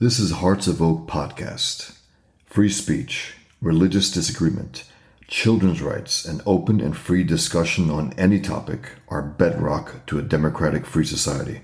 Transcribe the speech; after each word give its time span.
This 0.00 0.18
is 0.18 0.32
Hearts 0.32 0.66
of 0.66 0.82
Oak 0.82 1.06
podcast. 1.06 1.96
Free 2.46 2.68
speech, 2.68 3.34
religious 3.60 4.10
disagreement, 4.10 4.90
children's 5.28 5.80
rights, 5.80 6.24
and 6.24 6.42
open 6.44 6.80
and 6.80 6.96
free 6.96 7.22
discussion 7.22 7.90
on 7.90 8.12
any 8.18 8.40
topic 8.40 8.90
are 9.06 9.22
bedrock 9.22 10.04
to 10.06 10.18
a 10.18 10.22
democratic 10.22 10.84
free 10.84 11.04
society, 11.04 11.60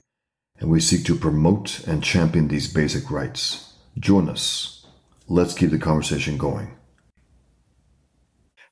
and 0.61 0.71
we 0.71 0.79
seek 0.79 1.04
to 1.06 1.16
promote 1.16 1.85
and 1.88 2.04
champion 2.04 2.46
these 2.46 2.72
basic 2.72 3.11
rights. 3.11 3.72
Join 3.98 4.29
us. 4.29 4.87
Let's 5.26 5.53
keep 5.53 5.71
the 5.71 5.78
conversation 5.78 6.38
going. 6.38 6.76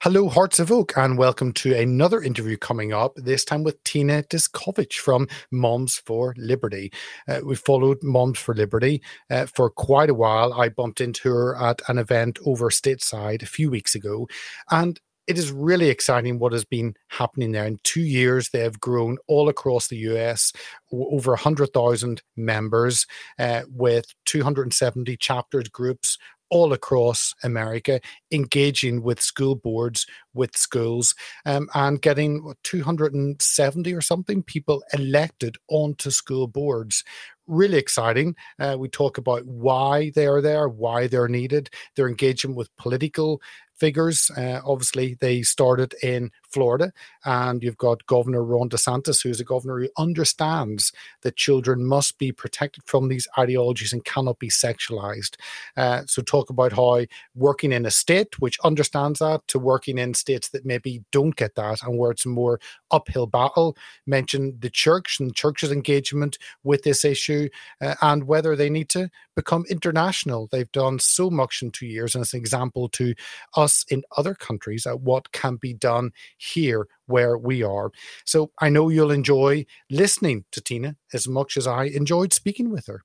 Hello, 0.03 0.29
Hearts 0.29 0.61
of 0.61 0.71
Oak, 0.71 0.97
and 0.97 1.19
welcome 1.19 1.53
to 1.55 1.75
another 1.75 2.23
interview 2.23 2.57
coming 2.57 2.93
up, 2.93 3.17
this 3.17 3.45
time 3.45 3.65
with 3.65 3.83
Tina 3.83 4.23
Descovich 4.23 4.93
from 4.95 5.27
Moms 5.51 5.97
for 5.97 6.35
Liberty. 6.37 6.93
Uh, 7.27 7.41
we 7.43 7.57
followed 7.57 8.01
Moms 8.05 8.39
for 8.39 8.55
Liberty 8.55 9.03
uh, 9.29 9.47
for 9.47 9.71
quite 9.71 10.09
a 10.09 10.15
while. 10.15 10.53
I 10.53 10.69
bumped 10.69 11.01
into 11.01 11.29
her 11.31 11.57
at 11.57 11.83
an 11.89 11.99
event 11.99 12.39
over 12.47 12.71
stateside 12.71 13.43
a 13.43 13.47
few 13.47 13.73
weeks 13.73 13.97
ago, 13.97 14.29
and 14.71 15.01
it 15.27 15.37
is 15.37 15.51
really 15.51 15.91
exciting 15.91 16.39
what 16.39 16.53
has 16.53 16.65
been 16.65 16.95
happening 17.09 17.51
there. 17.51 17.67
In 17.67 17.79
two 17.83 18.01
years, 18.01 18.51
they 18.51 18.61
have 18.61 18.79
grown 18.79 19.19
all 19.27 19.49
across 19.49 19.89
the 19.89 19.99
US, 20.13 20.53
over 20.93 21.33
100,000 21.33 22.23
members 22.37 23.05
uh, 23.39 23.63
with 23.69 24.07
270 24.27 25.17
chapters, 25.17 25.69
groups, 25.69 26.19
all 26.51 26.73
across 26.73 27.35
America, 27.43 28.01
engaging 28.31 29.03
with 29.03 29.21
school 29.21 29.55
boards, 29.55 30.07
with 30.35 30.57
schools, 30.57 31.15
um, 31.47 31.69
and 31.75 32.01
getting 32.03 32.53
270 32.65 33.95
or 33.95 34.01
something 34.01 34.43
people 34.43 34.83
elected 34.93 35.57
onto 35.69 36.11
school 36.11 36.47
boards. 36.47 37.05
Really 37.47 37.79
exciting. 37.79 38.35
Uh, 38.59 38.77
we 38.79 38.89
talk 38.89 39.19
about 39.19 39.47
why 39.47 40.13
they 40.15 40.27
are 40.27 40.43
there, 40.43 40.69
why 40.69 41.07
they're 41.07 41.29
needed. 41.29 41.71
They're 41.97 42.09
engaging 42.09 42.55
with 42.55 42.75
political 42.77 43.41
figures. 43.79 44.31
Uh, 44.37 44.61
obviously, 44.65 45.17
they 45.21 45.43
started 45.43 45.95
in 46.03 46.31
Florida, 46.49 46.93
and 47.25 47.63
you've 47.63 47.77
got 47.79 48.07
Governor 48.07 48.43
Ron 48.43 48.69
DeSantis, 48.69 49.23
who's 49.23 49.41
a 49.41 49.45
governor 49.45 49.81
who 49.81 49.89
understands 49.99 50.93
that 51.23 51.37
children 51.37 51.85
must 51.85 52.19
be 52.19 52.33
protected 52.33 52.85
from 52.85 53.09
these 53.09 53.29
ideologies 53.39 53.93
and 53.93 54.05
cannot 54.05 54.39
be 54.39 54.49
sexualized. 54.49 55.37
Uh, 55.77 56.03
so, 56.07 56.23
talk 56.23 56.51
about 56.51 56.73
how 56.73 57.05
working 57.35 57.73
in 57.73 57.87
a 57.87 57.91
state 57.91 58.39
which 58.41 58.59
understands 58.61 59.19
that 59.19 59.47
to 59.49 59.59
working 59.59 59.99
in 59.99 60.15
states 60.15 60.49
that 60.49 60.65
maybe 60.65 61.03
don't 61.13 61.37
get 61.37 61.55
that 61.55 61.83
and 61.83 61.99
where 61.99 62.11
it's 62.11 62.27
a 62.27 62.29
more 62.29 62.61
uphill 62.91 63.27
battle. 63.27 63.77
Mention 64.07 64.57
the 64.61 64.71
church 64.71 65.19
and 65.21 65.35
church's 65.35 65.73
engagement 65.73 66.39
with 66.65 66.83
this 66.83 67.05
issue 67.05 67.49
uh, 67.81 67.95
and 68.03 68.25
whether 68.25 68.57
they 68.57 68.71
need 68.71 68.89
to 68.91 69.11
become 69.37 69.65
international. 69.71 70.49
They've 70.51 70.71
done 70.73 70.99
so 70.99 71.31
much 71.31 71.63
in 71.63 71.71
two 71.71 71.87
years, 71.87 72.15
and 72.15 72.23
it's 72.23 72.35
an 72.35 72.41
example 72.41 72.89
to 72.91 73.15
us 73.55 73.68
in 73.91 74.03
other 74.17 74.35
countries 74.35 74.87
at 74.87 75.01
what 75.01 75.33
can 75.33 75.57
be 75.57 75.75
done 75.75 76.11
here 76.37 76.87
where 77.07 77.39
we 77.39 77.63
are. 77.63 77.91
So 78.25 78.51
I 78.61 78.69
know 78.69 78.89
you'll 78.89 79.11
enjoy 79.11 79.67
listening 79.91 80.45
to 80.53 80.61
Tina 80.61 80.97
as 81.13 81.27
much 81.29 81.57
as 81.57 81.67
I 81.67 81.85
enjoyed 81.85 82.33
speaking 82.33 82.71
with 82.71 82.87
her. 82.87 83.03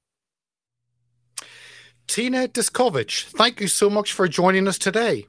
Tina 2.08 2.48
Descovich, 2.48 3.26
thank 3.26 3.62
you 3.62 3.68
so 3.68 3.90
much 3.90 4.12
for 4.12 4.28
joining 4.28 4.68
us 4.68 4.78
today. 4.78 5.26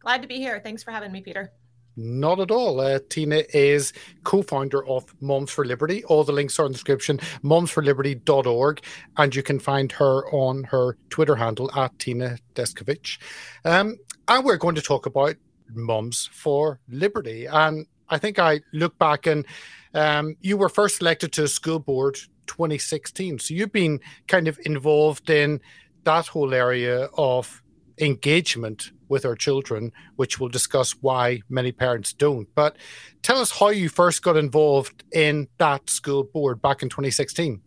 Glad 0.00 0.22
to 0.22 0.28
be 0.28 0.36
here. 0.36 0.60
Thanks 0.62 0.82
for 0.82 0.90
having 0.90 1.12
me, 1.12 1.20
Peter. 1.20 1.52
Not 1.96 2.40
at 2.40 2.50
all. 2.50 2.80
Uh, 2.80 3.00
Tina 3.08 3.42
is 3.52 3.92
co 4.24 4.42
founder 4.42 4.86
of 4.86 5.04
Moms 5.20 5.50
for 5.50 5.64
Liberty. 5.64 6.04
All 6.04 6.24
the 6.24 6.32
links 6.32 6.58
are 6.58 6.66
in 6.66 6.72
the 6.72 6.76
description, 6.76 7.18
momsforliberty.org, 7.44 8.80
and 9.16 9.36
you 9.36 9.42
can 9.42 9.58
find 9.58 9.92
her 9.92 10.26
on 10.32 10.64
her 10.64 10.96
Twitter 11.10 11.36
handle 11.36 11.70
at 11.78 11.98
Tina 11.98 12.38
Descovich. 12.54 13.18
Um, 13.64 13.98
and 14.28 14.44
we're 14.44 14.56
going 14.56 14.74
to 14.76 14.82
talk 14.82 15.06
about 15.06 15.36
Moms 15.74 16.28
for 16.32 16.80
Liberty. 16.88 17.46
And 17.46 17.86
I 18.08 18.18
think 18.18 18.38
I 18.38 18.60
look 18.72 18.98
back 18.98 19.26
and 19.26 19.46
um, 19.94 20.36
you 20.40 20.56
were 20.56 20.68
first 20.68 21.00
elected 21.00 21.32
to 21.32 21.44
a 21.44 21.48
school 21.48 21.78
board 21.78 22.16
2016. 22.46 23.38
So 23.38 23.54
you've 23.54 23.72
been 23.72 24.00
kind 24.28 24.48
of 24.48 24.58
involved 24.64 25.30
in 25.30 25.60
that 26.04 26.26
whole 26.26 26.52
area 26.52 27.08
of 27.16 27.61
engagement 28.02 28.90
with 29.08 29.24
our 29.24 29.36
children, 29.36 29.92
which 30.16 30.40
we'll 30.40 30.48
discuss 30.48 30.92
why 31.00 31.42
many 31.48 31.70
parents 31.70 32.12
don't. 32.12 32.48
But 32.54 32.76
tell 33.22 33.38
us 33.38 33.58
how 33.58 33.68
you 33.68 33.88
first 33.88 34.22
got 34.22 34.36
involved 34.36 35.04
in 35.12 35.48
that 35.58 35.88
school 35.88 36.24
board 36.24 36.60
back 36.60 36.82
in 36.82 36.88
2016 36.88 37.60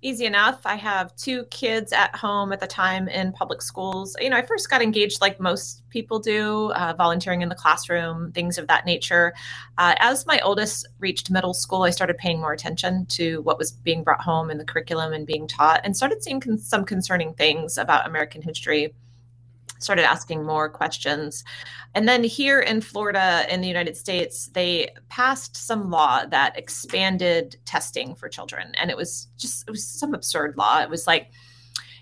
easy 0.00 0.26
enough. 0.26 0.60
I 0.64 0.76
have 0.76 1.14
two 1.16 1.44
kids 1.46 1.92
at 1.92 2.14
home 2.14 2.52
at 2.52 2.60
the 2.60 2.66
time 2.66 3.08
in 3.08 3.32
public 3.32 3.62
schools. 3.62 4.14
You 4.20 4.30
know, 4.30 4.36
I 4.36 4.42
first 4.42 4.70
got 4.70 4.80
engaged 4.80 5.20
like 5.20 5.40
most 5.40 5.82
people 5.90 6.18
do, 6.20 6.70
uh, 6.72 6.94
volunteering 6.96 7.42
in 7.42 7.48
the 7.48 7.54
classroom, 7.54 8.32
things 8.32 8.58
of 8.58 8.68
that 8.68 8.86
nature. 8.86 9.34
Uh, 9.76 9.94
as 9.98 10.26
my 10.26 10.38
oldest 10.40 10.86
reached 10.98 11.30
middle 11.30 11.54
school, 11.54 11.82
I 11.82 11.90
started 11.90 12.16
paying 12.16 12.40
more 12.40 12.52
attention 12.52 13.06
to 13.06 13.42
what 13.42 13.58
was 13.58 13.72
being 13.72 14.04
brought 14.04 14.20
home 14.20 14.50
in 14.50 14.58
the 14.58 14.64
curriculum 14.64 15.12
and 15.12 15.26
being 15.26 15.48
taught, 15.48 15.80
and 15.84 15.96
started 15.96 16.22
seeing 16.22 16.40
con- 16.40 16.58
some 16.58 16.84
concerning 16.84 17.34
things 17.34 17.76
about 17.76 18.06
American 18.06 18.42
history 18.42 18.94
started 19.78 20.04
asking 20.04 20.44
more 20.44 20.68
questions. 20.68 21.44
And 21.94 22.08
then 22.08 22.24
here 22.24 22.60
in 22.60 22.80
Florida, 22.80 23.46
in 23.48 23.60
the 23.60 23.68
United 23.68 23.96
States, 23.96 24.48
they 24.48 24.90
passed 25.08 25.56
some 25.56 25.90
law 25.90 26.24
that 26.26 26.58
expanded 26.58 27.56
testing 27.64 28.14
for 28.14 28.28
children. 28.28 28.72
And 28.74 28.90
it 28.90 28.96
was 28.96 29.28
just, 29.36 29.68
it 29.68 29.70
was 29.70 29.86
some 29.86 30.14
absurd 30.14 30.56
law. 30.56 30.80
It 30.80 30.90
was 30.90 31.06
like, 31.06 31.30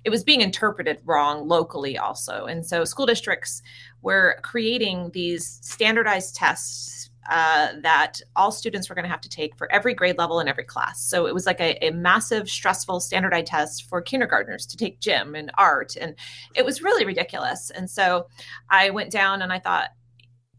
it 0.05 0.11
was 0.11 0.23
being 0.23 0.41
interpreted 0.41 1.01
wrong 1.05 1.49
locally 1.49 1.99
also. 1.99 2.47
And 2.47 2.65
so 2.65 2.85
school 2.85 3.07
districts 3.07 3.63
were 4.03 4.39
creating 4.43 5.11
these 5.13 5.59
standardized 5.63 6.37
tests 6.37 7.11
uh, 7.29 7.69
that 7.81 8.21
all 8.35 8.53
students 8.53 8.89
were 8.89 8.95
going 8.95 9.05
to 9.05 9.11
have 9.11 9.21
to 9.21 9.29
take 9.29 9.57
for 9.57 9.71
every 9.73 9.95
grade 9.95 10.19
level 10.19 10.41
in 10.41 10.49
every 10.49 10.65
class. 10.65 11.03
So 11.03 11.27
it 11.27 11.35
was 11.35 11.47
like 11.47 11.61
a, 11.61 11.85
a, 11.85 11.91
massive, 11.91 12.49
stressful 12.49 13.01
standardized 13.01 13.47
test 13.47 13.89
for 13.89 14.01
kindergartners 14.01 14.67
to 14.67 14.77
take 14.77 15.01
gym 15.01 15.35
and 15.35 15.51
art. 15.59 15.97
And 15.97 16.15
it 16.55 16.65
was 16.65 16.83
really 16.83 17.05
ridiculous. 17.05 17.71
And 17.71 17.89
so 17.91 18.27
I 18.71 18.91
went 18.91 19.11
down 19.11 19.43
and 19.43 19.53
I 19.53 19.59
thought, 19.59 19.91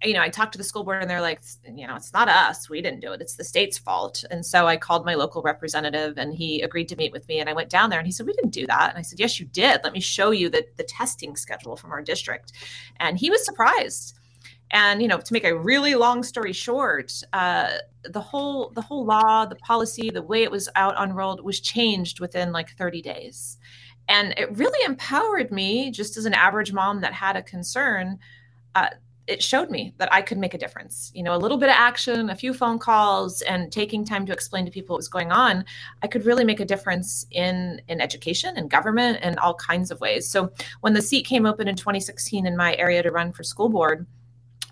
you 0.03 0.13
know, 0.13 0.22
I 0.22 0.29
talked 0.29 0.51
to 0.51 0.57
the 0.57 0.63
school 0.63 0.83
board 0.83 1.01
and 1.01 1.09
they're 1.09 1.22
like, 1.22 1.41
you 1.66 1.88
know, 1.88 1.95
it's 1.95 2.13
not 2.13 2.29
us. 2.29 2.69
We 2.69 2.81
didn't 2.81 3.00
do 3.00 3.13
it. 3.13 3.22
It's 3.22 3.35
the 3.35 3.44
state's 3.44 3.79
fault. 3.79 4.23
And 4.29 4.45
so 4.45 4.67
I 4.67 4.77
called 4.77 5.06
my 5.06 5.16
local 5.16 5.41
representative 5.41 6.17
and 6.17 6.33
he 6.33 6.61
agreed 6.61 6.89
to 6.89 6.95
meet 6.95 7.11
with 7.11 7.27
me. 7.27 7.39
And 7.39 7.50
I 7.50 7.53
went 7.53 7.69
down 7.69 7.89
there 7.89 7.97
and 7.97 8.07
he 8.07 8.11
said, 8.11 8.27
we 8.27 8.33
didn't 8.33 8.51
do 8.51 8.67
that. 8.67 8.89
And 8.89 9.00
I 9.00 9.01
said, 9.01 9.19
yes, 9.19 9.39
you 9.39 9.47
did. 9.47 9.81
Let 9.83 9.94
me 9.94 10.00
show 10.00 10.29
you 10.31 10.50
the, 10.50 10.66
the 10.75 10.83
testing 10.83 11.35
schedule 11.35 11.75
from 11.75 11.91
our 11.91 12.03
district. 12.03 12.51
And 13.00 13.17
he 13.17 13.31
was 13.31 13.44
surprised 13.44 14.16
and 14.72 15.01
you 15.01 15.07
know 15.07 15.17
to 15.17 15.33
make 15.33 15.45
a 15.45 15.57
really 15.57 15.95
long 15.95 16.23
story 16.23 16.53
short 16.53 17.13
uh, 17.33 17.78
the 18.03 18.22
whole 18.22 18.69
the 18.69 18.81
whole 18.81 19.05
law 19.05 19.45
the 19.45 19.55
policy 19.57 20.09
the 20.09 20.22
way 20.22 20.44
it 20.44 20.51
was 20.51 20.69
out 20.75 20.95
unrolled 20.97 21.44
was 21.44 21.59
changed 21.59 22.19
within 22.19 22.51
like 22.51 22.69
30 22.72 23.01
days. 23.01 23.57
And 24.09 24.33
it 24.38 24.56
really 24.57 24.79
empowered 24.85 25.51
me 25.51 25.91
just 25.91 26.16
as 26.16 26.23
an 26.23 26.33
average 26.33 26.72
mom 26.72 27.01
that 27.01 27.11
had 27.11 27.35
a 27.35 27.41
concern 27.41 28.19
uh, 28.75 28.89
it 29.25 29.44
showed 29.44 29.69
me 29.69 29.94
that 29.97 30.11
i 30.13 30.22
could 30.22 30.38
make 30.38 30.53
a 30.53 30.57
difference. 30.57 31.11
You 31.13 31.23
know 31.23 31.35
a 31.35 31.38
little 31.38 31.57
bit 31.57 31.69
of 31.69 31.75
action 31.75 32.29
a 32.29 32.35
few 32.35 32.53
phone 32.53 32.79
calls 32.79 33.41
and 33.41 33.72
taking 33.72 34.06
time 34.06 34.25
to 34.25 34.33
explain 34.33 34.66
to 34.66 34.72
people 34.72 34.94
what 34.94 35.00
was 35.00 35.09
going 35.09 35.31
on 35.31 35.66
i 36.01 36.07
could 36.07 36.25
really 36.25 36.44
make 36.44 36.59
a 36.59 36.66
difference 36.66 37.25
in 37.31 37.81
in 37.88 38.01
education 38.01 38.56
and 38.57 38.69
government 38.69 39.19
and 39.22 39.39
all 39.39 39.53
kinds 39.56 39.91
of 39.91 40.01
ways. 40.01 40.29
So 40.29 40.51
when 40.81 40.94
the 40.94 41.01
seat 41.01 41.25
came 41.25 41.45
open 41.45 41.67
in 41.67 41.75
2016 41.75 42.45
in 42.45 42.57
my 42.57 42.75
area 42.75 43.01
to 43.03 43.11
run 43.11 43.31
for 43.31 43.44
school 43.44 43.69
board 43.69 44.06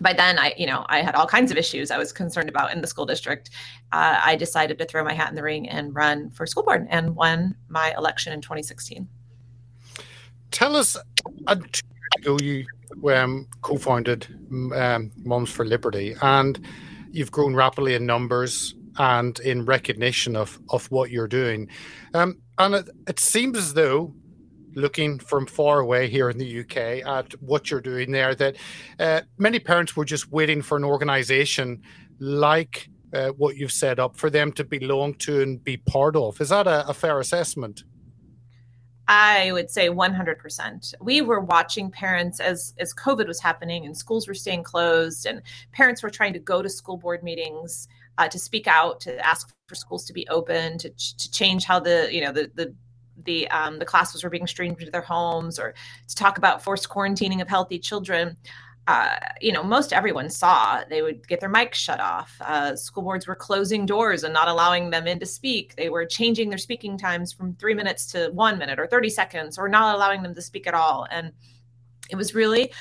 by 0.02 0.14
then 0.14 0.38
i 0.40 0.54
you 0.58 0.66
know 0.66 0.86
i 0.90 1.02
had 1.02 1.16
all 1.16 1.28
kinds 1.28 1.52
of 1.52 1.58
issues 1.58 1.92
i 1.92 1.98
was 1.98 2.12
concerned 2.12 2.50
about 2.50 2.74
in 2.74 2.82
the 2.82 2.88
school 2.88 3.06
district. 3.06 3.50
Uh, 3.92 4.20
i 4.24 4.36
decided 4.36 4.78
to 4.78 4.86
throw 4.86 5.04
my 5.04 5.14
hat 5.14 5.30
in 5.30 5.36
the 5.36 5.44
ring 5.44 5.68
and 5.70 5.96
run 5.96 6.30
for 6.32 6.46
school 6.46 6.64
board 6.64 6.88
and 6.90 7.16
won 7.16 7.56
my 7.70 7.94
election 7.98 8.34
in 8.34 8.42
2016 8.42 9.08
tell 10.52 10.76
us 10.76 10.98
uh, 11.48 11.56
you 12.42 12.66
um, 13.14 13.48
co-founded 13.62 14.28
um, 14.74 15.12
moms 15.24 15.50
for 15.50 15.66
liberty 15.66 16.16
and 16.22 16.66
you've 17.12 17.32
grown 17.32 17.56
rapidly 17.56 17.96
in 17.96 18.06
numbers 18.06 18.76
and 18.98 19.40
in 19.40 19.66
recognition 19.66 20.36
of 20.36 20.60
of 20.70 20.90
what 20.92 21.12
you're 21.12 21.28
doing. 21.28 21.70
Um, 22.14 22.42
and 22.58 22.76
it, 22.76 22.90
it 23.08 23.20
seems 23.20 23.58
as 23.58 23.74
though 23.74 24.14
looking 24.76 25.20
from 25.20 25.46
far 25.46 25.80
away 25.80 26.08
here 26.08 26.30
in 26.30 26.38
the 26.38 26.60
UK 26.60 27.06
at 27.06 27.34
what 27.42 27.72
you're 27.72 27.82
doing 27.82 28.12
there, 28.12 28.36
that 28.36 28.56
uh, 29.00 29.22
many 29.38 29.60
parents 29.60 29.96
were 29.96 30.06
just 30.06 30.32
waiting 30.32 30.62
for 30.62 30.78
an 30.78 30.84
organization 30.84 31.82
like 32.20 32.90
uh, 33.14 33.30
what 33.30 33.56
you've 33.56 33.72
set 33.72 34.00
up 34.00 34.16
for 34.16 34.30
them 34.30 34.52
to 34.52 34.64
belong 34.64 35.14
to 35.16 35.42
and 35.42 35.64
be 35.64 35.78
part 35.78 36.16
of. 36.16 36.40
Is 36.42 36.50
that 36.50 36.68
a, 36.68 36.88
a 36.88 36.94
fair 36.94 37.20
assessment? 37.20 37.84
I 39.08 39.52
would 39.52 39.70
say 39.70 39.90
100%. 39.90 40.94
We 41.00 41.22
were 41.22 41.40
watching 41.40 41.92
parents 41.92 42.40
as 42.40 42.74
as 42.80 42.94
COVID 42.94 43.28
was 43.28 43.40
happening 43.40 43.86
and 43.86 43.96
schools 43.96 44.28
were 44.28 44.34
staying 44.34 44.64
closed 44.64 45.28
and 45.28 45.42
parents 45.72 46.02
were 46.02 46.10
trying 46.10 46.34
to 46.34 46.40
go 46.40 46.64
to 46.64 46.70
school 46.70 46.98
board 46.98 47.24
meetings 47.24 47.88
uh, 48.18 48.28
to 48.28 48.40
speak 48.40 48.68
out, 48.68 49.00
to 49.02 49.26
ask 49.26 49.54
for 49.68 49.76
schools 49.76 50.06
to 50.06 50.14
be 50.14 50.28
open, 50.30 50.78
to 50.80 50.90
to 50.90 51.32
change 51.32 51.66
how 51.66 51.80
the 51.80 52.10
you 52.12 52.22
know 52.22 52.32
the 52.32 52.50
the 52.56 52.74
the 53.24 53.48
um, 53.50 53.80
the 53.80 53.86
classes 53.86 54.24
were 54.24 54.30
being 54.30 54.48
streamed 54.48 54.80
to 54.80 54.92
their 54.92 55.02
homes, 55.02 55.60
or 55.60 55.74
to 56.08 56.16
talk 56.16 56.38
about 56.38 56.64
forced 56.64 56.90
quarantining 56.90 57.42
of 57.42 57.48
healthy 57.48 57.80
children. 57.80 58.38
Uh, 58.88 59.18
you 59.42 59.52
know, 59.52 59.64
most 59.64 59.94
everyone 59.94 60.30
saw 60.30 60.84
they 60.90 61.02
would 61.02 61.28
get 61.28 61.40
their 61.40 61.50
mics 61.50 61.74
shut 61.74 62.00
off. 62.00 62.40
Uh, 62.42 62.76
school 62.76 63.02
boards 63.02 63.26
were 63.26 63.36
closing 63.36 63.84
doors 63.86 64.24
and 64.24 64.32
not 64.32 64.48
allowing 64.48 64.92
them 64.92 65.08
in 65.08 65.20
to 65.20 65.26
speak. 65.26 65.76
They 65.76 65.90
were 65.90 66.06
changing 66.06 66.50
their 66.50 66.60
speaking 66.60 66.96
times 66.98 67.34
from 67.34 67.56
three 67.56 67.74
minutes 67.74 68.06
to 68.12 68.30
one 68.30 68.60
minute 68.60 68.80
or 68.80 68.86
30 68.86 69.10
seconds, 69.10 69.58
or 69.58 69.68
not 69.68 69.96
allowing 69.96 70.22
them 70.22 70.36
to 70.36 70.42
speak 70.42 70.68
at 70.68 70.76
all. 70.76 71.08
And 71.10 71.32
it 72.12 72.16
was 72.16 72.36
really 72.36 72.72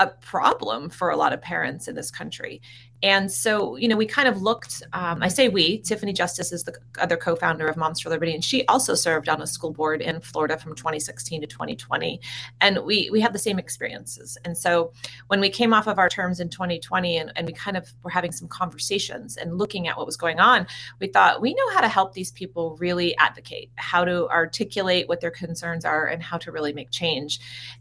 a 0.00 0.08
problem 0.08 0.90
for 0.90 1.10
a 1.10 1.16
lot 1.16 1.32
of 1.32 1.40
parents 1.40 1.86
in 1.86 1.94
this 1.94 2.10
country. 2.10 2.60
And 3.02 3.32
so, 3.32 3.74
you 3.76 3.88
know, 3.88 3.96
we 3.96 4.06
kind 4.06 4.28
of 4.28 4.42
looked, 4.42 4.82
um, 4.92 5.22
I 5.22 5.28
say 5.28 5.48
we, 5.48 5.78
Tiffany 5.78 6.12
Justice 6.12 6.52
is 6.52 6.62
the 6.62 6.74
other 7.00 7.16
co 7.16 7.34
founder 7.34 7.66
of 7.66 7.76
Moms 7.76 8.00
for 8.00 8.10
Liberty, 8.10 8.32
and 8.32 8.44
she 8.44 8.64
also 8.66 8.94
served 8.94 9.28
on 9.28 9.42
a 9.42 9.46
school 9.46 9.72
board 9.72 10.00
in 10.00 10.20
Florida 10.20 10.56
from 10.56 10.76
2016 10.76 11.40
to 11.40 11.46
2020. 11.48 12.20
And 12.60 12.78
we, 12.84 13.10
we 13.10 13.20
had 13.20 13.32
the 13.32 13.40
same 13.40 13.58
experiences. 13.58 14.38
And 14.44 14.56
so, 14.56 14.92
when 15.26 15.40
we 15.40 15.50
came 15.50 15.74
off 15.74 15.88
of 15.88 15.98
our 15.98 16.08
terms 16.08 16.38
in 16.38 16.48
2020 16.48 17.16
and, 17.16 17.32
and 17.34 17.46
we 17.46 17.52
kind 17.52 17.76
of 17.76 17.88
were 18.04 18.10
having 18.10 18.30
some 18.30 18.46
conversations 18.46 19.36
and 19.36 19.58
looking 19.58 19.88
at 19.88 19.96
what 19.96 20.06
was 20.06 20.16
going 20.16 20.38
on, 20.38 20.68
we 21.00 21.08
thought 21.08 21.40
we 21.40 21.54
know 21.54 21.70
how 21.74 21.80
to 21.80 21.88
help 21.88 22.12
these 22.12 22.30
people 22.30 22.76
really 22.78 23.16
advocate, 23.16 23.70
how 23.76 24.04
to 24.04 24.28
articulate 24.28 25.08
what 25.08 25.20
their 25.20 25.32
concerns 25.32 25.84
are, 25.84 26.06
and 26.06 26.22
how 26.22 26.38
to 26.38 26.52
really 26.52 26.72
make 26.72 26.92
change. 26.92 27.40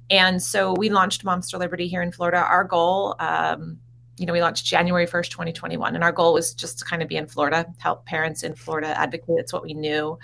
And 0.10 0.42
so, 0.42 0.74
we 0.74 0.90
launched 0.90 1.24
Moms 1.24 1.52
for 1.52 1.60
Liberty 1.60 1.88
here 1.88 2.02
in 2.02 2.12
Florida. 2.12 2.38
Our 2.38 2.64
goal, 2.64 3.16
um, 3.20 3.78
you 4.22 4.28
know, 4.28 4.34
we 4.34 4.42
launched 4.42 4.68
January 4.68 5.08
1st, 5.08 5.30
2021. 5.32 5.96
And 5.96 6.04
our 6.04 6.12
goal 6.12 6.34
was 6.34 6.54
just 6.54 6.78
to 6.78 6.86
kind 6.86 7.02
of 7.02 7.08
be 7.08 7.18
in 7.18 7.26
Florida, 7.26 7.66
help 7.80 8.06
parents 8.06 8.44
in 8.44 8.54
Florida 8.54 8.96
advocate. 8.96 9.36
It's 9.40 9.52
what 9.52 9.64
we 9.64 9.74
knew. 9.74 10.20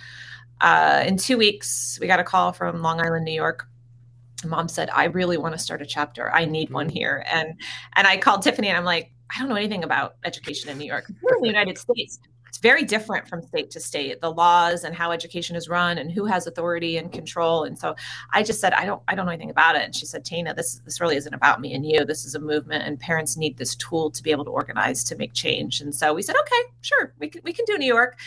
Uh, 0.61 1.03
in 1.07 1.17
two 1.17 1.35
weeks, 1.35 1.97
we 1.99 2.05
got 2.05 2.19
a 2.19 2.23
call 2.23 2.53
from 2.53 2.83
Long 2.83 3.03
Island, 3.03 3.25
New 3.25 3.33
York. 3.33 3.67
Mom 4.45 4.67
said, 4.67 4.91
I 4.94 5.05
really 5.05 5.38
want 5.38 5.55
to 5.55 5.59
start 5.59 5.81
a 5.81 5.85
chapter. 5.85 6.31
I 6.31 6.45
need 6.45 6.69
one 6.69 6.89
mm. 6.89 6.91
here. 6.91 7.25
And 7.27 7.59
and 7.95 8.05
I 8.05 8.17
called 8.17 8.44
Tiffany 8.44 8.67
and 8.67 8.77
I'm 8.77 8.85
like, 8.85 9.11
I 9.35 9.39
don't 9.39 9.49
know 9.49 9.55
anything 9.55 9.83
about 9.83 10.17
education 10.23 10.69
in 10.69 10.77
New 10.77 10.85
York. 10.85 11.11
We're 11.23 11.38
in 11.38 11.41
the 11.41 11.47
United 11.47 11.79
States 11.79 12.19
it's 12.47 12.57
very 12.57 12.83
different 12.83 13.27
from 13.27 13.41
state 13.41 13.71
to 13.71 13.79
state 13.79 14.21
the 14.21 14.31
laws 14.31 14.83
and 14.83 14.95
how 14.95 15.11
education 15.11 15.55
is 15.55 15.69
run 15.69 15.97
and 15.97 16.11
who 16.11 16.25
has 16.25 16.47
authority 16.47 16.97
and 16.97 17.11
control. 17.11 17.63
And 17.63 17.77
so 17.77 17.95
i 18.33 18.44
just 18.44 18.59
said 18.59 18.73
i 18.73 18.85
don't 18.85 19.01
i 19.07 19.15
don't 19.15 19.25
know 19.25 19.31
anything 19.31 19.49
about 19.49 19.75
it. 19.75 19.83
And 19.83 19.95
she 19.95 20.05
said 20.05 20.25
tina 20.25 20.53
this 20.53 20.81
this 20.85 21.01
really 21.01 21.17
isn't 21.17 21.33
about 21.33 21.61
me 21.61 21.73
and 21.73 21.85
you. 21.85 22.05
This 22.05 22.25
is 22.25 22.35
a 22.35 22.39
movement 22.39 22.83
and 22.83 22.99
parents 22.99 23.38
need 23.38 23.57
this 23.57 23.75
tool 23.75 24.11
to 24.11 24.23
be 24.23 24.31
able 24.31 24.45
to 24.45 24.51
organize 24.51 25.03
to 25.05 25.15
make 25.15 25.33
change. 25.33 25.81
And 25.81 25.94
so 25.94 26.13
we 26.13 26.21
said 26.21 26.35
okay 26.39 26.63
sure. 26.81 27.13
We 27.19 27.27
can 27.29 27.41
we 27.44 27.53
can 27.53 27.65
do 27.65 27.77
new 27.77 27.88
york. 27.88 28.19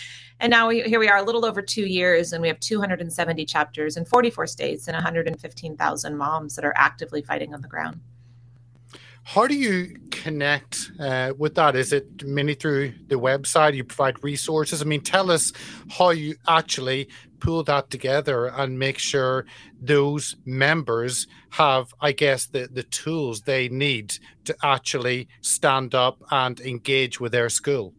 And 0.43 0.51
now 0.51 0.69
we, 0.69 0.81
here 0.81 0.99
we 0.99 1.09
are 1.09 1.19
a 1.19 1.23
little 1.23 1.45
over 1.45 1.61
two 1.61 1.85
years 1.85 2.33
and 2.33 2.41
we 2.41 2.49
have 2.49 2.59
270 2.61 3.45
chapters 3.45 3.99
in 3.99 4.07
44 4.07 4.47
states 4.47 4.89
and 4.89 4.95
115000 4.95 6.17
moms 6.17 6.57
that 6.57 6.65
are 6.65 6.73
actively 6.77 7.21
fighting 7.21 7.53
on 7.53 7.61
the 7.61 7.69
ground 7.69 8.01
how 9.23 9.47
do 9.47 9.55
you 9.55 9.97
connect 10.11 10.91
uh, 10.99 11.33
with 11.37 11.55
that? 11.55 11.77
Is 11.77 11.93
it 11.93 12.25
mainly 12.25 12.55
through 12.55 12.93
the 13.09 13.17
website? 13.17 13.75
You 13.75 13.85
provide 13.85 14.23
resources. 14.25 14.83
I 14.83 14.85
mean, 14.85 15.03
tell 15.03 15.31
us 15.31 15.53
how 15.91 16.11
you 16.11 16.35
actually 16.49 17.09
pull 17.39 17.63
that 17.65 17.91
together 17.91 18.47
and 18.47 18.79
make 18.79 18.99
sure 18.99 19.47
those 19.81 20.37
members 20.45 21.27
have, 21.51 21.93
I 22.01 22.13
guess, 22.13 22.47
the, 22.47 22.69
the 22.73 22.83
tools 22.83 23.43
they 23.43 23.69
need 23.69 24.19
to 24.45 24.57
actually 24.63 25.29
stand 25.41 25.95
up 25.95 26.23
and 26.31 26.61
engage 26.61 27.21
with 27.21 27.33
their 27.33 27.49
school 27.49 27.95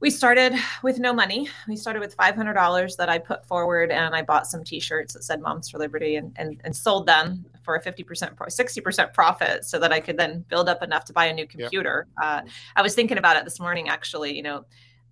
we 0.00 0.10
started 0.10 0.52
with 0.82 0.98
no 0.98 1.12
money. 1.12 1.48
We 1.66 1.76
started 1.76 2.00
with 2.00 2.16
$500 2.16 2.96
that 2.96 3.08
I 3.08 3.18
put 3.18 3.46
forward 3.46 3.90
and 3.90 4.14
I 4.14 4.22
bought 4.22 4.46
some 4.46 4.62
t-shirts 4.62 5.14
that 5.14 5.24
said 5.24 5.40
Moms 5.40 5.70
for 5.70 5.78
Liberty 5.78 6.16
and, 6.16 6.32
and, 6.36 6.60
and 6.64 6.76
sold 6.76 7.06
them 7.06 7.46
for 7.62 7.76
a 7.76 7.82
50%, 7.82 8.36
60% 8.36 9.12
profit 9.14 9.64
so 9.64 9.78
that 9.78 9.92
I 9.92 10.00
could 10.00 10.18
then 10.18 10.44
build 10.48 10.68
up 10.68 10.82
enough 10.82 11.04
to 11.06 11.12
buy 11.12 11.26
a 11.26 11.32
new 11.32 11.46
computer. 11.46 12.06
Yep. 12.22 12.26
Uh, 12.46 12.50
I 12.76 12.82
was 12.82 12.94
thinking 12.94 13.16
about 13.16 13.36
it 13.36 13.44
this 13.44 13.58
morning, 13.58 13.88
actually, 13.88 14.36
you 14.36 14.42
know, 14.42 14.66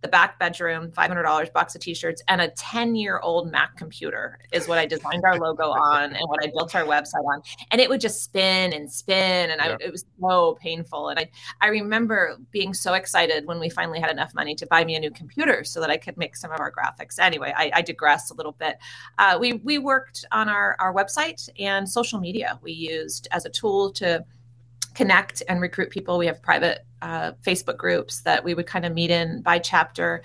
the 0.05 0.09
back 0.09 0.39
bedroom, 0.39 0.91
$500, 0.91 1.51
box 1.55 1.75
of 1.75 1.81
t-shirts, 1.81 2.23
and 2.29 2.43
a 2.43 2.49
10-year-old 2.49 3.51
Mac 3.51 3.75
computer 3.79 4.39
is 4.53 4.69
what 4.69 4.77
I 4.77 4.85
designed 4.85 5.25
our 5.25 5.39
logo 5.39 5.71
on 5.71 6.13
and 6.13 6.29
what 6.29 6.45
I 6.45 6.49
built 6.49 6.75
our 6.75 6.85
website 6.85 7.25
on. 7.25 7.41
And 7.71 7.81
it 7.81 7.89
would 7.89 8.03
just 8.03 8.23
spin 8.23 8.75
and 8.75 8.93
spin, 8.93 9.51
and 9.51 9.63
I, 9.63 9.79
it 9.81 9.91
was 9.91 10.05
so 10.21 10.59
painful. 10.61 11.09
And 11.09 11.19
I, 11.19 11.31
I 11.63 11.69
remember 11.69 12.37
being 12.51 12.75
so 12.75 12.93
excited 12.93 13.47
when 13.47 13.59
we 13.59 13.71
finally 13.71 13.99
had 13.99 14.11
enough 14.11 14.35
money 14.35 14.55
to 14.57 14.67
buy 14.67 14.85
me 14.85 14.95
a 14.95 15.01
new 15.01 15.11
computer 15.11 15.65
so 15.65 15.81
that 15.81 15.89
I 15.89 15.97
could 15.97 16.19
make 16.19 16.37
some 16.37 16.53
of 16.53 16.61
our 16.61 16.71
graphics. 16.71 17.19
Anyway, 17.19 17.55
I, 17.57 17.71
I 17.77 17.81
digress 17.81 18.31
a 18.31 18.35
little 18.35 18.53
bit. 18.53 18.77
Uh, 19.19 19.39
we 19.41 19.55
we 19.55 19.79
worked 19.79 20.27
on 20.33 20.51
our 20.51 20.77
our 20.81 20.93
website 20.93 21.49
and 21.59 21.89
social 21.89 22.21
media. 22.21 22.59
We 22.63 22.73
used 22.73 23.27
as 23.31 23.47
a 23.47 23.51
tool 23.51 23.91
to 23.93 24.23
connect 24.95 25.43
and 25.49 25.61
recruit 25.61 25.91
people. 25.91 26.19
We 26.19 26.27
have 26.27 26.43
private 26.43 26.87
uh, 27.03 27.33
Facebook 27.43 27.77
groups 27.77 28.23
that 28.23 28.43
we 28.43 28.55
would 28.55 28.67
kind 28.67 28.87
of 28.87 28.93
meet 28.93 29.11
in 29.11 29.43
by 29.43 29.59
chapter. 29.59 30.23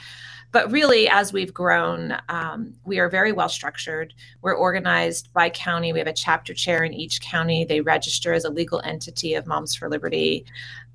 But 0.52 0.72
really, 0.72 1.08
as 1.08 1.32
we've 1.32 1.54
grown, 1.54 2.18
um, 2.30 2.74
we 2.84 3.00
are 3.00 3.10
very 3.10 3.32
well 3.32 3.50
structured. 3.50 4.14
We're 4.42 4.56
organized 4.56 5.32
by 5.34 5.50
county. 5.50 5.94
We 5.94 6.00
have 6.00 6.08
a 6.08 6.14
chapter 6.14 6.54
chair 6.54 6.84
in 6.84 6.94
each 6.94 7.22
county. 7.22 7.66
They 7.66 7.82
register 7.82 8.34
as 8.34 8.46
a 8.46 8.50
legal 8.50 8.82
entity 8.84 9.36
of 9.36 9.46
Moms 9.46 9.76
for 9.76 9.90
Liberty. 9.90 10.46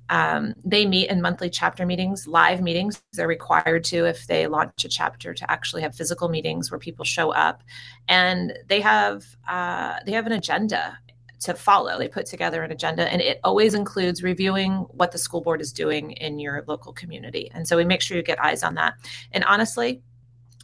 Um, 0.09 0.53
they 0.63 0.85
meet 0.85 1.09
in 1.09 1.21
monthly 1.21 1.49
chapter 1.49 1.85
meetings, 1.85 2.27
live 2.27 2.61
meetings. 2.61 3.01
They're 3.13 3.27
required 3.27 3.83
to 3.85 4.05
if 4.05 4.27
they 4.27 4.45
launch 4.45 4.83
a 4.83 4.89
chapter 4.89 5.33
to 5.33 5.51
actually 5.51 5.81
have 5.81 5.95
physical 5.95 6.29
meetings 6.29 6.69
where 6.69 6.79
people 6.79 7.05
show 7.05 7.31
up, 7.31 7.63
and 8.07 8.53
they 8.67 8.81
have 8.81 9.25
uh, 9.47 9.95
they 10.05 10.11
have 10.11 10.27
an 10.27 10.33
agenda 10.33 10.97
to 11.41 11.53
follow. 11.53 11.97
They 11.97 12.07
put 12.07 12.25
together 12.25 12.63
an 12.63 12.71
agenda 12.71 13.11
and 13.11 13.21
it 13.21 13.39
always 13.43 13.73
includes 13.73 14.23
reviewing 14.23 14.73
what 14.91 15.11
the 15.11 15.17
school 15.17 15.41
board 15.41 15.61
is 15.61 15.71
doing 15.71 16.11
in 16.11 16.39
your 16.39 16.63
local 16.67 16.93
community. 16.93 17.51
And 17.53 17.67
so 17.67 17.77
we 17.77 17.85
make 17.85 18.01
sure 18.01 18.17
you 18.17 18.23
get 18.23 18.43
eyes 18.43 18.63
on 18.63 18.75
that. 18.75 18.95
And 19.31 19.43
honestly, 19.43 20.01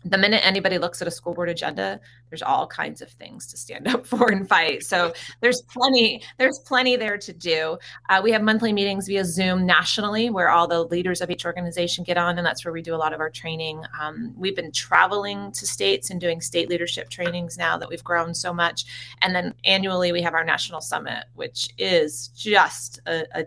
the 0.04 0.18
minute 0.18 0.46
anybody 0.46 0.78
looks 0.78 1.02
at 1.02 1.08
a 1.08 1.12
school 1.12 1.34
board 1.34 1.50
agenda 1.50 2.00
there's 2.32 2.42
all 2.42 2.66
kinds 2.66 3.02
of 3.02 3.10
things 3.10 3.46
to 3.48 3.58
stand 3.58 3.88
up 3.94 4.06
for 4.08 4.32
and 4.32 4.48
fight. 4.48 4.84
So 4.84 5.14
there's 5.42 5.62
plenty 5.64 6.24
there's 6.40 6.60
plenty 6.60 6.96
there 6.96 7.18
to 7.18 7.34
do. 7.34 7.78
Uh, 8.10 8.22
we 8.24 8.32
have 8.32 8.42
monthly 8.42 8.74
meetings 8.74 9.08
via 9.08 9.26
zoom 9.26 9.66
nationally 9.66 10.30
where 10.30 10.50
all 10.50 10.68
the 10.68 10.86
leaders 10.86 11.22
of 11.22 11.30
each 11.30 11.46
organization 11.46 12.04
get 12.04 12.18
on 12.18 12.38
and 12.38 12.48
that's 12.48 12.66
where 12.66 12.72
we 12.72 12.82
do 12.82 12.96
a 12.96 12.98
lot 12.98 13.14
of 13.14 13.20
our 13.20 13.30
training. 13.30 13.84
Um, 14.00 14.34
we've 14.38 14.56
been 14.56 14.72
traveling 14.72 15.52
to 15.52 15.68
states 15.68 16.10
and 16.10 16.20
doing 16.20 16.42
state 16.42 16.70
leadership 16.70 17.10
trainings 17.10 17.58
now 17.58 17.78
that 17.78 17.90
we've 17.90 18.04
grown 18.04 18.34
so 18.34 18.54
much. 18.54 18.86
And 19.22 19.36
then 19.36 19.54
annually 19.66 20.12
we 20.12 20.22
have 20.22 20.34
our 20.34 20.46
national 20.46 20.82
summit 20.82 21.26
which 21.36 21.70
is 21.78 22.30
just 22.30 23.02
a, 23.06 23.26
a 23.40 23.46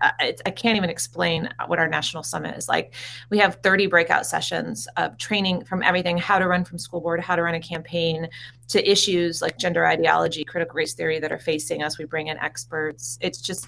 I, 0.00 0.34
I 0.46 0.50
can't 0.50 0.76
even 0.76 0.90
explain 0.90 1.48
what 1.66 1.78
our 1.78 1.88
national 1.88 2.22
summit 2.22 2.56
is 2.56 2.68
like. 2.68 2.94
We 3.30 3.38
have 3.38 3.56
30 3.62 3.86
breakout 3.86 4.26
sessions 4.26 4.88
of 4.96 5.16
training 5.18 5.64
from 5.64 5.82
everything 5.82 6.16
how 6.16 6.38
to 6.38 6.46
run 6.46 6.64
from 6.64 6.78
school 6.78 7.00
board, 7.00 7.20
how 7.20 7.36
to 7.36 7.42
run 7.42 7.54
a 7.54 7.60
campaign, 7.60 8.28
to 8.68 8.90
issues 8.90 9.42
like 9.42 9.58
gender 9.58 9.86
ideology, 9.86 10.44
critical 10.44 10.74
race 10.74 10.94
theory 10.94 11.20
that 11.20 11.32
are 11.32 11.38
facing 11.38 11.82
us. 11.82 11.98
We 11.98 12.04
bring 12.04 12.28
in 12.28 12.38
experts. 12.38 13.18
It's 13.20 13.40
just, 13.40 13.66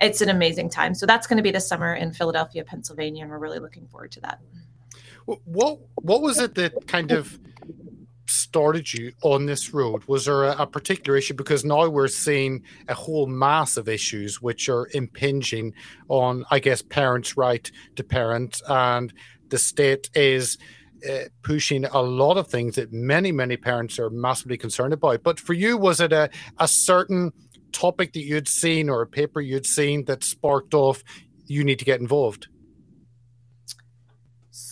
it's 0.00 0.20
an 0.20 0.28
amazing 0.28 0.70
time. 0.70 0.94
So 0.94 1.06
that's 1.06 1.26
going 1.26 1.36
to 1.36 1.42
be 1.42 1.50
this 1.50 1.66
summer 1.66 1.94
in 1.94 2.12
Philadelphia, 2.12 2.64
Pennsylvania, 2.64 3.22
and 3.22 3.30
we're 3.30 3.38
really 3.38 3.58
looking 3.58 3.86
forward 3.88 4.12
to 4.12 4.20
that. 4.20 4.40
What 5.44 5.78
what 5.96 6.22
was 6.22 6.38
it 6.38 6.54
that 6.54 6.86
kind 6.86 7.12
of 7.12 7.38
started 8.30 8.92
you 8.92 9.12
on 9.22 9.46
this 9.46 9.72
road? 9.72 10.04
Was 10.06 10.24
there 10.24 10.44
a, 10.44 10.62
a, 10.62 10.66
particular 10.66 11.18
issue? 11.18 11.34
Because 11.34 11.64
now 11.64 11.88
we're 11.88 12.08
seeing 12.08 12.62
a 12.88 12.94
whole 12.94 13.26
mass 13.26 13.76
of 13.76 13.88
issues 13.88 14.40
which 14.40 14.68
are 14.68 14.88
impinging 14.92 15.74
on, 16.08 16.44
I 16.50 16.58
guess, 16.58 16.82
parents' 16.82 17.36
right 17.36 17.70
to 17.96 18.04
parent, 18.04 18.60
and 18.68 19.12
the 19.48 19.58
state 19.58 20.10
is 20.14 20.58
uh, 21.08 21.24
pushing 21.42 21.84
a 21.84 22.00
lot 22.00 22.36
of 22.36 22.48
things 22.48 22.76
that 22.76 22.92
many, 22.92 23.32
many 23.32 23.56
parents 23.56 23.98
are 23.98 24.10
massively 24.10 24.56
concerned 24.56 24.92
about. 24.92 25.22
But 25.22 25.38
for 25.38 25.52
you, 25.52 25.76
was 25.76 26.00
it 26.00 26.12
a, 26.12 26.30
a 26.58 26.68
certain 26.68 27.32
topic 27.72 28.12
that 28.14 28.24
you'd 28.24 28.48
seen 28.48 28.88
or 28.88 29.02
a 29.02 29.06
paper 29.06 29.40
you'd 29.40 29.66
seen 29.66 30.04
that 30.06 30.24
sparked 30.24 30.74
off, 30.74 31.02
you 31.46 31.64
need 31.64 31.78
to 31.78 31.84
get 31.84 32.00
involved? 32.00 32.48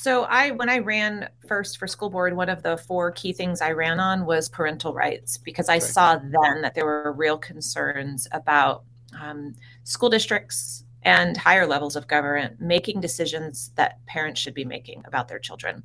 So 0.07 0.23
I 0.23 0.53
when 0.53 0.69
I 0.69 0.79
ran 0.79 1.29
first 1.49 1.79
for 1.79 1.89
school 1.89 2.11
board, 2.11 2.37
one 2.37 2.49
of 2.49 2.63
the 2.63 2.77
four 2.77 3.11
key 3.11 3.33
things 3.33 3.61
I 3.61 3.73
ran 3.73 3.99
on 3.99 4.25
was 4.25 4.49
parental 4.49 4.95
rights 4.95 5.37
because 5.37 5.69
I 5.69 5.73
right. 5.73 5.83
saw 5.83 6.15
then 6.15 6.63
that 6.63 6.77
there 6.77 6.85
were 6.85 7.13
real 7.13 7.37
concerns 7.37 8.29
about 8.31 8.85
um, 9.21 9.57
school 9.83 10.09
districts 10.09 10.85
and 11.03 11.37
higher 11.37 11.67
levels 11.67 11.97
of 11.97 12.07
government 12.07 12.61
making 12.61 13.01
decisions 13.01 13.73
that 13.75 13.99
parents 14.07 14.41
should 14.41 14.55
be 14.55 14.65
making 14.65 15.03
about 15.07 15.27
their 15.27 15.41
children. 15.41 15.83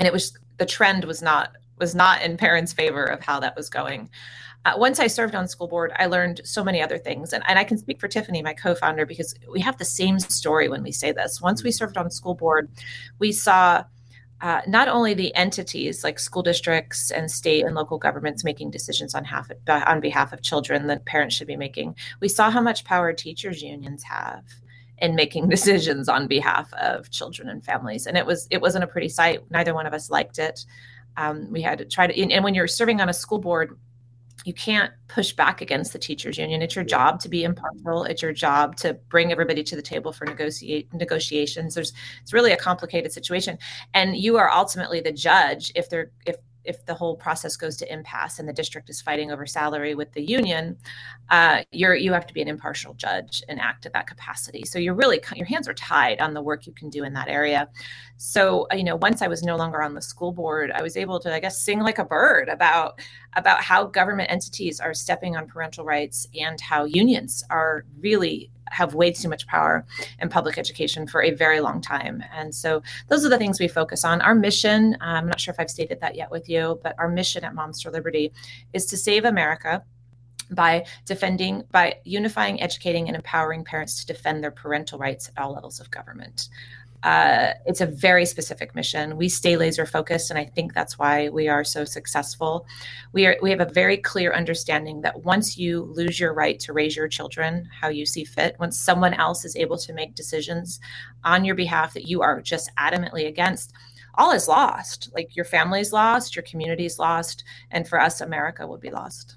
And 0.00 0.08
it 0.08 0.12
was 0.12 0.36
the 0.56 0.66
trend 0.66 1.04
was 1.04 1.22
not 1.22 1.52
was 1.78 1.94
not 1.94 2.22
in 2.22 2.36
parents' 2.36 2.72
favor 2.72 3.04
of 3.04 3.20
how 3.20 3.38
that 3.38 3.54
was 3.54 3.68
going 3.68 4.10
uh, 4.64 4.74
once 4.76 4.98
I 4.98 5.06
served 5.08 5.34
on 5.34 5.46
school 5.46 5.68
board, 5.68 5.92
I 5.96 6.06
learned 6.06 6.40
so 6.44 6.64
many 6.64 6.80
other 6.82 6.98
things. 6.98 7.32
And, 7.32 7.44
and 7.46 7.58
I 7.58 7.64
can 7.64 7.76
speak 7.76 8.00
for 8.00 8.08
Tiffany, 8.08 8.42
my 8.42 8.54
co 8.54 8.74
founder, 8.74 9.04
because 9.04 9.34
we 9.50 9.60
have 9.60 9.76
the 9.76 9.84
same 9.84 10.18
story 10.18 10.68
when 10.68 10.82
we 10.82 10.92
say 10.92 11.12
this. 11.12 11.40
Once 11.40 11.62
we 11.62 11.70
served 11.70 11.96
on 11.96 12.10
school 12.10 12.34
board, 12.34 12.70
we 13.18 13.30
saw 13.30 13.84
uh, 14.40 14.62
not 14.66 14.88
only 14.88 15.14
the 15.14 15.34
entities 15.34 16.02
like 16.02 16.18
school 16.18 16.42
districts 16.42 17.10
and 17.10 17.30
state 17.30 17.64
and 17.64 17.74
local 17.74 17.98
governments 17.98 18.44
making 18.44 18.70
decisions 18.70 19.14
on 19.14 19.24
half 19.24 19.50
on 19.68 20.00
behalf 20.00 20.32
of 20.32 20.42
children 20.42 20.86
that 20.86 21.04
parents 21.04 21.34
should 21.34 21.46
be 21.46 21.56
making. 21.56 21.94
We 22.20 22.28
saw 22.28 22.50
how 22.50 22.60
much 22.60 22.84
power 22.84 23.12
teachers 23.12 23.62
unions 23.62 24.02
have 24.02 24.44
in 24.98 25.14
making 25.14 25.48
decisions 25.50 26.08
on 26.08 26.26
behalf 26.26 26.72
of 26.74 27.10
children 27.10 27.48
and 27.48 27.64
families, 27.64 28.06
and 28.06 28.16
it 28.16 28.26
was 28.26 28.46
it 28.50 28.60
wasn't 28.60 28.84
a 28.84 28.88
pretty 28.88 29.08
sight. 29.08 29.40
Neither 29.50 29.74
one 29.74 29.86
of 29.86 29.92
us 29.92 30.10
liked 30.10 30.38
it. 30.38 30.64
Um, 31.16 31.50
we 31.50 31.62
had 31.62 31.78
to 31.78 31.84
try 31.84 32.08
to, 32.08 32.20
and 32.20 32.42
when 32.42 32.54
you're 32.54 32.66
serving 32.66 33.00
on 33.00 33.08
a 33.08 33.14
school 33.14 33.38
board, 33.38 33.78
you 34.44 34.52
can't 34.52 34.92
push 35.08 35.32
back 35.32 35.60
against 35.62 35.92
the 35.92 35.98
teachers 35.98 36.38
union. 36.38 36.60
It's 36.62 36.76
your 36.76 36.84
job 36.84 37.18
to 37.20 37.28
be 37.28 37.44
impartial. 37.44 38.04
It's 38.04 38.22
your 38.22 38.32
job 38.32 38.76
to 38.76 38.94
bring 39.08 39.32
everybody 39.32 39.64
to 39.64 39.74
the 39.74 39.82
table 39.82 40.12
for 40.12 40.26
negotiate 40.26 40.92
negotiations. 40.92 41.74
There's 41.74 41.92
it's 42.22 42.32
really 42.32 42.52
a 42.52 42.56
complicated 42.56 43.12
situation. 43.12 43.58
And 43.94 44.16
you 44.16 44.36
are 44.36 44.50
ultimately 44.50 45.00
the 45.00 45.12
judge 45.12 45.72
if 45.74 45.88
they're 45.88 46.10
if 46.26 46.36
if 46.64 46.84
the 46.86 46.94
whole 46.94 47.16
process 47.16 47.56
goes 47.56 47.76
to 47.76 47.92
impasse 47.92 48.38
and 48.38 48.48
the 48.48 48.52
district 48.52 48.88
is 48.90 49.00
fighting 49.00 49.30
over 49.30 49.46
salary 49.46 49.94
with 49.94 50.12
the 50.12 50.22
union, 50.22 50.76
uh, 51.30 51.62
you're 51.70 51.94
you 51.94 52.12
have 52.12 52.26
to 52.26 52.34
be 52.34 52.42
an 52.42 52.48
impartial 52.48 52.94
judge 52.94 53.42
and 53.48 53.60
act 53.60 53.86
at 53.86 53.92
that 53.92 54.06
capacity. 54.06 54.64
So 54.64 54.78
you're 54.78 54.94
really 54.94 55.20
your 55.34 55.46
hands 55.46 55.68
are 55.68 55.74
tied 55.74 56.20
on 56.20 56.34
the 56.34 56.42
work 56.42 56.66
you 56.66 56.72
can 56.72 56.90
do 56.90 57.04
in 57.04 57.12
that 57.14 57.28
area. 57.28 57.68
So 58.16 58.66
you 58.72 58.84
know, 58.84 58.96
once 58.96 59.22
I 59.22 59.28
was 59.28 59.42
no 59.42 59.56
longer 59.56 59.82
on 59.82 59.94
the 59.94 60.02
school 60.02 60.32
board, 60.32 60.70
I 60.70 60.82
was 60.82 60.96
able 60.96 61.20
to, 61.20 61.34
I 61.34 61.40
guess, 61.40 61.60
sing 61.60 61.80
like 61.80 61.98
a 61.98 62.04
bird 62.04 62.48
about 62.48 63.00
about 63.36 63.60
how 63.62 63.84
government 63.84 64.30
entities 64.30 64.80
are 64.80 64.94
stepping 64.94 65.36
on 65.36 65.46
parental 65.46 65.84
rights 65.84 66.26
and 66.38 66.60
how 66.60 66.84
unions 66.84 67.44
are 67.50 67.84
really 68.00 68.50
have 68.74 68.94
way 68.94 69.12
too 69.12 69.28
much 69.28 69.46
power 69.46 69.84
in 70.20 70.28
public 70.28 70.58
education 70.58 71.06
for 71.06 71.22
a 71.22 71.30
very 71.30 71.60
long 71.60 71.80
time. 71.80 72.22
And 72.34 72.54
so 72.54 72.82
those 73.08 73.24
are 73.24 73.28
the 73.28 73.38
things 73.38 73.60
we 73.60 73.68
focus 73.68 74.04
on. 74.04 74.20
Our 74.20 74.34
mission, 74.34 74.94
uh, 75.00 75.04
I'm 75.04 75.26
not 75.26 75.40
sure 75.40 75.52
if 75.52 75.60
I've 75.60 75.70
stated 75.70 76.00
that 76.00 76.16
yet 76.16 76.30
with 76.30 76.48
you, 76.48 76.80
but 76.82 76.94
our 76.98 77.08
mission 77.08 77.44
at 77.44 77.54
Moms 77.54 77.80
for 77.82 77.90
Liberty 77.90 78.32
is 78.72 78.86
to 78.86 78.96
save 78.96 79.24
America 79.24 79.82
by 80.50 80.84
defending, 81.06 81.64
by 81.70 81.94
unifying, 82.04 82.60
educating, 82.60 83.08
and 83.08 83.16
empowering 83.16 83.64
parents 83.64 84.04
to 84.04 84.12
defend 84.12 84.42
their 84.42 84.50
parental 84.50 84.98
rights 84.98 85.30
at 85.34 85.42
all 85.42 85.52
levels 85.52 85.80
of 85.80 85.90
government. 85.90 86.48
Uh, 87.04 87.52
it's 87.66 87.82
a 87.82 87.86
very 87.86 88.24
specific 88.24 88.74
mission. 88.74 89.18
We 89.18 89.28
stay 89.28 89.58
laser 89.58 89.84
focused, 89.84 90.30
and 90.30 90.38
I 90.38 90.46
think 90.46 90.72
that's 90.72 90.98
why 90.98 91.28
we 91.28 91.48
are 91.48 91.62
so 91.62 91.84
successful. 91.84 92.66
We 93.12 93.26
are 93.26 93.36
we 93.42 93.50
have 93.50 93.60
a 93.60 93.66
very 93.66 93.98
clear 93.98 94.32
understanding 94.32 95.02
that 95.02 95.22
once 95.22 95.58
you 95.58 95.82
lose 95.82 96.18
your 96.18 96.32
right 96.32 96.58
to 96.60 96.72
raise 96.72 96.96
your 96.96 97.08
children 97.08 97.68
how 97.78 97.88
you 97.88 98.06
see 98.06 98.24
fit, 98.24 98.56
once 98.58 98.78
someone 98.78 99.12
else 99.12 99.44
is 99.44 99.54
able 99.54 99.76
to 99.78 99.92
make 99.92 100.14
decisions 100.14 100.80
on 101.24 101.44
your 101.44 101.54
behalf 101.54 101.92
that 101.92 102.08
you 102.08 102.22
are 102.22 102.40
just 102.40 102.70
adamantly 102.76 103.28
against, 103.28 103.74
all 104.14 104.32
is 104.32 104.48
lost. 104.48 105.10
Like 105.12 105.36
your 105.36 105.44
family's 105.44 105.92
lost, 105.92 106.34
your 106.34 106.42
community's 106.44 106.98
lost, 106.98 107.44
and 107.70 107.86
for 107.86 108.00
us, 108.00 108.22
America 108.22 108.66
would 108.66 108.80
be 108.80 108.90
lost. 108.90 109.36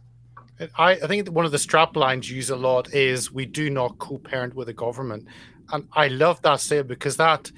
I, 0.78 0.92
I 0.92 1.08
think 1.08 1.30
one 1.30 1.46
of 1.46 1.52
the 1.52 1.60
strap 1.60 1.98
lines 1.98 2.32
use 2.32 2.50
a 2.50 2.56
lot 2.56 2.94
is 2.94 3.32
we 3.32 3.46
do 3.46 3.70
not 3.70 4.00
co-parent 4.00 4.56
with 4.56 4.68
the 4.68 4.74
government 4.74 5.28
and 5.72 5.88
I 5.94 6.08
love 6.08 6.42
that 6.44 6.60
saying 6.60 6.88
because 6.88 7.18
that 7.18 7.52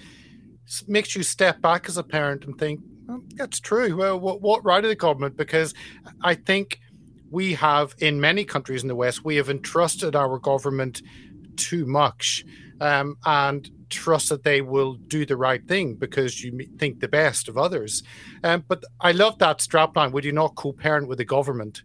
makes 0.88 1.16
you 1.16 1.24
step 1.24 1.62
back 1.62 1.88
as 1.88 1.98
a 1.98 2.04
parent 2.04 2.46
and 2.46 2.58
think, 2.58 2.82
well, 3.08 3.22
that's 3.36 3.60
true. 3.60 3.96
Well, 3.96 4.20
what, 4.20 4.42
what 4.42 4.64
right 4.64 4.84
of 4.84 4.90
the 4.90 4.96
government? 4.96 5.36
Because 5.36 5.74
I 6.22 6.36
think 6.36 6.80
we 7.32 7.54
have, 7.54 7.96
in 8.00 8.20
many 8.20 8.46
countries 8.46 8.82
in 8.84 8.88
the 8.88 8.96
West, 8.96 9.26
we 9.26 9.36
have 9.38 9.50
entrusted 9.50 10.16
our 10.16 10.38
government 10.40 11.02
too 11.56 11.86
much 11.86 12.46
um, 12.82 13.18
and 13.26 13.70
trust 13.90 14.30
that 14.30 14.44
they 14.44 14.62
will 14.62 14.94
do 14.94 15.26
the 15.26 15.36
right 15.38 15.68
thing 15.68 15.96
because 15.96 16.44
you 16.44 16.68
think 16.78 17.00
the 17.00 17.08
best 17.08 17.50
of 17.50 17.58
others. 17.58 18.04
Um, 18.44 18.64
but 18.68 18.84
I 19.02 19.12
love 19.12 19.40
that 19.40 19.60
strapline. 19.60 20.12
Would 20.12 20.26
you 20.26 20.32
not 20.32 20.56
co 20.56 20.72
parent 20.72 21.08
with 21.08 21.18
the 21.18 21.26
government? 21.26 21.84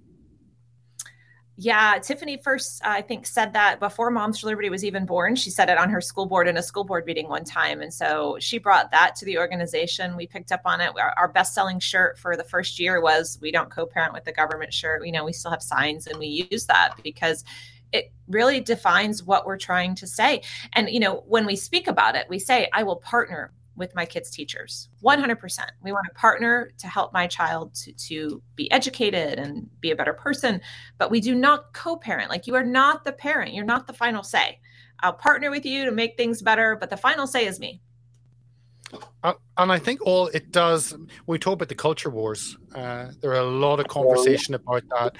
Yeah, 1.56 1.98
Tiffany 2.02 2.36
first, 2.36 2.80
I 2.84 3.00
think, 3.00 3.26
said 3.26 3.52
that 3.52 3.78
before 3.78 4.10
Moms 4.10 4.40
for 4.40 4.48
Liberty 4.48 4.70
was 4.70 4.84
even 4.84 5.06
born. 5.06 5.36
She 5.36 5.50
said 5.50 5.68
it 5.68 5.78
on 5.78 5.88
her 5.88 6.00
school 6.00 6.26
board 6.26 6.48
in 6.48 6.56
a 6.56 6.62
school 6.62 6.82
board 6.82 7.06
meeting 7.06 7.28
one 7.28 7.44
time. 7.44 7.80
And 7.80 7.94
so 7.94 8.36
she 8.40 8.58
brought 8.58 8.90
that 8.90 9.14
to 9.16 9.24
the 9.24 9.38
organization. 9.38 10.16
We 10.16 10.26
picked 10.26 10.50
up 10.50 10.62
on 10.64 10.80
it. 10.80 10.90
Our, 10.98 11.14
our 11.16 11.28
best 11.28 11.54
selling 11.54 11.78
shirt 11.78 12.18
for 12.18 12.36
the 12.36 12.42
first 12.42 12.80
year 12.80 13.00
was 13.00 13.38
We 13.40 13.52
Don't 13.52 13.70
Co 13.70 13.86
parent 13.86 14.12
with 14.12 14.24
the 14.24 14.32
government 14.32 14.74
shirt. 14.74 15.06
You 15.06 15.12
know, 15.12 15.24
we 15.24 15.32
still 15.32 15.52
have 15.52 15.62
signs 15.62 16.08
and 16.08 16.18
we 16.18 16.48
use 16.50 16.66
that 16.66 16.94
because 17.04 17.44
it 17.92 18.10
really 18.26 18.60
defines 18.60 19.22
what 19.22 19.46
we're 19.46 19.56
trying 19.56 19.94
to 19.94 20.08
say. 20.08 20.42
And, 20.72 20.90
you 20.90 20.98
know, 20.98 21.22
when 21.28 21.46
we 21.46 21.54
speak 21.54 21.86
about 21.86 22.16
it, 22.16 22.26
we 22.28 22.40
say, 22.40 22.68
I 22.72 22.82
will 22.82 22.96
partner 22.96 23.52
with 23.76 23.94
my 23.94 24.04
kids' 24.04 24.30
teachers 24.30 24.88
100%. 25.02 25.60
We 25.82 25.92
want 25.92 26.06
to 26.06 26.14
partner 26.14 26.72
to 26.78 26.86
help 26.86 27.12
my 27.12 27.26
child 27.26 27.74
to, 27.74 27.92
to 27.92 28.42
be 28.56 28.70
educated 28.70 29.38
and 29.38 29.68
be 29.80 29.90
a 29.90 29.96
better 29.96 30.14
person, 30.14 30.60
but 30.98 31.10
we 31.10 31.20
do 31.20 31.34
not 31.34 31.72
co 31.72 31.96
parent. 31.96 32.30
Like 32.30 32.46
you 32.46 32.54
are 32.54 32.64
not 32.64 33.04
the 33.04 33.12
parent, 33.12 33.54
you're 33.54 33.64
not 33.64 33.86
the 33.86 33.92
final 33.92 34.22
say. 34.22 34.60
I'll 35.00 35.12
partner 35.12 35.50
with 35.50 35.66
you 35.66 35.84
to 35.84 35.90
make 35.90 36.16
things 36.16 36.40
better, 36.40 36.76
but 36.76 36.90
the 36.90 36.96
final 36.96 37.26
say 37.26 37.46
is 37.46 37.60
me. 37.60 37.80
Uh, 39.22 39.34
and 39.56 39.72
I 39.72 39.78
think 39.78 40.00
all 40.06 40.28
it 40.28 40.52
does, 40.52 40.94
we 41.26 41.38
talk 41.38 41.54
about 41.54 41.68
the 41.68 41.74
culture 41.74 42.10
wars. 42.10 42.56
Uh, 42.74 43.08
there 43.20 43.30
are 43.30 43.40
a 43.40 43.50
lot 43.50 43.80
of 43.80 43.88
conversation 43.88 44.54
about 44.54 44.82
that. 44.90 45.16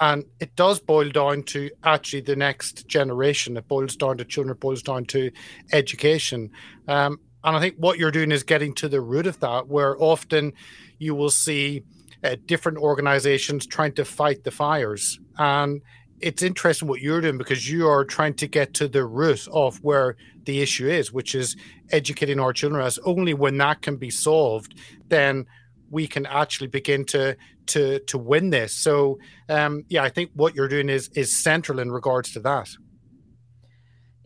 And 0.00 0.24
it 0.40 0.56
does 0.56 0.80
boil 0.80 1.08
down 1.10 1.44
to 1.44 1.70
actually 1.84 2.22
the 2.22 2.36
next 2.36 2.88
generation. 2.88 3.56
It 3.56 3.68
boils 3.68 3.96
down 3.96 4.18
to 4.18 4.24
children, 4.24 4.56
it 4.56 4.60
boils 4.60 4.82
down 4.82 5.04
to 5.06 5.30
education. 5.72 6.50
Um, 6.88 7.20
and 7.44 7.56
I 7.56 7.60
think 7.60 7.76
what 7.76 7.98
you're 7.98 8.10
doing 8.10 8.32
is 8.32 8.42
getting 8.42 8.74
to 8.76 8.88
the 8.88 9.00
root 9.00 9.26
of 9.26 9.38
that, 9.40 9.68
where 9.68 10.00
often 10.02 10.54
you 10.98 11.14
will 11.14 11.30
see 11.30 11.82
uh, 12.24 12.36
different 12.46 12.78
organizations 12.78 13.66
trying 13.66 13.92
to 13.92 14.04
fight 14.04 14.44
the 14.44 14.50
fires. 14.50 15.20
And 15.36 15.82
it's 16.20 16.42
interesting 16.42 16.88
what 16.88 17.02
you're 17.02 17.20
doing 17.20 17.36
because 17.36 17.70
you 17.70 17.86
are 17.86 18.04
trying 18.04 18.34
to 18.34 18.46
get 18.46 18.72
to 18.74 18.88
the 18.88 19.04
root 19.04 19.46
of 19.52 19.76
where 19.84 20.16
the 20.44 20.62
issue 20.62 20.88
is, 20.88 21.12
which 21.12 21.34
is 21.34 21.54
educating 21.90 22.40
our 22.40 22.54
children. 22.54 22.82
As 22.82 22.98
only 23.04 23.34
when 23.34 23.58
that 23.58 23.82
can 23.82 23.96
be 23.96 24.10
solved, 24.10 24.74
then 25.08 25.44
we 25.90 26.06
can 26.06 26.24
actually 26.24 26.68
begin 26.68 27.04
to 27.06 27.36
to 27.66 27.98
to 27.98 28.16
win 28.16 28.50
this. 28.50 28.74
So, 28.74 29.18
um, 29.50 29.84
yeah, 29.88 30.02
I 30.02 30.08
think 30.08 30.30
what 30.34 30.54
you're 30.54 30.68
doing 30.68 30.88
is 30.88 31.10
is 31.14 31.36
central 31.36 31.78
in 31.78 31.92
regards 31.92 32.32
to 32.32 32.40
that 32.40 32.68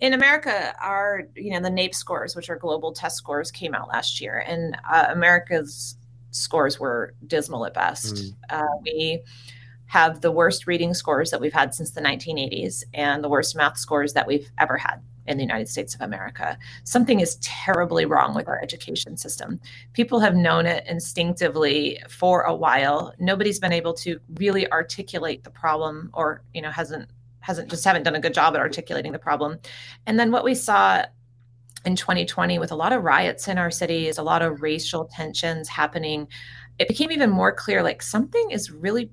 in 0.01 0.13
America, 0.13 0.75
our 0.81 1.29
you 1.35 1.51
know 1.51 1.61
the 1.61 1.71
NAEP 1.71 1.95
scores, 1.95 2.37
which 2.37 2.49
are 2.51 2.57
global 2.57 2.93
test 2.93 3.17
scores, 3.17 3.51
came 3.51 3.75
out 3.75 3.89
last 3.89 4.21
year, 4.21 4.45
and 4.47 4.77
uh, 4.91 5.07
America's 5.11 5.97
scores 6.31 6.79
were 6.79 7.15
dismal 7.27 7.67
at 7.67 7.75
best. 7.75 8.15
Mm. 8.15 8.35
Uh, 8.51 8.77
we 8.83 9.23
have 9.87 10.21
the 10.21 10.31
worst 10.31 10.67
reading 10.67 10.93
scores 10.93 11.31
that 11.31 11.41
we've 11.41 11.53
had 11.53 11.75
since 11.75 11.91
the 11.91 12.01
1980s, 12.01 12.85
and 12.95 13.25
the 13.25 13.29
worst 13.29 13.57
math 13.57 13.79
scores 13.79 14.13
that 14.13 14.27
we've 14.27 14.49
ever 14.59 14.77
had 14.77 15.03
in 15.27 15.37
the 15.37 15.43
United 15.43 15.69
States 15.69 15.95
of 15.95 16.01
America. 16.01 16.59
Something 16.85 17.21
is 17.21 17.37
terribly 17.37 18.07
wrong 18.07 18.35
with 18.35 18.49
our 18.49 18.63
education 18.63 19.17
system. 19.17 19.61
People 19.93 20.21
have 20.21 20.35
known 20.35 20.65
it 20.65 20.85
instinctively 20.87 22.03
for 22.09 22.43
a 22.43 22.55
while. 22.55 23.13
Nobody's 23.19 23.59
been 23.59 23.73
able 23.73 23.95
to 23.95 24.21
really 24.37 24.71
articulate 24.73 25.45
the 25.45 25.51
problem, 25.51 26.11
or 26.13 26.43
you 26.55 26.63
know 26.63 26.71
hasn't 26.71 27.11
hasn't 27.49 27.71
just 27.71 27.85
haven't 27.85 28.03
done 28.03 28.15
a 28.15 28.21
good 28.21 28.35
job 28.35 28.55
at 28.55 28.61
articulating 28.61 29.11
the 29.11 29.19
problem. 29.19 29.59
And 30.07 30.21
then 30.21 30.31
what 30.31 30.45
we 30.45 30.55
saw 30.55 31.03
in 31.87 31.97
2020 31.97 32.59
with 32.59 32.71
a 32.71 32.77
lot 32.77 32.93
of 32.93 33.03
riots 33.03 33.49
in 33.49 33.57
our 33.57 33.71
cities, 33.71 34.19
a 34.19 34.23
lot 34.23 34.43
of 34.43 34.61
racial 34.61 35.07
tensions 35.07 35.67
happening, 35.67 36.29
it 36.79 36.89
became 36.89 37.11
even 37.11 37.31
more 37.31 37.51
clear 37.51 37.83
like 37.83 38.03
something 38.03 38.51
is 38.51 38.71
really 38.71 39.11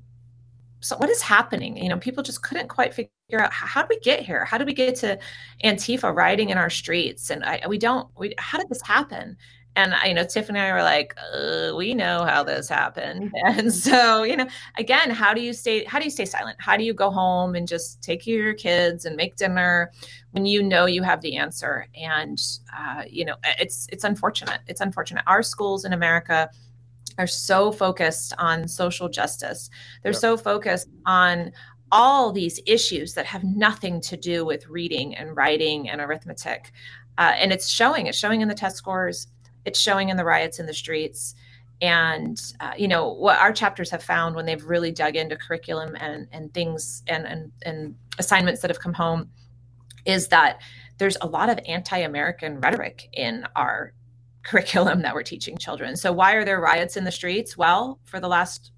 so 0.82 0.98
what 0.98 1.10
is 1.10 1.22
happening? 1.22 1.78
You 1.78 1.90
know, 1.90 1.98
people 1.98 2.22
just 2.22 2.44
couldn't 2.44 2.68
quite 2.68 2.94
figure 2.94 3.40
out 3.40 3.52
how, 3.52 3.82
did 3.82 3.90
we 3.90 4.00
get 4.02 4.20
here? 4.20 4.46
How 4.46 4.60
did 4.60 4.68
we 4.68 4.74
get 4.74 4.96
to 4.98 5.18
Antifa 5.64 6.14
rioting 6.14 6.50
in 6.50 6.60
our 6.60 6.70
streets? 6.70 7.32
And 7.32 7.44
I, 7.44 7.62
we 7.68 7.80
don't, 7.80 8.08
we, 8.20 8.36
how 8.38 8.60
did 8.60 8.70
this 8.70 8.84
happen? 8.84 9.36
And 9.76 9.94
you 10.06 10.14
know 10.14 10.24
tiffany 10.24 10.60
and 10.60 10.68
i 10.68 10.74
were 10.74 10.84
like 10.84 11.16
uh, 11.34 11.74
we 11.76 11.94
know 11.94 12.24
how 12.24 12.44
this 12.44 12.70
happened. 12.70 13.32
And 13.46 13.74
so 13.74 14.24
you 14.24 14.36
know 14.36 14.48
again 14.78 15.10
how 15.10 15.34
do 15.34 15.42
you 15.42 15.54
stay 15.54 15.84
how 15.86 16.00
do 16.00 16.06
you 16.06 16.12
stay 16.12 16.26
silent? 16.26 16.58
How 16.60 16.78
do 16.78 16.84
you 16.84 16.94
go 16.94 17.10
home 17.10 17.56
and 17.56 17.68
just 17.68 18.02
take 18.02 18.24
care 18.24 18.40
of 18.40 18.44
your 18.44 18.54
kids 18.54 19.06
and 19.06 19.16
make 19.16 19.36
dinner 19.36 19.92
when 20.32 20.46
you 20.46 20.64
know 20.64 20.86
you 20.86 21.04
have 21.04 21.22
the 21.22 21.38
answer? 21.38 21.88
And 21.96 22.42
uh, 22.78 23.04
you 23.08 23.26
know 23.26 23.36
it's 23.60 23.88
it's 23.92 24.04
unfortunate. 24.04 24.62
It's 24.68 24.82
unfortunate. 24.82 25.24
Our 25.28 25.44
schools 25.44 25.86
in 25.86 25.94
america 25.94 26.50
are 27.18 27.28
so 27.28 27.72
focused 27.72 28.34
on 28.38 28.68
social 28.68 29.10
justice. 29.10 29.70
They're 30.04 30.12
yep. 30.12 30.22
so 30.22 30.38
focused 30.38 30.90
on 31.06 31.52
all 31.92 32.32
these 32.32 32.60
issues 32.66 33.14
that 33.14 33.26
have 33.26 33.44
nothing 33.44 34.02
to 34.02 34.18
do 34.18 34.46
with 34.46 34.68
reading 34.68 35.16
and 35.16 35.36
writing 35.36 35.90
and 35.90 36.02
arithmetic. 36.02 36.72
Uh, 37.18 37.34
and 37.38 37.54
it's 37.54 37.70
showing 37.70 38.08
it's 38.08 38.18
showing 38.18 38.42
in 38.42 38.48
the 38.48 38.56
test 38.56 38.76
scores 38.76 39.28
it's 39.66 39.80
showing 39.80 40.10
in 40.10 40.18
the 40.18 40.26
riots 40.26 40.60
in 40.60 40.66
the 40.66 40.74
streets 40.74 41.36
and 41.82 42.54
uh, 42.62 42.72
you 42.78 42.88
know 42.88 43.12
what 43.12 43.38
our 43.40 43.52
chapters 43.52 43.90
have 43.90 44.04
found 44.04 44.36
when 44.36 44.46
they've 44.46 44.64
really 44.64 44.92
dug 44.92 45.16
into 45.16 45.36
curriculum 45.36 45.96
and 46.00 46.28
and 46.32 46.54
things 46.54 47.04
and 47.08 47.26
and, 47.26 47.52
and 47.64 47.96
assignments 48.18 48.62
that 48.62 48.70
have 48.70 48.80
come 48.80 48.94
home 48.94 49.30
is 50.06 50.28
that 50.30 50.62
there's 50.98 51.18
a 51.22 51.28
lot 51.28 51.50
of 51.50 51.60
anti-american 51.68 52.60
rhetoric 52.62 53.10
in 53.14 53.46
our 53.56 53.94
curriculum 54.44 55.02
that 55.02 55.16
we're 55.16 55.24
teaching 55.24 55.58
children. 55.58 55.96
So 55.98 56.12
why 56.12 56.34
are 56.34 56.46
there 56.46 56.62
riots 56.62 56.98
in 56.98 57.04
the 57.04 57.12
streets? 57.12 57.58
Well, 57.58 58.00
for 58.04 58.20
the 58.20 58.28
last 58.28 58.72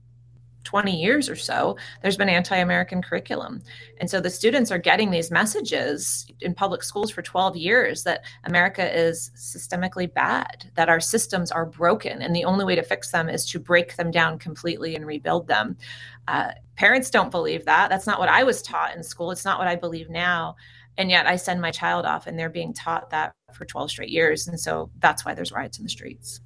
20 0.68 1.02
years 1.02 1.30
or 1.30 1.36
so, 1.36 1.78
there's 2.02 2.18
been 2.18 2.28
anti 2.28 2.58
American 2.58 3.02
curriculum. 3.02 3.62
And 4.02 4.10
so 4.10 4.20
the 4.20 4.30
students 4.30 4.70
are 4.70 4.78
getting 4.78 5.12
these 5.12 5.32
messages 5.32 6.28
in 6.42 6.54
public 6.54 6.84
schools 6.84 7.10
for 7.10 7.22
12 7.22 7.56
years 7.56 8.04
that 8.04 8.26
America 8.44 8.86
is 8.94 9.32
systemically 9.38 10.14
bad, 10.14 10.70
that 10.76 10.90
our 10.90 11.00
systems 11.00 11.52
are 11.52 11.66
broken. 11.66 12.22
And 12.22 12.36
the 12.36 12.44
only 12.44 12.66
way 12.66 12.76
to 12.76 12.84
fix 12.84 13.12
them 13.12 13.30
is 13.30 13.46
to 13.46 13.60
break 13.60 13.96
them 13.96 14.12
down 14.12 14.40
completely 14.40 14.94
and 14.94 15.08
rebuild 15.08 15.48
them. 15.48 15.78
Uh, 16.28 16.52
parents 16.76 17.10
don't 17.10 17.32
believe 17.32 17.64
that. 17.64 17.90
That's 17.90 18.06
not 18.06 18.20
what 18.20 18.28
I 18.28 18.44
was 18.44 18.62
taught 18.62 18.94
in 18.94 19.04
school. 19.04 19.32
It's 19.32 19.46
not 19.46 19.60
what 19.60 19.70
I 19.70 19.78
believe 19.78 20.10
now. 20.10 20.58
And 20.98 21.10
yet 21.10 21.28
I 21.28 21.38
send 21.38 21.62
my 21.62 21.72
child 21.72 22.06
off 22.06 22.28
and 22.28 22.38
they're 22.38 22.50
being 22.50 22.74
taught 22.74 23.12
that 23.12 23.34
for 23.54 23.64
12 23.64 23.90
straight 23.90 24.10
years. 24.10 24.50
And 24.50 24.60
so 24.60 24.90
that's 25.00 25.24
why 25.24 25.34
there's 25.34 25.54
riots 25.54 25.78
in 25.78 25.86
the 25.86 25.90
streets. 25.90 26.42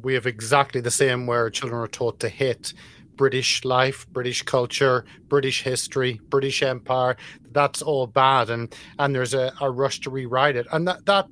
We 0.00 0.14
have 0.14 0.26
exactly 0.26 0.80
the 0.80 0.90
same 0.90 1.26
where 1.26 1.50
children 1.50 1.80
are 1.80 1.88
taught 1.88 2.20
to 2.20 2.28
hit 2.28 2.74
British 3.16 3.64
life, 3.64 4.06
British 4.10 4.42
culture, 4.42 5.04
British 5.28 5.62
history, 5.62 6.20
British 6.28 6.62
empire. 6.62 7.16
That's 7.52 7.82
all 7.82 8.06
bad, 8.06 8.50
and 8.50 8.74
and 8.98 9.14
there's 9.14 9.34
a, 9.34 9.52
a 9.60 9.70
rush 9.70 10.00
to 10.00 10.10
rewrite 10.10 10.56
it, 10.56 10.66
and 10.72 10.86
that 10.88 11.06
that 11.06 11.26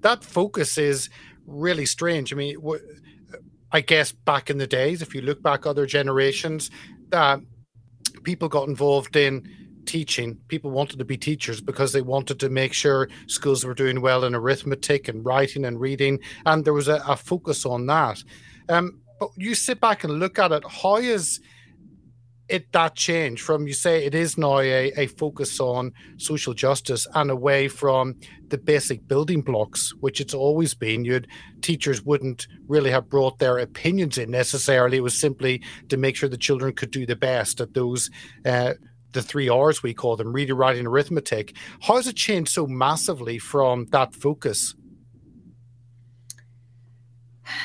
that 0.00 0.24
focus 0.24 0.78
is 0.78 1.08
really 1.46 1.86
strange. 1.86 2.32
I 2.32 2.36
mean, 2.36 2.56
I 3.72 3.80
guess 3.80 4.12
back 4.12 4.50
in 4.50 4.58
the 4.58 4.66
days, 4.66 5.02
if 5.02 5.14
you 5.14 5.20
look 5.20 5.42
back 5.42 5.66
other 5.66 5.86
generations, 5.86 6.70
that 7.10 7.40
people 8.22 8.48
got 8.48 8.68
involved 8.68 9.16
in 9.16 9.48
teaching. 9.86 10.36
People 10.48 10.70
wanted 10.70 10.98
to 10.98 11.04
be 11.04 11.16
teachers 11.16 11.60
because 11.60 11.92
they 11.92 12.02
wanted 12.02 12.38
to 12.40 12.50
make 12.50 12.74
sure 12.74 13.08
schools 13.26 13.64
were 13.64 13.74
doing 13.74 14.00
well 14.02 14.24
in 14.24 14.34
arithmetic 14.34 15.08
and 15.08 15.24
writing 15.24 15.64
and 15.64 15.80
reading, 15.80 16.20
and 16.46 16.64
there 16.64 16.74
was 16.74 16.88
a, 16.88 17.02
a 17.06 17.16
focus 17.16 17.64
on 17.64 17.86
that. 17.86 18.22
Um, 18.68 19.00
but 19.18 19.30
you 19.36 19.54
sit 19.54 19.80
back 19.80 20.04
and 20.04 20.18
look 20.18 20.38
at 20.38 20.52
it, 20.52 20.64
how 20.66 20.96
is 20.96 21.40
it 22.48 22.72
that 22.72 22.94
change 22.94 23.42
from 23.42 23.66
you 23.66 23.74
say 23.74 24.04
it 24.04 24.14
is 24.14 24.38
now 24.38 24.58
a, 24.58 24.90
a 24.96 25.06
focus 25.06 25.60
on 25.60 25.92
social 26.16 26.54
justice 26.54 27.06
and 27.14 27.30
away 27.30 27.68
from 27.68 28.14
the 28.48 28.56
basic 28.56 29.06
building 29.06 29.42
blocks 29.42 29.92
which 30.00 30.20
it's 30.20 30.34
always 30.34 30.74
been. 30.74 31.04
You'd 31.04 31.28
teachers 31.60 32.02
wouldn't 32.02 32.46
really 32.66 32.90
have 32.90 33.08
brought 33.08 33.38
their 33.38 33.58
opinions 33.58 34.16
in 34.16 34.30
necessarily. 34.30 34.98
It 34.98 35.02
was 35.02 35.18
simply 35.18 35.62
to 35.90 35.96
make 35.96 36.16
sure 36.16 36.28
the 36.28 36.38
children 36.38 36.72
could 36.72 36.90
do 36.90 37.04
the 37.04 37.16
best 37.16 37.60
at 37.60 37.74
those 37.74 38.10
uh, 38.46 38.74
the 39.12 39.22
three 39.22 39.48
R's 39.48 39.82
we 39.82 39.94
call 39.94 40.16
them 40.16 40.32
reading 40.32 40.56
writing 40.56 40.86
arithmetic. 40.86 41.54
How 41.80 41.96
has 41.96 42.06
it 42.06 42.16
changed 42.16 42.52
so 42.52 42.66
massively 42.66 43.38
from 43.38 43.86
that 43.86 44.14
focus 44.14 44.74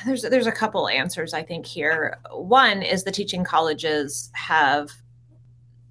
there's 0.05 0.23
there's 0.23 0.47
a 0.47 0.51
couple 0.51 0.87
answers 0.87 1.33
I 1.33 1.43
think 1.43 1.65
here. 1.65 2.17
One 2.31 2.81
is 2.81 3.03
the 3.03 3.11
teaching 3.11 3.43
colleges 3.43 4.29
have 4.33 4.91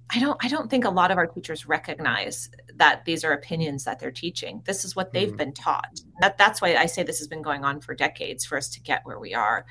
I 0.09 0.19
don't 0.19 0.43
I 0.43 0.47
don't 0.47 0.69
think 0.69 0.85
a 0.85 0.89
lot 0.89 1.11
of 1.11 1.17
our 1.17 1.27
teachers 1.27 1.67
recognize 1.67 2.49
that 2.75 3.05
these 3.05 3.23
are 3.23 3.31
opinions 3.31 3.83
that 3.83 3.99
they're 3.99 4.11
teaching. 4.11 4.61
This 4.65 4.85
is 4.85 4.95
what 4.95 5.13
they've 5.13 5.31
mm 5.31 5.37
been 5.37 5.53
taught. 5.53 5.99
That 6.21 6.37
that's 6.37 6.61
why 6.61 6.75
I 6.75 6.85
say 6.85 7.03
this 7.03 7.19
has 7.19 7.27
been 7.27 7.41
going 7.41 7.63
on 7.63 7.81
for 7.81 7.95
decades 7.95 8.45
for 8.45 8.57
us 8.57 8.69
to 8.69 8.81
get 8.81 9.01
where 9.03 9.19
we 9.19 9.33
are. 9.33 9.65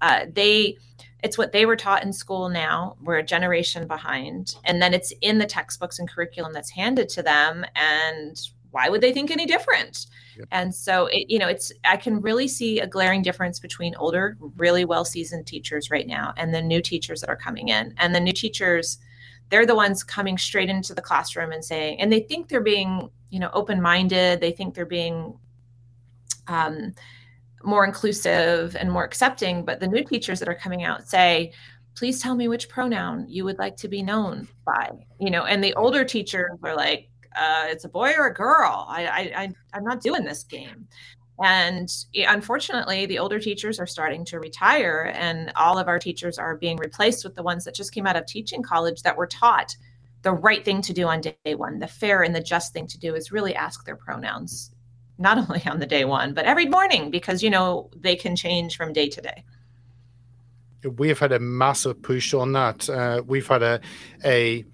Uh, 0.00 0.26
they 0.30 0.76
it's 1.22 1.38
what 1.38 1.52
they 1.52 1.66
were 1.66 1.76
taught 1.76 2.04
in 2.04 2.12
school 2.12 2.48
now. 2.48 2.96
We're 3.02 3.18
a 3.18 3.22
generation 3.22 3.86
behind. 3.86 4.54
And 4.64 4.80
then 4.80 4.94
it's 4.94 5.12
in 5.22 5.38
the 5.38 5.46
textbooks 5.46 5.98
and 5.98 6.08
curriculum 6.08 6.52
that's 6.52 6.70
handed 6.70 7.08
to 7.10 7.22
them. 7.22 7.64
And 7.74 8.38
why 8.76 8.90
would 8.90 9.00
they 9.00 9.10
think 9.10 9.30
any 9.30 9.46
different? 9.46 10.04
Yep. 10.36 10.48
And 10.50 10.74
so, 10.74 11.06
it, 11.06 11.30
you 11.30 11.38
know, 11.38 11.48
it's 11.48 11.72
I 11.86 11.96
can 11.96 12.20
really 12.20 12.46
see 12.46 12.78
a 12.78 12.86
glaring 12.86 13.22
difference 13.22 13.58
between 13.58 13.94
older, 13.94 14.36
really 14.58 14.84
well 14.84 15.02
seasoned 15.02 15.46
teachers 15.46 15.90
right 15.90 16.06
now 16.06 16.34
and 16.36 16.54
the 16.54 16.60
new 16.60 16.82
teachers 16.82 17.22
that 17.22 17.30
are 17.30 17.36
coming 17.36 17.68
in. 17.68 17.94
And 17.96 18.14
the 18.14 18.20
new 18.20 18.34
teachers, 18.34 18.98
they're 19.48 19.64
the 19.64 19.74
ones 19.74 20.04
coming 20.04 20.36
straight 20.36 20.68
into 20.68 20.92
the 20.92 21.00
classroom 21.00 21.52
and 21.52 21.64
saying, 21.64 22.02
and 22.02 22.12
they 22.12 22.20
think 22.20 22.48
they're 22.48 22.60
being, 22.60 23.08
you 23.30 23.40
know, 23.40 23.48
open 23.54 23.80
minded. 23.80 24.42
They 24.42 24.52
think 24.52 24.74
they're 24.74 24.84
being 24.84 25.38
um, 26.46 26.92
more 27.64 27.86
inclusive 27.86 28.76
and 28.76 28.92
more 28.92 29.04
accepting. 29.04 29.64
But 29.64 29.80
the 29.80 29.88
new 29.88 30.04
teachers 30.04 30.38
that 30.40 30.50
are 30.50 30.54
coming 30.54 30.84
out 30.84 31.08
say, 31.08 31.54
please 31.94 32.20
tell 32.20 32.34
me 32.34 32.46
which 32.46 32.68
pronoun 32.68 33.24
you 33.26 33.42
would 33.46 33.58
like 33.58 33.78
to 33.78 33.88
be 33.88 34.02
known 34.02 34.46
by 34.66 34.90
you 35.18 35.30
know 35.30 35.46
and 35.46 35.64
the 35.64 35.72
older 35.76 36.04
teachers 36.04 36.50
are 36.62 36.76
like 36.76 37.08
uh, 37.36 37.66
it's 37.68 37.84
a 37.84 37.88
boy 37.88 38.12
or 38.16 38.26
a 38.26 38.34
girl. 38.34 38.86
I, 38.88 39.06
I, 39.06 39.42
I 39.42 39.52
I'm 39.72 39.84
not 39.84 40.00
doing 40.00 40.24
this 40.24 40.42
game. 40.44 40.88
And 41.42 41.88
unfortunately, 42.14 43.04
the 43.04 43.18
older 43.18 43.38
teachers 43.38 43.78
are 43.78 43.86
starting 43.86 44.24
to 44.26 44.40
retire, 44.40 45.12
and 45.14 45.52
all 45.54 45.78
of 45.78 45.86
our 45.86 45.98
teachers 45.98 46.38
are 46.38 46.56
being 46.56 46.78
replaced 46.78 47.24
with 47.24 47.34
the 47.34 47.42
ones 47.42 47.64
that 47.64 47.74
just 47.74 47.92
came 47.92 48.06
out 48.06 48.16
of 48.16 48.24
teaching 48.26 48.62
college 48.62 49.02
that 49.02 49.16
were 49.16 49.26
taught 49.26 49.76
the 50.22 50.32
right 50.32 50.64
thing 50.64 50.80
to 50.82 50.94
do 50.94 51.06
on 51.06 51.20
day 51.20 51.54
one. 51.54 51.78
The 51.78 51.88
fair 51.88 52.22
and 52.22 52.34
the 52.34 52.40
just 52.40 52.72
thing 52.72 52.86
to 52.86 52.98
do 52.98 53.14
is 53.14 53.32
really 53.32 53.54
ask 53.54 53.84
their 53.84 53.96
pronouns, 53.96 54.70
not 55.18 55.36
only 55.50 55.62
on 55.66 55.78
the 55.78 55.86
day 55.86 56.06
one, 56.06 56.32
but 56.32 56.46
every 56.46 56.66
morning, 56.66 57.10
because 57.10 57.42
you 57.42 57.50
know 57.50 57.90
they 57.94 58.16
can 58.16 58.34
change 58.34 58.76
from 58.76 58.94
day 58.94 59.08
to 59.10 59.20
day. 59.20 59.44
We've 60.96 61.18
had 61.18 61.32
a 61.32 61.38
massive 61.38 62.00
push 62.00 62.32
on 62.32 62.52
that. 62.52 62.88
Uh, 62.88 63.22
we've 63.26 63.46
had 63.46 63.62
a 63.62 63.80
a 64.24 64.64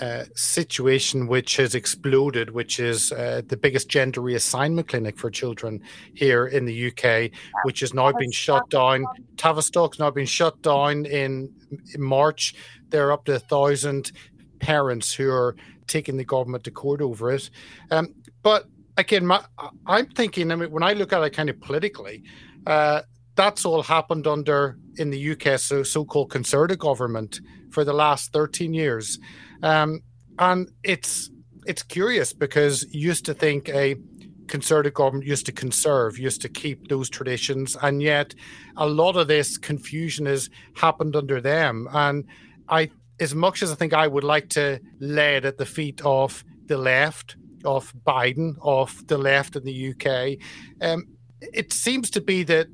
uh, 0.00 0.24
situation 0.34 1.26
which 1.26 1.56
has 1.56 1.74
exploded, 1.74 2.50
which 2.50 2.78
is 2.78 3.12
uh, 3.12 3.42
the 3.46 3.56
biggest 3.56 3.88
gender 3.88 4.20
reassignment 4.20 4.88
clinic 4.88 5.18
for 5.18 5.30
children 5.30 5.80
here 6.14 6.46
in 6.46 6.64
the 6.64 6.88
UK, 6.88 7.30
which 7.64 7.80
has 7.80 7.94
now 7.94 8.12
been 8.12 8.30
shut 8.30 8.68
down. 8.68 9.06
Tavistock's 9.36 9.98
now 9.98 10.10
been 10.10 10.26
shut 10.26 10.60
down 10.62 11.06
in, 11.06 11.52
in 11.94 12.02
March. 12.02 12.54
There 12.90 13.08
are 13.08 13.12
up 13.12 13.24
to 13.26 13.36
a 13.36 13.38
thousand 13.38 14.12
parents 14.58 15.12
who 15.12 15.30
are 15.30 15.56
taking 15.86 16.16
the 16.16 16.24
government 16.24 16.64
to 16.64 16.70
court 16.70 17.00
over 17.00 17.32
it. 17.32 17.48
Um, 17.90 18.14
but 18.42 18.66
again, 18.96 19.24
my, 19.26 19.44
I'm 19.86 20.06
thinking, 20.06 20.50
I 20.52 20.56
mean, 20.56 20.70
when 20.70 20.82
I 20.82 20.92
look 20.92 21.12
at 21.12 21.22
it 21.22 21.30
kind 21.30 21.48
of 21.48 21.60
politically, 21.60 22.22
uh, 22.66 23.02
that's 23.34 23.64
all 23.64 23.82
happened 23.82 24.26
under 24.26 24.78
in 24.96 25.10
the 25.10 25.32
UK 25.32 25.58
so 25.58 25.82
so-called 25.82 26.30
conservative 26.30 26.78
government 26.78 27.40
for 27.70 27.84
the 27.84 27.92
last 27.92 28.32
13 28.32 28.72
years. 28.74 29.18
Um, 29.62 30.00
and 30.38 30.70
it's 30.82 31.30
it's 31.66 31.82
curious 31.82 32.32
because 32.32 32.86
you 32.90 33.08
used 33.08 33.24
to 33.26 33.34
think 33.34 33.68
a 33.68 33.96
conservative 34.46 34.94
government 34.94 35.26
used 35.26 35.46
to 35.46 35.52
conserve, 35.52 36.18
used 36.18 36.40
to 36.42 36.48
keep 36.48 36.88
those 36.88 37.10
traditions, 37.10 37.76
and 37.82 38.00
yet 38.02 38.34
a 38.76 38.86
lot 38.86 39.16
of 39.16 39.28
this 39.28 39.58
confusion 39.58 40.26
has 40.26 40.48
happened 40.74 41.16
under 41.16 41.40
them. 41.40 41.88
And 41.92 42.24
I, 42.68 42.90
as 43.20 43.34
much 43.34 43.62
as 43.62 43.72
I 43.72 43.74
think 43.74 43.92
I 43.92 44.06
would 44.06 44.24
like 44.24 44.48
to 44.50 44.80
lay 45.00 45.36
it 45.36 45.44
at 45.44 45.58
the 45.58 45.66
feet 45.66 46.00
of 46.04 46.44
the 46.66 46.78
left, 46.78 47.36
of 47.64 47.92
Biden, 48.06 48.56
of 48.62 49.06
the 49.08 49.18
left 49.18 49.56
in 49.56 49.64
the 49.64 49.90
UK, 49.90 50.38
um, 50.80 51.08
it 51.40 51.72
seems 51.72 52.10
to 52.10 52.20
be 52.20 52.44
that 52.44 52.68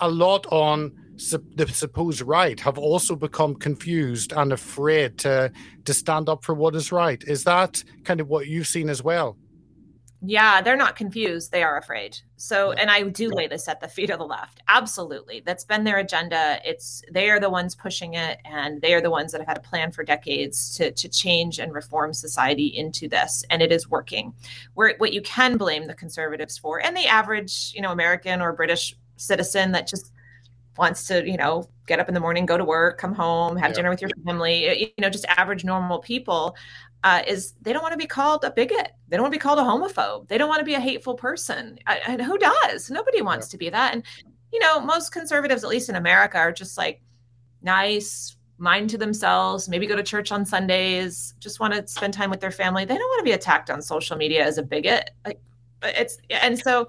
a 0.00 0.08
lot 0.08 0.46
on 0.46 0.92
the 1.18 1.66
supposed 1.68 2.22
right 2.22 2.58
have 2.60 2.78
also 2.78 3.16
become 3.16 3.54
confused 3.54 4.32
and 4.32 4.52
afraid 4.52 5.18
to 5.18 5.52
to 5.84 5.94
stand 5.94 6.28
up 6.28 6.44
for 6.44 6.54
what 6.54 6.74
is 6.74 6.92
right. 6.92 7.22
Is 7.24 7.44
that 7.44 7.82
kind 8.04 8.20
of 8.20 8.28
what 8.28 8.46
you've 8.46 8.66
seen 8.66 8.88
as 8.88 9.02
well? 9.02 9.36
Yeah, 10.20 10.62
they're 10.62 10.76
not 10.76 10.96
confused. 10.96 11.52
They 11.52 11.62
are 11.62 11.78
afraid. 11.78 12.18
So, 12.36 12.72
and 12.72 12.90
I 12.90 13.02
do 13.04 13.30
lay 13.30 13.46
this 13.46 13.68
at 13.68 13.80
the 13.80 13.86
feet 13.86 14.10
of 14.10 14.18
the 14.18 14.26
left. 14.26 14.60
Absolutely. 14.66 15.42
That's 15.46 15.64
been 15.64 15.84
their 15.84 15.98
agenda. 15.98 16.58
It's 16.64 17.02
they 17.12 17.30
are 17.30 17.38
the 17.38 17.50
ones 17.50 17.76
pushing 17.76 18.14
it 18.14 18.38
and 18.44 18.82
they 18.82 18.94
are 18.94 19.00
the 19.00 19.12
ones 19.12 19.30
that 19.30 19.40
have 19.40 19.46
had 19.46 19.58
a 19.58 19.68
plan 19.68 19.92
for 19.92 20.02
decades 20.02 20.76
to 20.76 20.90
to 20.90 21.08
change 21.08 21.60
and 21.60 21.72
reform 21.72 22.12
society 22.12 22.66
into 22.66 23.08
this 23.08 23.44
and 23.50 23.62
it 23.62 23.70
is 23.70 23.88
working. 23.88 24.34
Where 24.74 24.94
what 24.98 25.12
you 25.12 25.22
can 25.22 25.56
blame 25.56 25.86
the 25.86 25.94
conservatives 25.94 26.58
for 26.58 26.82
and 26.84 26.96
the 26.96 27.06
average, 27.06 27.72
you 27.74 27.80
know, 27.80 27.92
American 27.92 28.40
or 28.40 28.52
British 28.52 28.96
citizen 29.16 29.72
that 29.72 29.86
just 29.86 30.12
wants 30.78 31.06
to, 31.08 31.28
you 31.28 31.36
know, 31.36 31.68
get 31.86 31.98
up 31.98 32.08
in 32.08 32.14
the 32.14 32.20
morning, 32.20 32.46
go 32.46 32.56
to 32.56 32.64
work, 32.64 32.98
come 32.98 33.14
home, 33.14 33.56
have 33.56 33.70
yeah. 33.70 33.74
dinner 33.74 33.90
with 33.90 34.00
your 34.00 34.10
family, 34.24 34.80
you 34.80 34.92
know, 35.02 35.10
just 35.10 35.24
average 35.26 35.64
normal 35.64 35.98
people, 35.98 36.56
uh, 37.04 37.22
is 37.26 37.54
they 37.62 37.72
don't 37.72 37.82
want 37.82 37.92
to 37.92 37.98
be 37.98 38.06
called 38.06 38.44
a 38.44 38.50
bigot. 38.50 38.92
They 39.08 39.16
don't 39.16 39.24
want 39.24 39.32
to 39.32 39.38
be 39.38 39.42
called 39.42 39.58
a 39.58 39.62
homophobe. 39.62 40.28
They 40.28 40.38
don't 40.38 40.48
want 40.48 40.60
to 40.60 40.64
be 40.64 40.74
a 40.74 40.80
hateful 40.80 41.14
person. 41.14 41.78
and 41.86 42.22
who 42.22 42.38
does? 42.38 42.90
Nobody 42.90 43.22
wants 43.22 43.48
yeah. 43.48 43.50
to 43.52 43.58
be 43.58 43.70
that. 43.70 43.94
And, 43.94 44.04
you 44.52 44.60
know, 44.60 44.80
most 44.80 45.12
conservatives, 45.12 45.64
at 45.64 45.70
least 45.70 45.88
in 45.88 45.96
America, 45.96 46.38
are 46.38 46.52
just 46.52 46.78
like 46.78 47.00
nice, 47.62 48.36
mind 48.58 48.90
to 48.90 48.98
themselves, 48.98 49.68
maybe 49.68 49.86
go 49.86 49.96
to 49.96 50.02
church 50.02 50.32
on 50.32 50.44
Sundays, 50.44 51.34
just 51.38 51.60
want 51.60 51.74
to 51.74 51.86
spend 51.86 52.12
time 52.12 52.30
with 52.30 52.40
their 52.40 52.50
family. 52.50 52.84
They 52.84 52.96
don't 52.96 53.08
want 53.08 53.20
to 53.20 53.24
be 53.24 53.32
attacked 53.32 53.70
on 53.70 53.80
social 53.80 54.16
media 54.16 54.44
as 54.44 54.58
a 54.58 54.62
bigot. 54.62 55.10
Like 55.24 55.40
it's 55.82 56.18
and 56.30 56.58
so 56.58 56.88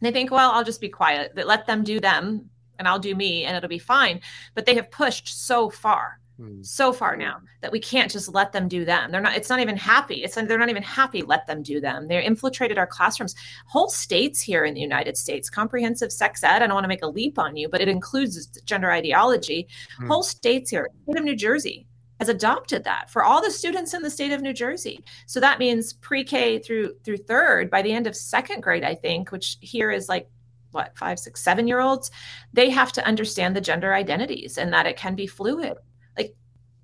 they 0.00 0.12
think, 0.12 0.30
well, 0.30 0.52
I'll 0.52 0.64
just 0.64 0.80
be 0.80 0.88
quiet. 0.88 1.32
Let 1.34 1.66
them 1.66 1.82
do 1.82 2.00
them 2.00 2.48
and 2.80 2.88
I'll 2.88 2.98
do 2.98 3.14
me 3.14 3.44
and 3.44 3.56
it'll 3.56 3.68
be 3.68 3.78
fine. 3.78 4.20
But 4.54 4.66
they 4.66 4.74
have 4.74 4.90
pushed 4.90 5.28
so 5.46 5.70
far 5.70 6.18
mm. 6.40 6.64
so 6.66 6.92
far 6.92 7.16
now 7.16 7.40
that 7.60 7.72
we 7.72 7.78
can't 7.78 8.10
just 8.10 8.32
let 8.34 8.52
them 8.52 8.68
do 8.68 8.84
them. 8.84 9.10
They're 9.10 9.20
not. 9.20 9.36
It's 9.36 9.48
not 9.48 9.60
even 9.60 9.76
happy. 9.76 10.24
It's 10.24 10.34
they're 10.34 10.58
not 10.58 10.70
even 10.70 10.82
happy. 10.82 11.22
Let 11.22 11.46
them 11.46 11.62
do 11.62 11.80
them. 11.80 12.08
They're 12.08 12.20
infiltrated 12.20 12.78
our 12.78 12.86
classrooms. 12.86 13.34
Whole 13.66 13.88
states 13.88 14.40
here 14.40 14.64
in 14.64 14.74
the 14.74 14.80
United 14.80 15.16
States, 15.16 15.50
comprehensive 15.50 16.12
sex 16.12 16.42
ed. 16.42 16.62
I 16.62 16.66
don't 16.66 16.74
want 16.74 16.84
to 16.84 16.88
make 16.88 17.04
a 17.04 17.08
leap 17.08 17.38
on 17.38 17.56
you, 17.56 17.68
but 17.68 17.80
it 17.80 17.88
includes 17.88 18.46
gender 18.64 18.90
ideology. 18.90 19.68
Mm. 20.00 20.08
Whole 20.08 20.22
states 20.22 20.70
here, 20.70 20.88
state 21.04 21.18
of 21.18 21.24
New 21.24 21.36
Jersey, 21.36 21.86
has 22.18 22.28
adopted 22.28 22.84
that 22.84 23.10
for 23.10 23.24
all 23.24 23.42
the 23.42 23.50
students 23.50 23.94
in 23.94 24.02
the 24.02 24.10
state 24.10 24.32
of 24.32 24.42
New 24.42 24.52
Jersey. 24.52 25.04
So 25.26 25.40
that 25.40 25.58
means 25.58 25.94
pre-K 25.94 26.58
through 26.60 26.94
through 27.04 27.18
third 27.18 27.70
by 27.70 27.82
the 27.82 27.92
end 27.92 28.06
of 28.06 28.16
second 28.16 28.62
grade, 28.62 28.84
I 28.84 28.94
think, 28.94 29.30
which 29.32 29.58
here 29.60 29.90
is 29.90 30.08
like 30.08 30.28
what 30.72 30.96
five, 30.96 31.18
six, 31.18 31.42
seven 31.42 31.66
year 31.66 31.80
olds, 31.80 32.10
they 32.52 32.70
have 32.70 32.92
to 32.92 33.06
understand 33.06 33.54
the 33.54 33.60
gender 33.60 33.94
identities 33.94 34.58
and 34.58 34.72
that 34.72 34.86
it 34.86 34.96
can 34.96 35.14
be 35.14 35.26
fluid 35.26 35.76
like 36.16 36.34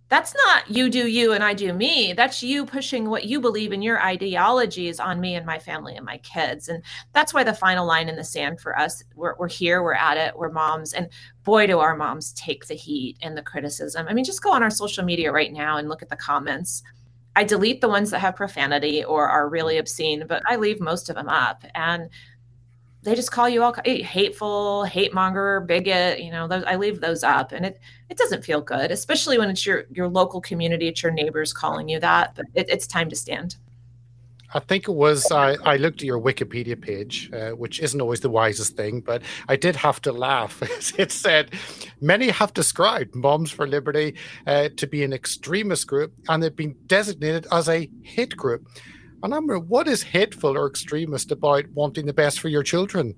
that's 0.09 0.35
not 0.35 0.70
you 0.70 0.88
do 0.88 1.09
you 1.09 1.33
and 1.33 1.42
I 1.42 1.53
do 1.53 1.72
me. 1.72 2.12
That's 2.12 2.42
you 2.42 2.64
pushing 2.64 3.11
what 3.11 3.25
you 3.25 3.40
believe 3.40 3.72
in 3.72 3.83
your 3.83 4.01
ideologies 4.01 5.01
on 5.01 5.20
me 5.20 5.35
and 5.35 5.44
my 5.44 5.59
family 5.59 5.96
and 5.96 6.07
my 6.07 6.18
kids. 6.18 6.68
And 6.68 6.83
that's 7.12 7.35
why 7.35 7.42
the 7.42 7.53
final 7.53 7.85
line 7.85 8.09
in 8.09 8.14
the 8.14 8.22
sand 8.22 8.61
for 8.61 8.79
us, 8.79 9.03
we're, 9.16 9.35
we're 9.37 9.49
here, 9.49 9.83
we're 9.83 9.94
at 9.94 10.16
it, 10.16 10.38
we're 10.38 10.53
moms. 10.53 10.92
And 10.92 11.09
boy, 11.42 11.66
do 11.66 11.81
our 11.81 11.96
moms 11.96 12.33
take 12.35 12.66
the 12.66 12.75
heat 12.75 13.16
and 13.20 13.37
the 13.37 13.42
criticism. 13.42 14.07
I 14.09 14.14
mean, 14.14 14.25
just 14.25 14.42
go 14.42 14.53
on 14.53 14.62
our 14.62 14.70
social 14.70 15.05
media 15.05 15.33
right 15.33 15.53
now 15.53 15.77
and 15.77 15.88
look 15.88 16.03
at 16.03 16.09
the 16.09 16.16
comments. 16.16 16.85
I 17.35 17.42
delete 17.42 17.81
the 17.81 17.88
ones 17.88 18.11
that 18.11 18.20
have 18.20 18.37
profanity 18.37 19.05
or 19.05 19.29
are 19.29 19.49
really 19.49 19.77
obscene, 19.77 20.25
but 20.29 20.42
I 20.46 20.55
leave 20.55 20.81
most 20.81 21.11
of 21.11 21.16
them 21.16 21.29
up. 21.29 21.64
And 21.75 22.09
they 23.07 23.14
just 23.14 23.31
call 23.31 23.49
you 23.49 23.62
all 23.62 23.75
hateful, 23.85 24.85
hate 24.85 25.14
monger, 25.14 25.61
bigot. 25.61 26.21
You 26.23 26.33
know, 26.33 26.49
those, 26.49 26.64
I 26.64 26.75
leave 26.75 27.01
those 27.01 27.23
up, 27.23 27.53
and 27.53 27.64
it 27.64 27.79
it 28.11 28.19
doesn't 28.19 28.45
feel 28.45 28.61
good, 28.61 28.90
especially 28.90 29.38
when 29.38 29.49
it's 29.49 29.64
your 29.64 29.85
your 29.90 30.09
local 30.09 30.40
community, 30.40 30.88
it's 30.88 31.03
your 31.03 31.12
neighbors 31.12 31.53
calling 31.53 31.88
you 31.88 32.01
that. 32.01 32.35
But 32.35 32.47
it, 32.55 32.69
it's 32.69 32.87
time 32.87 33.09
to 33.11 33.16
stand. 33.16 33.57
I 34.55 34.59
think 34.59 34.88
it 34.88 34.92
was 34.92 35.31
I, 35.31 35.55
I 35.64 35.77
looked 35.77 36.01
at 36.01 36.07
your 36.07 36.21
Wikipedia 36.21 36.81
page, 36.81 37.31
uh, 37.33 37.51
which 37.51 37.79
isn't 37.81 38.01
always 38.01 38.21
the 38.21 38.31
wisest 38.31 38.77
thing, 38.77 39.01
but 39.01 39.23
I 39.49 39.57
did 39.57 39.77
have 39.77 40.01
to 40.03 40.12
laugh. 40.12 40.61
it 40.99 41.12
said 41.12 41.53
many 42.01 42.29
have 42.29 42.55
described 42.55 43.14
Moms 43.14 43.51
for 43.51 43.66
Liberty 43.66 44.16
uh, 44.47 44.71
to 44.77 44.87
be 44.87 45.05
an 45.05 45.12
extremist 45.12 45.87
group, 45.87 46.12
and 46.29 46.42
they've 46.42 46.55
been 46.55 46.75
designated 46.87 47.47
as 47.53 47.69
a 47.69 47.88
hate 48.03 48.37
group. 48.37 48.66
And 49.27 49.35
I'm 49.35 49.49
what 49.49 49.89
is 49.89 50.05
hateful 50.05 50.57
or 50.57 50.69
extremist 50.69 51.33
about 51.33 51.67
wanting 51.75 52.07
the 52.07 52.12
best 52.12 52.39
for 52.39 52.49
your 52.49 52.62
children? 52.62 53.12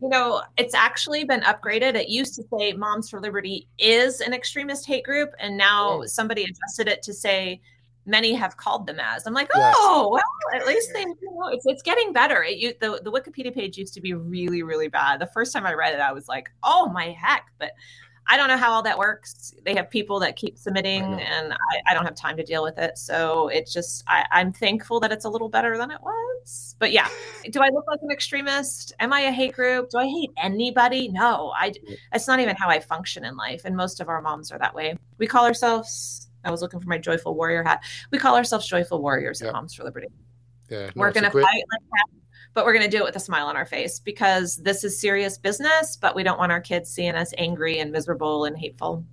You 0.00 0.08
know, 0.08 0.42
it's 0.56 0.72
actually 0.72 1.24
been 1.24 1.42
upgraded. 1.42 1.96
It 1.96 2.08
used 2.08 2.34
to 2.36 2.44
say 2.50 2.72
Moms 2.72 3.10
for 3.10 3.20
Liberty 3.20 3.68
is 3.78 4.22
an 4.22 4.32
extremist 4.32 4.86
hate 4.86 5.04
group, 5.04 5.32
and 5.38 5.54
now 5.54 6.00
oh. 6.00 6.06
somebody 6.06 6.44
adjusted 6.44 6.88
it 6.88 7.02
to 7.02 7.12
say 7.12 7.60
many 8.06 8.32
have 8.32 8.56
called 8.56 8.86
them 8.86 8.98
as. 8.98 9.26
I'm 9.26 9.34
like, 9.34 9.50
oh, 9.54 9.58
yes. 9.58 9.76
well, 9.78 10.62
at 10.62 10.66
least 10.66 10.90
they, 10.94 11.00
you 11.00 11.16
know, 11.30 11.48
it's, 11.52 11.66
it's 11.66 11.82
getting 11.82 12.14
better. 12.14 12.42
It, 12.42 12.56
you, 12.56 12.72
the, 12.80 12.98
the 13.04 13.12
Wikipedia 13.12 13.52
page 13.54 13.76
used 13.76 13.92
to 13.94 14.00
be 14.00 14.14
really, 14.14 14.62
really 14.62 14.88
bad. 14.88 15.20
The 15.20 15.26
first 15.26 15.52
time 15.52 15.66
I 15.66 15.74
read 15.74 15.92
it, 15.92 16.00
I 16.00 16.12
was 16.12 16.26
like, 16.26 16.50
oh 16.62 16.88
my 16.88 17.10
heck. 17.10 17.48
But 17.58 17.72
I 18.28 18.36
don't 18.36 18.48
know 18.48 18.56
how 18.56 18.72
all 18.72 18.82
that 18.82 18.98
works. 18.98 19.54
They 19.64 19.74
have 19.74 19.88
people 19.88 20.18
that 20.20 20.36
keep 20.36 20.58
submitting, 20.58 21.02
and 21.02 21.52
I, 21.52 21.90
I, 21.90 21.94
don't 21.94 22.04
have 22.04 22.16
time 22.16 22.36
to 22.36 22.42
deal 22.42 22.62
with 22.62 22.76
it. 22.78 22.98
So 22.98 23.48
it's 23.48 23.72
just, 23.72 24.02
I, 24.08 24.24
I'm 24.32 24.52
thankful 24.52 24.98
that 25.00 25.12
it's 25.12 25.24
a 25.24 25.28
little 25.28 25.48
better 25.48 25.78
than 25.78 25.90
it 25.90 26.00
was. 26.02 26.74
But 26.78 26.92
yeah, 26.92 27.08
do 27.50 27.60
I 27.60 27.68
look 27.68 27.86
like 27.86 28.00
an 28.02 28.10
extremist? 28.10 28.92
Am 28.98 29.12
I 29.12 29.20
a 29.20 29.32
hate 29.32 29.54
group? 29.54 29.90
Do 29.90 29.98
I 29.98 30.06
hate 30.06 30.30
anybody? 30.36 31.08
No, 31.08 31.52
I. 31.56 31.72
It's 32.12 32.26
not 32.26 32.40
even 32.40 32.56
how 32.56 32.68
I 32.68 32.80
function 32.80 33.24
in 33.24 33.36
life, 33.36 33.62
and 33.64 33.76
most 33.76 34.00
of 34.00 34.08
our 34.08 34.20
moms 34.20 34.50
are 34.50 34.58
that 34.58 34.74
way. 34.74 34.96
We 35.18 35.26
call 35.26 35.44
ourselves. 35.44 36.28
I 36.44 36.50
was 36.50 36.62
looking 36.62 36.80
for 36.80 36.88
my 36.88 36.98
joyful 36.98 37.34
warrior 37.34 37.64
hat. 37.64 37.82
We 38.10 38.18
call 38.18 38.36
ourselves 38.36 38.66
joyful 38.66 39.02
warriors 39.02 39.42
at 39.42 39.52
Moms 39.52 39.74
for 39.74 39.82
Liberty. 39.82 40.08
Yeah, 40.68 40.90
we're 40.94 41.12
gonna 41.12 41.30
fight 41.30 41.42
like 41.42 41.82
that 41.90 42.06
but 42.54 42.64
we're 42.64 42.72
going 42.72 42.88
to 42.88 42.90
do 42.90 43.02
it 43.02 43.04
with 43.04 43.16
a 43.16 43.20
smile 43.20 43.46
on 43.46 43.56
our 43.56 43.66
face 43.66 44.00
because 44.00 44.56
this 44.56 44.84
is 44.84 45.00
serious 45.00 45.38
business, 45.38 45.96
but 45.96 46.14
we 46.14 46.22
don't 46.22 46.38
want 46.38 46.52
our 46.52 46.60
kids 46.60 46.90
seeing 46.90 47.14
us 47.14 47.32
angry 47.38 47.78
and 47.78 47.92
miserable 47.92 48.44
and 48.44 48.56
hateful. 48.56 49.04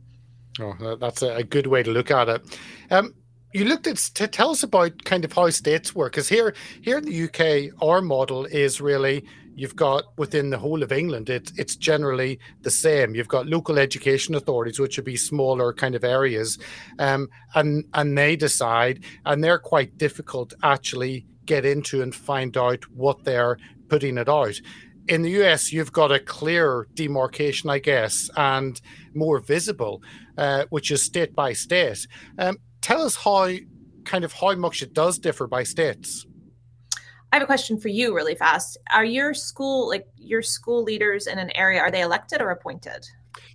Oh, 0.60 0.96
that's 0.96 1.22
a 1.22 1.44
good 1.44 1.68
way 1.68 1.84
to 1.84 1.92
look 1.92 2.12
at 2.12 2.30
it. 2.30 2.60
Um, 2.92 3.16
you 3.54 3.66
looked 3.66 3.88
at 3.88 3.98
to 3.98 4.28
tell 4.28 4.50
us 4.50 4.64
about 4.64 5.04
kind 5.04 5.24
of 5.24 5.32
how 5.32 5.50
states 5.50 5.96
work 5.96 6.14
because 6.14 6.28
here 6.28 6.54
here 6.82 6.98
in 6.98 7.06
the 7.06 7.24
UK 7.24 7.72
our 7.82 8.02
model 8.02 8.46
is 8.46 8.82
really 8.82 9.24
you've 9.56 9.76
got 9.76 10.06
within 10.18 10.50
the 10.50 10.58
whole 10.58 10.82
of 10.82 10.92
England 10.92 11.30
it's 11.30 11.52
it's 11.58 11.76
generally 11.76 12.40
the 12.62 12.72
same 12.72 13.14
you've 13.14 13.28
got 13.28 13.46
local 13.48 13.78
education 13.78 14.34
authorities 14.34 14.80
which 14.80 14.98
would 14.98 15.06
be 15.06 15.16
smaller 15.16 15.72
kind 15.72 15.94
of 15.94 16.04
areas 16.04 16.58
um, 16.98 17.30
and 17.54 17.86
and 17.94 18.18
they 18.18 18.36
decide 18.36 19.04
and 19.26 19.44
they're 19.44 19.60
quite 19.60 19.98
difficult 20.00 20.54
actually 20.64 21.26
get 21.46 21.66
into 21.66 22.02
and 22.02 22.14
find 22.14 22.58
out 22.58 22.84
what 22.92 23.24
they're 23.24 23.58
putting 23.90 24.18
it 24.18 24.30
out. 24.30 24.60
In 25.08 25.22
the 25.22 25.44
US, 25.44 25.74
you've 25.74 25.92
got 25.92 26.12
a 26.12 26.20
clear 26.20 26.88
demarcation, 26.94 27.70
I 27.70 27.80
guess, 27.80 28.30
and 28.38 28.80
more 29.14 29.40
visible, 29.40 30.02
uh, 30.38 30.66
which 30.70 30.92
is 30.92 31.04
state 31.04 31.36
by 31.36 31.54
state. 31.54 32.08
Um, 32.38 32.58
tell 32.82 33.02
us 33.02 33.16
how 33.16 33.50
kind 34.06 34.24
of 34.24 34.34
how 34.34 34.56
much 34.56 34.82
it 34.82 34.94
does 34.94 35.20
differ 35.20 35.48
by 35.48 35.64
states. 35.64 36.26
I 37.32 37.38
have 37.38 37.44
a 37.44 37.48
question 37.48 37.80
for 37.80 37.88
you 37.88 38.16
really 38.16 38.36
fast. 38.36 38.78
Are 38.94 39.04
your 39.04 39.34
school 39.34 39.90
like 39.90 40.08
your 40.18 40.44
school 40.44 40.84
leaders 40.84 41.26
in 41.26 41.40
an 41.40 41.50
area 41.58 41.80
are 41.80 41.90
they 41.90 42.02
elected 42.02 42.42
or 42.42 42.52
appointed? 42.52 43.08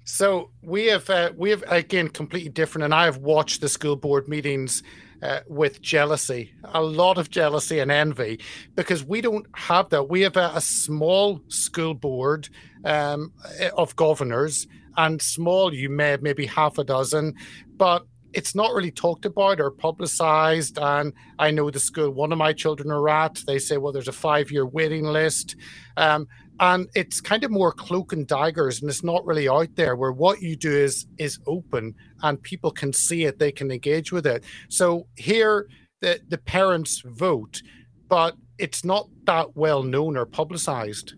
So 0.04 0.50
we 0.62 0.86
have 0.86 1.08
uh, 1.08 1.30
we 1.36 1.50
have 1.50 1.62
again 1.68 2.08
completely 2.08 2.50
different 2.50 2.86
and 2.86 2.94
I 2.94 3.04
have 3.04 3.18
watched 3.18 3.60
the 3.60 3.68
school 3.68 3.94
board 3.94 4.28
meetings 4.28 4.82
uh, 5.22 5.40
with 5.48 5.82
jealousy, 5.82 6.52
a 6.64 6.82
lot 6.82 7.18
of 7.18 7.30
jealousy 7.30 7.78
and 7.78 7.90
envy, 7.90 8.40
because 8.74 9.04
we 9.04 9.20
don't 9.20 9.46
have 9.54 9.88
that. 9.90 10.08
We 10.08 10.22
have 10.22 10.36
a, 10.36 10.52
a 10.54 10.60
small 10.60 11.40
school 11.48 11.94
board 11.94 12.48
um, 12.84 13.32
of 13.76 13.96
governors, 13.96 14.66
and 14.96 15.22
small, 15.22 15.72
you 15.72 15.88
may 15.88 16.10
have 16.10 16.22
maybe 16.22 16.46
half 16.46 16.78
a 16.78 16.84
dozen, 16.84 17.34
but 17.76 18.06
it's 18.32 18.54
not 18.54 18.74
really 18.74 18.90
talked 18.90 19.24
about 19.26 19.60
or 19.60 19.70
publicized. 19.70 20.78
And 20.80 21.12
I 21.38 21.50
know 21.50 21.70
the 21.70 21.80
school 21.80 22.10
one 22.10 22.32
of 22.32 22.38
my 22.38 22.52
children 22.52 22.90
are 22.90 23.08
at, 23.08 23.42
they 23.46 23.58
say, 23.58 23.78
well, 23.78 23.92
there's 23.92 24.08
a 24.08 24.12
five 24.12 24.50
year 24.50 24.66
waiting 24.66 25.04
list. 25.04 25.56
Um, 25.96 26.28
and 26.60 26.88
it's 26.94 27.20
kind 27.20 27.44
of 27.44 27.50
more 27.50 27.72
cloak 27.72 28.12
and 28.12 28.26
daggers 28.26 28.80
and 28.80 28.90
it's 28.90 29.04
not 29.04 29.24
really 29.24 29.48
out 29.48 29.74
there 29.76 29.96
where 29.96 30.12
what 30.12 30.42
you 30.42 30.56
do 30.56 30.70
is 30.72 31.06
is 31.18 31.38
open 31.46 31.94
and 32.22 32.42
people 32.42 32.70
can 32.70 32.92
see 32.92 33.24
it 33.24 33.38
they 33.38 33.52
can 33.52 33.70
engage 33.70 34.12
with 34.12 34.26
it 34.26 34.44
so 34.68 35.06
here 35.16 35.68
the 36.00 36.20
the 36.28 36.38
parents 36.38 37.02
vote 37.04 37.62
but 38.08 38.36
it's 38.58 38.84
not 38.84 39.08
that 39.24 39.56
well 39.56 39.82
known 39.82 40.16
or 40.16 40.26
publicized 40.26 41.14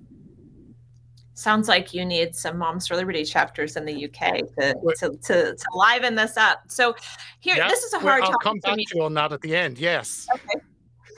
sounds 1.40 1.68
like 1.68 1.94
you 1.94 2.04
need 2.04 2.36
some 2.36 2.58
moms 2.58 2.86
for 2.86 2.96
liberty 2.96 3.24
chapters 3.24 3.76
in 3.76 3.84
the 3.84 4.04
uk 4.04 4.12
to 4.58 4.74
to, 4.98 5.10
to, 5.22 5.56
to 5.56 5.66
liven 5.74 6.14
this 6.14 6.36
up. 6.36 6.62
So 6.68 6.94
here 7.40 7.56
yeah, 7.56 7.68
this 7.68 7.82
is 7.82 7.92
a 7.94 7.98
hard 7.98 8.22
well, 8.22 8.32
i'll 8.32 8.38
come 8.38 8.58
back 8.58 8.76
to 8.76 8.84
you 8.94 9.02
on 9.02 9.14
that 9.14 9.32
at 9.32 9.40
the 9.40 9.56
end 9.56 9.78
yes. 9.78 10.26
Okay. 10.34 10.60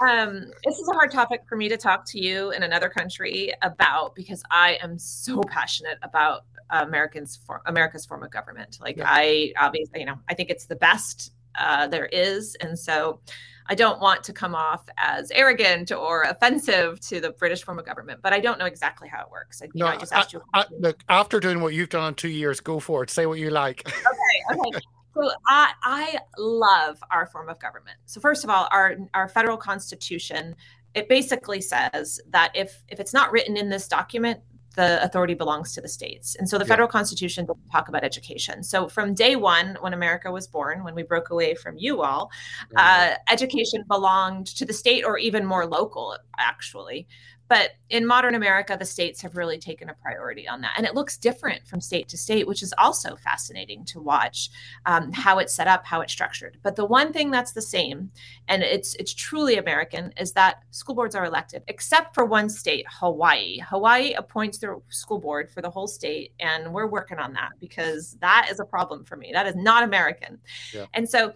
Um, 0.00 0.50
this 0.64 0.78
is 0.78 0.88
a 0.88 0.94
hard 0.94 1.12
topic 1.12 1.42
for 1.48 1.54
me 1.54 1.68
to 1.68 1.76
talk 1.76 2.04
to 2.06 2.18
you 2.18 2.50
in 2.50 2.64
another 2.64 2.88
country 2.88 3.52
about 3.62 4.16
because 4.16 4.42
I 4.50 4.78
am 4.82 4.98
so 4.98 5.40
passionate 5.42 5.98
about 6.02 6.44
Americans 6.70 7.38
for 7.46 7.62
America's 7.66 8.04
form 8.06 8.22
of 8.22 8.30
government. 8.30 8.78
Like 8.80 8.96
yeah. 8.96 9.04
I 9.06 9.52
obviously, 9.58 10.00
you 10.00 10.06
know, 10.06 10.18
I 10.28 10.34
think 10.34 10.50
it's 10.50 10.66
the 10.66 10.76
best 10.76 11.32
uh, 11.56 11.86
there 11.86 12.06
is, 12.06 12.56
and 12.60 12.76
so 12.76 13.20
I 13.66 13.74
don't 13.74 14.00
want 14.00 14.24
to 14.24 14.32
come 14.32 14.54
off 14.54 14.84
as 14.96 15.30
arrogant 15.30 15.92
or 15.92 16.22
offensive 16.22 17.00
to 17.08 17.20
the 17.20 17.30
British 17.30 17.62
form 17.62 17.78
of 17.78 17.86
government, 17.86 18.20
but 18.22 18.32
I 18.32 18.40
don't 18.40 18.58
know 18.58 18.66
exactly 18.66 19.08
how 19.08 19.22
it 19.22 19.30
works. 19.30 19.62
I, 19.62 19.68
no, 19.74 19.86
know, 19.86 19.92
I 19.92 19.96
just 19.96 20.12
asked 20.12 20.34
I, 20.34 20.38
you. 20.38 20.44
I, 20.54 20.64
look, 20.78 21.02
after 21.08 21.40
doing 21.40 21.60
what 21.60 21.74
you've 21.74 21.88
done 21.88 22.08
in 22.08 22.14
two 22.14 22.28
years, 22.28 22.60
go 22.60 22.80
for 22.80 23.02
it. 23.02 23.10
Say 23.10 23.26
what 23.26 23.38
you 23.38 23.50
like. 23.50 23.86
Okay. 23.86 24.58
Okay. 24.58 24.80
So 25.14 25.30
I, 25.46 25.72
I 25.82 26.18
love 26.38 26.98
our 27.10 27.26
form 27.26 27.50
of 27.50 27.58
government. 27.60 27.98
So 28.06 28.20
first 28.20 28.44
of 28.44 28.50
all, 28.50 28.66
our 28.70 28.96
our 29.12 29.28
federal 29.28 29.58
constitution 29.58 30.56
it 30.94 31.08
basically 31.08 31.60
says 31.60 32.20
that 32.30 32.52
if 32.54 32.82
if 32.88 33.00
it's 33.00 33.14
not 33.14 33.32
written 33.32 33.56
in 33.56 33.68
this 33.68 33.88
document, 33.88 34.40
the 34.72 35.02
authority 35.02 35.34
belongs 35.34 35.74
to 35.74 35.80
the 35.80 35.88
states. 35.88 36.34
And 36.36 36.48
so 36.48 36.58
the 36.58 36.64
federal 36.64 36.88
yeah. 36.88 36.92
constitution 36.92 37.46
doesn't 37.46 37.70
talk 37.70 37.88
about 37.88 38.04
education. 38.04 38.62
So 38.62 38.88
from 38.88 39.14
day 39.14 39.36
one, 39.36 39.76
when 39.80 39.92
America 39.92 40.30
was 40.30 40.46
born, 40.46 40.84
when 40.84 40.94
we 40.94 41.02
broke 41.02 41.30
away 41.30 41.54
from 41.54 41.76
you 41.76 42.02
all, 42.02 42.30
uh, 42.76 43.14
education 43.30 43.84
belonged 43.88 44.46
to 44.46 44.64
the 44.64 44.72
state 44.72 45.04
or 45.04 45.18
even 45.18 45.44
more 45.44 45.66
local, 45.66 46.16
actually. 46.38 47.06
But 47.52 47.72
in 47.90 48.06
modern 48.06 48.34
America, 48.34 48.78
the 48.78 48.86
states 48.86 49.20
have 49.20 49.36
really 49.36 49.58
taken 49.58 49.90
a 49.90 49.94
priority 49.94 50.48
on 50.48 50.62
that. 50.62 50.72
And 50.78 50.86
it 50.86 50.94
looks 50.94 51.18
different 51.18 51.66
from 51.66 51.82
state 51.82 52.08
to 52.08 52.16
state, 52.16 52.46
which 52.46 52.62
is 52.62 52.72
also 52.78 53.14
fascinating 53.14 53.84
to 53.84 54.00
watch 54.00 54.48
um, 54.86 55.12
how 55.12 55.38
it's 55.38 55.52
set 55.52 55.68
up, 55.68 55.84
how 55.84 56.00
it's 56.00 56.14
structured. 56.14 56.56
But 56.62 56.76
the 56.76 56.86
one 56.86 57.12
thing 57.12 57.30
that's 57.30 57.52
the 57.52 57.60
same, 57.60 58.10
and 58.48 58.62
it's 58.62 58.94
it's 58.94 59.12
truly 59.12 59.58
American, 59.58 60.14
is 60.16 60.32
that 60.32 60.62
school 60.70 60.94
boards 60.94 61.14
are 61.14 61.26
elected, 61.26 61.62
except 61.68 62.14
for 62.14 62.24
one 62.24 62.48
state, 62.48 62.86
Hawaii. 62.88 63.58
Hawaii 63.58 64.14
appoints 64.14 64.56
their 64.56 64.78
school 64.88 65.18
board 65.18 65.50
for 65.50 65.60
the 65.60 65.68
whole 65.68 65.86
state, 65.86 66.32
and 66.40 66.72
we're 66.72 66.86
working 66.86 67.18
on 67.18 67.34
that 67.34 67.50
because 67.60 68.16
that 68.22 68.48
is 68.50 68.60
a 68.60 68.64
problem 68.64 69.04
for 69.04 69.16
me. 69.16 69.30
That 69.30 69.46
is 69.46 69.56
not 69.56 69.84
American. 69.84 70.38
Yeah. 70.72 70.86
And 70.94 71.06
so 71.06 71.34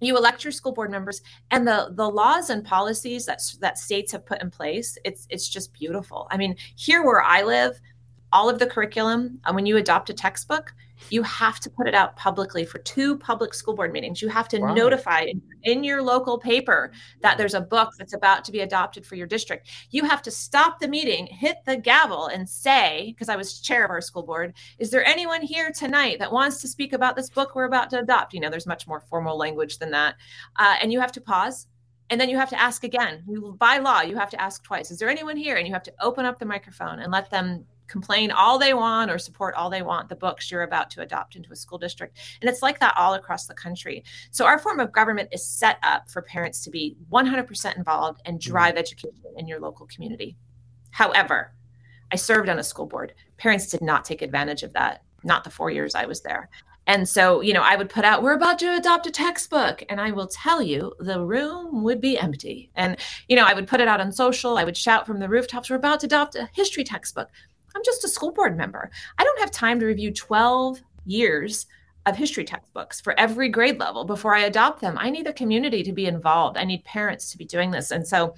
you 0.00 0.16
elect 0.16 0.44
your 0.44 0.52
school 0.52 0.72
board 0.72 0.90
members 0.90 1.22
and 1.50 1.66
the 1.66 1.90
the 1.92 2.08
laws 2.08 2.50
and 2.50 2.64
policies 2.64 3.26
that 3.26 3.40
that 3.60 3.78
states 3.78 4.12
have 4.12 4.26
put 4.26 4.40
in 4.42 4.50
place 4.50 4.96
it's 5.04 5.26
it's 5.30 5.48
just 5.48 5.72
beautiful. 5.72 6.28
I 6.30 6.36
mean 6.36 6.56
here 6.76 7.04
where 7.04 7.22
i 7.22 7.42
live 7.42 7.80
all 8.32 8.48
of 8.48 8.58
the 8.58 8.66
curriculum 8.66 9.40
and 9.44 9.54
when 9.54 9.66
you 9.66 9.76
adopt 9.76 10.10
a 10.10 10.14
textbook 10.14 10.74
you 11.10 11.22
have 11.22 11.60
to 11.60 11.70
put 11.70 11.86
it 11.86 11.94
out 11.94 12.16
publicly 12.16 12.64
for 12.64 12.78
two 12.78 13.16
public 13.18 13.54
school 13.54 13.74
board 13.74 13.92
meetings. 13.92 14.22
You 14.22 14.28
have 14.28 14.48
to 14.48 14.58
wow. 14.58 14.74
notify 14.74 15.26
in 15.64 15.84
your 15.84 16.02
local 16.02 16.38
paper 16.38 16.92
that 17.20 17.38
there's 17.38 17.54
a 17.54 17.60
book 17.60 17.90
that's 17.98 18.14
about 18.14 18.44
to 18.44 18.52
be 18.52 18.60
adopted 18.60 19.04
for 19.06 19.14
your 19.14 19.26
district. 19.26 19.68
You 19.90 20.04
have 20.04 20.22
to 20.22 20.30
stop 20.30 20.80
the 20.80 20.88
meeting, 20.88 21.26
hit 21.26 21.58
the 21.66 21.76
gavel, 21.76 22.26
and 22.26 22.48
say, 22.48 23.12
because 23.14 23.28
I 23.28 23.36
was 23.36 23.60
chair 23.60 23.84
of 23.84 23.90
our 23.90 24.00
school 24.00 24.22
board, 24.22 24.54
is 24.78 24.90
there 24.90 25.04
anyone 25.04 25.42
here 25.42 25.70
tonight 25.70 26.18
that 26.18 26.32
wants 26.32 26.60
to 26.62 26.68
speak 26.68 26.92
about 26.92 27.16
this 27.16 27.30
book 27.30 27.54
we're 27.54 27.64
about 27.64 27.90
to 27.90 28.00
adopt? 28.00 28.34
You 28.34 28.40
know, 28.40 28.50
there's 28.50 28.66
much 28.66 28.86
more 28.86 29.00
formal 29.00 29.36
language 29.36 29.78
than 29.78 29.90
that. 29.92 30.16
Uh, 30.56 30.76
and 30.80 30.92
you 30.92 31.00
have 31.00 31.12
to 31.12 31.20
pause 31.20 31.66
and 32.10 32.20
then 32.20 32.28
you 32.28 32.36
have 32.38 32.50
to 32.50 32.60
ask 32.60 32.84
again. 32.84 33.22
You, 33.28 33.56
by 33.58 33.78
law, 33.78 34.00
you 34.00 34.16
have 34.16 34.30
to 34.30 34.40
ask 34.40 34.62
twice. 34.62 34.90
Is 34.90 34.98
there 34.98 35.08
anyone 35.08 35.36
here? 35.36 35.56
And 35.56 35.66
you 35.66 35.72
have 35.74 35.82
to 35.84 35.92
open 36.00 36.24
up 36.24 36.38
the 36.38 36.46
microphone 36.46 37.00
and 37.00 37.12
let 37.12 37.30
them 37.30 37.66
complain 37.88 38.30
all 38.30 38.58
they 38.58 38.74
want 38.74 39.10
or 39.10 39.18
support 39.18 39.54
all 39.54 39.70
they 39.70 39.82
want 39.82 40.08
the 40.08 40.14
books 40.14 40.50
you're 40.50 40.62
about 40.62 40.90
to 40.90 41.00
adopt 41.00 41.36
into 41.36 41.52
a 41.52 41.56
school 41.56 41.78
district. 41.78 42.18
And 42.40 42.48
it's 42.48 42.62
like 42.62 42.78
that 42.80 42.94
all 42.96 43.14
across 43.14 43.46
the 43.46 43.54
country. 43.54 44.04
So 44.30 44.44
our 44.44 44.58
form 44.58 44.78
of 44.78 44.92
government 44.92 45.30
is 45.32 45.44
set 45.44 45.78
up 45.82 46.08
for 46.08 46.22
parents 46.22 46.62
to 46.64 46.70
be 46.70 46.96
100% 47.10 47.76
involved 47.76 48.20
and 48.24 48.38
mm-hmm. 48.38 48.50
drive 48.50 48.76
education 48.76 49.32
in 49.36 49.48
your 49.48 49.60
local 49.60 49.86
community. 49.86 50.36
However, 50.90 51.52
I 52.12 52.16
served 52.16 52.48
on 52.48 52.58
a 52.58 52.64
school 52.64 52.86
board. 52.86 53.14
Parents 53.36 53.66
did 53.66 53.82
not 53.82 54.04
take 54.04 54.22
advantage 54.22 54.62
of 54.62 54.72
that, 54.74 55.02
not 55.24 55.44
the 55.44 55.50
four 55.50 55.70
years 55.70 55.94
I 55.94 56.06
was 56.06 56.22
there. 56.22 56.48
And 56.88 57.06
so, 57.06 57.42
you 57.42 57.52
know, 57.52 57.60
I 57.60 57.76
would 57.76 57.90
put 57.90 58.06
out, 58.06 58.22
we're 58.22 58.32
about 58.32 58.58
to 58.60 58.74
adopt 58.74 59.06
a 59.06 59.10
textbook. 59.10 59.82
And 59.90 60.00
I 60.00 60.10
will 60.10 60.26
tell 60.26 60.62
you, 60.62 60.94
the 60.98 61.20
room 61.20 61.82
would 61.82 62.00
be 62.00 62.18
empty. 62.18 62.70
And, 62.76 62.96
you 63.28 63.36
know, 63.36 63.44
I 63.44 63.52
would 63.52 63.68
put 63.68 63.82
it 63.82 63.88
out 63.88 64.00
on 64.00 64.10
social. 64.10 64.56
I 64.56 64.64
would 64.64 64.76
shout 64.76 65.06
from 65.06 65.20
the 65.20 65.28
rooftops, 65.28 65.68
we're 65.68 65.76
about 65.76 66.00
to 66.00 66.06
adopt 66.06 66.34
a 66.34 66.48
history 66.54 66.84
textbook. 66.84 67.28
I'm 67.74 67.82
just 67.84 68.04
a 68.04 68.08
school 68.08 68.32
board 68.32 68.56
member. 68.56 68.90
I 69.18 69.24
don't 69.24 69.38
have 69.40 69.50
time 69.50 69.80
to 69.80 69.86
review 69.86 70.12
12 70.12 70.80
years 71.06 71.66
of 72.06 72.16
history 72.16 72.44
textbooks 72.44 73.00
for 73.00 73.18
every 73.18 73.48
grade 73.48 73.78
level 73.78 74.04
before 74.04 74.34
I 74.34 74.40
adopt 74.40 74.80
them. 74.80 74.96
I 74.98 75.10
need 75.10 75.26
the 75.26 75.32
community 75.32 75.82
to 75.82 75.92
be 75.92 76.06
involved. 76.06 76.56
I 76.56 76.64
need 76.64 76.84
parents 76.84 77.30
to 77.30 77.38
be 77.38 77.44
doing 77.44 77.70
this. 77.70 77.90
And 77.90 78.06
so 78.06 78.34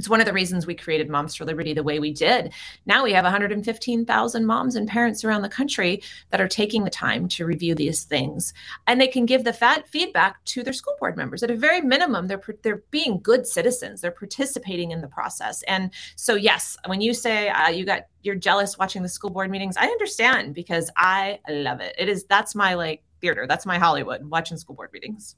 it's 0.00 0.08
one 0.08 0.20
of 0.20 0.24
the 0.24 0.32
reasons 0.32 0.66
we 0.66 0.74
created 0.74 1.10
Moms 1.10 1.34
for 1.34 1.44
Liberty 1.44 1.74
the 1.74 1.82
way 1.82 1.98
we 1.98 2.10
did. 2.10 2.54
Now 2.86 3.04
we 3.04 3.12
have 3.12 3.24
115,000 3.24 4.46
moms 4.46 4.74
and 4.74 4.88
parents 4.88 5.26
around 5.26 5.42
the 5.42 5.48
country 5.50 6.02
that 6.30 6.40
are 6.40 6.48
taking 6.48 6.84
the 6.84 6.90
time 6.90 7.28
to 7.28 7.44
review 7.44 7.74
these 7.74 8.04
things, 8.04 8.54
and 8.86 8.98
they 8.98 9.06
can 9.06 9.26
give 9.26 9.44
the 9.44 9.52
fat 9.52 9.86
feedback 9.88 10.42
to 10.46 10.62
their 10.62 10.72
school 10.72 10.96
board 10.98 11.18
members. 11.18 11.42
At 11.42 11.50
a 11.50 11.54
very 11.54 11.82
minimum, 11.82 12.28
they're 12.28 12.40
they're 12.62 12.82
being 12.90 13.20
good 13.20 13.46
citizens. 13.46 14.00
They're 14.00 14.10
participating 14.10 14.90
in 14.90 15.02
the 15.02 15.06
process. 15.06 15.62
And 15.64 15.90
so, 16.16 16.34
yes, 16.34 16.78
when 16.86 17.02
you 17.02 17.12
say 17.12 17.50
uh, 17.50 17.68
you 17.68 17.84
got 17.84 18.06
you're 18.22 18.36
jealous 18.36 18.78
watching 18.78 19.02
the 19.02 19.08
school 19.10 19.28
board 19.28 19.50
meetings, 19.50 19.76
I 19.76 19.84
understand 19.84 20.54
because 20.54 20.90
I 20.96 21.40
love 21.46 21.80
it. 21.80 21.94
It 21.98 22.08
is 22.08 22.24
that's 22.24 22.54
my 22.54 22.72
like 22.72 23.02
theater. 23.20 23.46
That's 23.46 23.66
my 23.66 23.76
Hollywood 23.76 24.24
watching 24.24 24.56
school 24.56 24.76
board 24.76 24.94
meetings. 24.94 25.36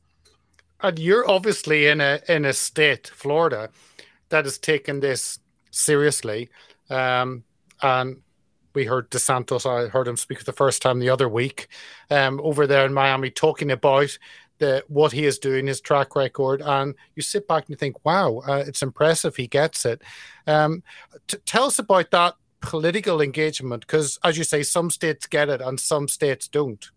And 0.81 1.01
you're 1.01 1.29
obviously 1.29 1.89
in 1.89 2.01
a 2.01 2.21
in 2.29 2.45
a 2.45 2.53
state, 2.53 3.09
Florida 3.09 3.69
that 4.33 4.45
has 4.45 4.59
taken 4.59 5.01
this 5.01 5.39
seriously. 5.71 6.51
Um, 6.91 7.45
and 7.81 8.17
we 8.75 8.85
heard 8.85 9.11
DeSantis, 9.11 9.67
I 9.67 9.89
heard 9.89 10.09
him 10.09 10.17
speak 10.17 10.39
for 10.39 10.45
the 10.45 10.53
first 10.53 10.83
time 10.83 10.99
the 10.99 11.11
other 11.11 11.29
week 11.29 11.69
um, 12.11 12.41
over 12.43 12.67
there 12.67 12.87
in 12.87 12.93
Miami 12.93 13.31
talking 13.31 13.71
about 13.71 14.19
the, 14.59 14.85
what 14.89 15.13
he 15.13 15.25
is 15.25 15.39
doing, 15.39 15.67
his 15.67 15.81
track 15.81 16.17
record. 16.17 16.63
And 16.63 16.95
you 17.15 17.23
sit 17.23 17.47
back 17.47 17.65
and 17.65 17.71
you 17.71 17.77
think, 17.77 18.05
wow, 18.05 18.43
uh, 18.47 18.65
it's 18.67 18.83
impressive. 18.83 19.37
He 19.37 19.47
gets 19.47 19.85
it. 19.85 20.03
Um, 20.47 20.83
t- 21.29 21.39
tell 21.45 21.65
us 21.65 21.79
about 21.79 22.11
that 22.13 22.35
political 22.61 23.21
engagement, 23.21 23.83
because 23.83 24.19
as 24.25 24.39
you 24.39 24.45
say, 24.45 24.63
some 24.63 24.89
states 24.89 25.27
get 25.27 25.49
it 25.49 25.61
and 25.61 25.79
some 25.79 26.09
states 26.09 26.49
don't. 26.49 26.91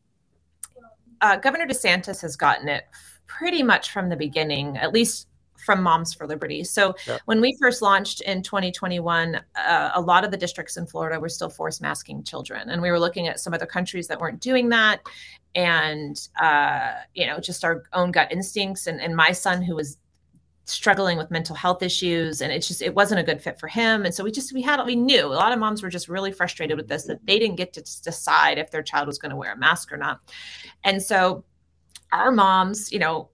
Uh, 1.21 1.35
Governor 1.37 1.67
DeSantis 1.67 2.21
has 2.21 2.35
gotten 2.35 2.69
it 2.69 2.85
pretty 3.27 3.63
much 3.63 3.91
from 3.91 4.09
the 4.09 4.15
beginning, 4.15 4.77
at 4.77 4.93
least 4.93 5.27
from 5.65 5.81
Moms 5.81 6.13
for 6.13 6.27
Liberty. 6.27 6.63
So 6.63 6.95
yeah. 7.07 7.17
when 7.25 7.41
we 7.41 7.57
first 7.59 7.81
launched 7.81 8.21
in 8.21 8.43
2021, 8.43 9.41
uh, 9.55 9.91
a 9.93 9.99
lot 9.99 10.23
of 10.23 10.31
the 10.31 10.37
districts 10.37 10.77
in 10.77 10.85
Florida 10.85 11.19
were 11.19 11.29
still 11.29 11.49
force 11.49 11.81
masking 11.81 12.23
children, 12.23 12.69
and 12.69 12.81
we 12.81 12.91
were 12.91 12.99
looking 12.99 13.27
at 13.27 13.39
some 13.39 13.53
other 13.53 13.65
countries 13.65 14.07
that 14.07 14.19
weren't 14.19 14.39
doing 14.39 14.69
that, 14.69 15.01
and 15.55 16.29
uh, 16.41 16.93
you 17.13 17.25
know, 17.25 17.39
just 17.39 17.65
our 17.65 17.83
own 17.93 18.11
gut 18.11 18.31
instincts. 18.31 18.87
And, 18.87 19.01
and 19.01 19.15
my 19.15 19.31
son, 19.31 19.61
who 19.61 19.75
was 19.75 19.97
struggling 20.65 21.17
with 21.17 21.29
mental 21.29 21.55
health 21.55 21.83
issues 21.83 22.41
and 22.41 22.51
it's 22.51 22.67
just 22.67 22.81
it 22.81 22.95
wasn't 22.95 23.19
a 23.19 23.23
good 23.23 23.39
fit 23.39 23.59
for 23.59 23.67
him 23.67 24.03
and 24.03 24.15
so 24.15 24.23
we 24.23 24.31
just 24.31 24.51
we 24.51 24.63
had 24.63 24.83
we 24.83 24.95
knew 24.95 25.27
a 25.27 25.27
lot 25.27 25.51
of 25.51 25.59
moms 25.59 25.83
were 25.83 25.89
just 25.89 26.09
really 26.09 26.31
frustrated 26.31 26.75
with 26.75 26.87
this 26.87 27.03
that 27.03 27.23
they 27.27 27.37
didn't 27.37 27.55
get 27.55 27.71
to 27.71 27.81
decide 28.01 28.57
if 28.57 28.71
their 28.71 28.81
child 28.81 29.05
was 29.05 29.19
going 29.19 29.29
to 29.29 29.35
wear 29.35 29.53
a 29.53 29.57
mask 29.57 29.91
or 29.91 29.97
not 29.97 30.21
and 30.83 31.03
so 31.03 31.43
our 32.11 32.31
moms 32.31 32.91
you 32.91 32.97
know 32.97 33.29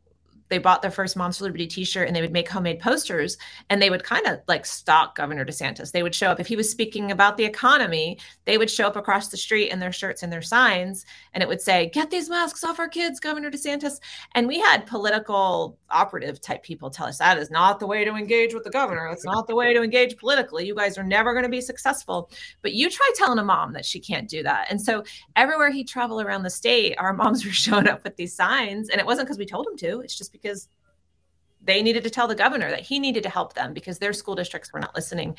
they 0.52 0.60
bought 0.60 0.84
their 0.84 0.92
first 0.92 1.18
Moms 1.18 1.40
for 1.40 1.46
Liberty 1.46 1.66
t-shirt 1.66 2.08
and 2.08 2.16
they 2.16 2.22
would 2.22 2.32
make 2.32 2.48
homemade 2.48 2.80
posters 2.80 3.38
and 3.70 3.82
they 3.82 3.90
would 3.90 4.04
kind 4.04 4.28
of 4.28 4.40
like 4.48 4.66
stalk 4.66 5.16
Governor 5.16 5.46
DeSantis. 5.46 5.92
They 5.92 6.04
would 6.04 6.14
show 6.14 6.30
up 6.30 6.40
if 6.40 6.48
he 6.48 6.56
was 6.56 6.70
speaking 6.70 7.12
about 7.12 7.38
the 7.38 7.46
economy, 7.46 8.20
they 8.46 8.58
would 8.58 8.70
show 8.70 8.86
up 8.86 8.96
across 8.96 9.30
the 9.30 9.38
street 9.38 9.72
in 9.72 9.80
their 9.80 9.92
shirts 9.92 10.22
and 10.22 10.32
their 10.32 10.42
signs 10.42 11.06
and 11.34 11.42
it 11.42 11.48
would 11.48 11.62
say, 11.62 11.90
"Get 11.94 12.12
these 12.12 12.30
masks 12.30 12.64
off 12.64 12.80
our 12.80 12.90
kids, 12.90 13.20
Governor 13.20 13.50
DeSantis." 13.50 14.00
And 14.36 14.48
we 14.48 14.60
had 14.60 14.86
political 14.86 15.78
operative 15.90 16.42
type 16.42 16.64
people 16.64 16.90
tell 16.90 17.08
us 17.08 17.18
that 17.18 17.38
is 17.38 17.52
not 17.52 17.80
the 17.80 17.88
way 17.88 18.04
to 18.04 18.16
engage 18.16 18.54
with 18.54 18.64
the 18.64 18.70
governor. 18.70 19.08
It's 19.08 19.26
not 19.26 19.48
the 19.48 19.56
way 19.56 19.74
to 19.74 19.82
engage 19.82 20.18
politically. 20.18 20.66
You 20.66 20.76
guys 20.76 20.98
are 20.98 21.04
never 21.04 21.34
going 21.34 21.44
to 21.44 21.50
be 21.50 21.62
successful. 21.62 22.30
But 22.62 22.74
you 22.74 22.90
try 22.90 23.10
telling 23.16 23.40
a 23.40 23.44
mom 23.44 23.74
that 23.74 23.86
she 23.86 24.00
can't 24.00 24.28
do 24.28 24.44
that. 24.44 24.68
And 24.70 24.82
so 24.82 25.04
everywhere 25.36 25.72
he 25.72 25.84
traveled 25.84 26.24
around 26.24 26.44
the 26.44 26.50
state, 26.50 26.96
our 26.98 27.14
moms 27.14 27.46
were 27.46 27.52
showing 27.52 27.88
up 27.88 28.04
with 28.04 28.16
these 28.16 28.36
signs 28.36 28.90
and 28.90 29.00
it 29.00 29.06
wasn't 29.06 29.28
because 29.28 29.38
we 29.38 29.46
told 29.46 29.68
them 29.68 29.78
to. 29.78 30.02
It's 30.02 30.18
just 30.18 30.32
because 30.32 30.41
they 31.64 31.82
needed 31.82 32.04
to 32.04 32.10
tell 32.10 32.28
the 32.28 32.36
governor 32.36 32.70
that 32.70 32.82
he 32.82 33.00
needed 33.00 33.24
to 33.24 33.30
help 33.30 33.54
them 33.54 33.74
because 33.74 34.00
their 34.00 34.14
school 34.14 34.36
districts 34.36 34.74
were 34.74 34.80
not 34.80 34.96
listening. 34.96 35.38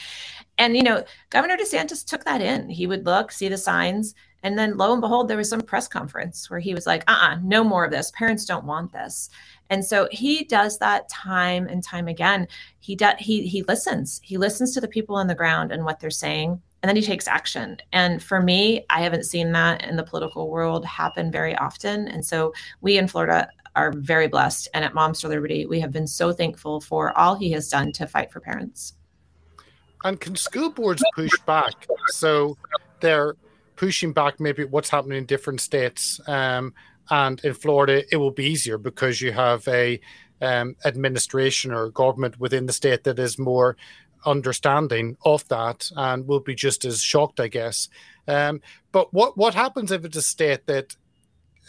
And, 0.58 0.76
you 0.76 0.82
know, 0.82 1.04
Governor 1.30 1.56
DeSantis 1.56 2.04
took 2.04 2.24
that 2.24 2.40
in. 2.40 2.70
He 2.70 2.86
would 2.86 3.04
look, 3.04 3.32
see 3.32 3.48
the 3.48 3.58
signs, 3.58 4.14
and 4.42 4.58
then 4.58 4.76
lo 4.76 4.92
and 4.92 5.00
behold, 5.00 5.28
there 5.28 5.36
was 5.36 5.48
some 5.48 5.60
press 5.60 5.86
conference 5.86 6.50
where 6.50 6.60
he 6.60 6.74
was 6.74 6.86
like, 6.86 7.04
uh 7.08 7.12
uh-uh, 7.12 7.34
uh 7.34 7.38
no 7.42 7.62
more 7.62 7.84
of 7.84 7.90
this. 7.90 8.10
Parents 8.12 8.44
don't 8.44 8.64
want 8.64 8.92
this. 8.92 9.30
And 9.70 9.84
so 9.84 10.08
he 10.10 10.44
does 10.44 10.78
that 10.78 11.08
time 11.08 11.66
and 11.68 11.82
time 11.82 12.08
again. 12.08 12.48
He 12.80 12.96
does 12.96 13.14
he 13.18 13.46
he 13.46 13.62
listens. 13.62 14.20
He 14.22 14.36
listens 14.38 14.74
to 14.74 14.80
the 14.80 14.88
people 14.88 15.16
on 15.16 15.28
the 15.28 15.34
ground 15.34 15.70
and 15.72 15.84
what 15.84 16.00
they're 16.00 16.10
saying. 16.10 16.60
And 16.82 16.88
then 16.88 16.96
he 16.96 17.02
takes 17.02 17.28
action. 17.28 17.76
And 17.92 18.20
for 18.20 18.42
me, 18.42 18.84
I 18.90 19.02
haven't 19.02 19.24
seen 19.24 19.52
that 19.52 19.84
in 19.84 19.94
the 19.94 20.02
political 20.02 20.50
world 20.50 20.84
happen 20.84 21.30
very 21.30 21.54
often. 21.56 22.08
And 22.08 22.26
so 22.26 22.52
we 22.80 22.98
in 22.98 23.06
Florida 23.06 23.48
are 23.74 23.92
very 23.92 24.28
blessed. 24.28 24.68
And 24.74 24.84
at 24.84 24.94
Moms 24.94 25.20
for 25.20 25.28
Liberty, 25.28 25.66
we 25.66 25.80
have 25.80 25.92
been 25.92 26.06
so 26.06 26.32
thankful 26.32 26.80
for 26.80 27.16
all 27.16 27.34
he 27.34 27.50
has 27.52 27.68
done 27.68 27.92
to 27.92 28.06
fight 28.06 28.30
for 28.30 28.40
parents. 28.40 28.94
And 30.04 30.20
can 30.20 30.36
school 30.36 30.70
boards 30.70 31.02
push 31.14 31.32
back? 31.46 31.86
So 32.08 32.56
they're 33.00 33.36
pushing 33.76 34.12
back 34.12 34.40
maybe 34.40 34.64
what's 34.64 34.90
happening 34.90 35.18
in 35.18 35.26
different 35.26 35.60
states. 35.60 36.20
Um, 36.26 36.74
and 37.10 37.42
in 37.44 37.54
Florida, 37.54 38.02
it 38.10 38.16
will 38.16 38.30
be 38.30 38.46
easier 38.46 38.78
because 38.78 39.20
you 39.20 39.32
have 39.32 39.66
a 39.68 40.00
um, 40.40 40.76
administration 40.84 41.72
or 41.72 41.90
government 41.90 42.38
within 42.40 42.66
the 42.66 42.72
state 42.72 43.04
that 43.04 43.18
is 43.18 43.38
more 43.38 43.76
understanding 44.24 45.16
of 45.24 45.46
that 45.48 45.90
and 45.96 46.26
will 46.26 46.40
be 46.40 46.54
just 46.54 46.84
as 46.84 47.00
shocked, 47.00 47.40
I 47.40 47.48
guess. 47.48 47.88
Um, 48.28 48.60
but 48.92 49.12
what 49.12 49.36
what 49.36 49.54
happens 49.54 49.90
if 49.90 50.04
it's 50.04 50.16
a 50.16 50.22
state 50.22 50.66
that 50.66 50.96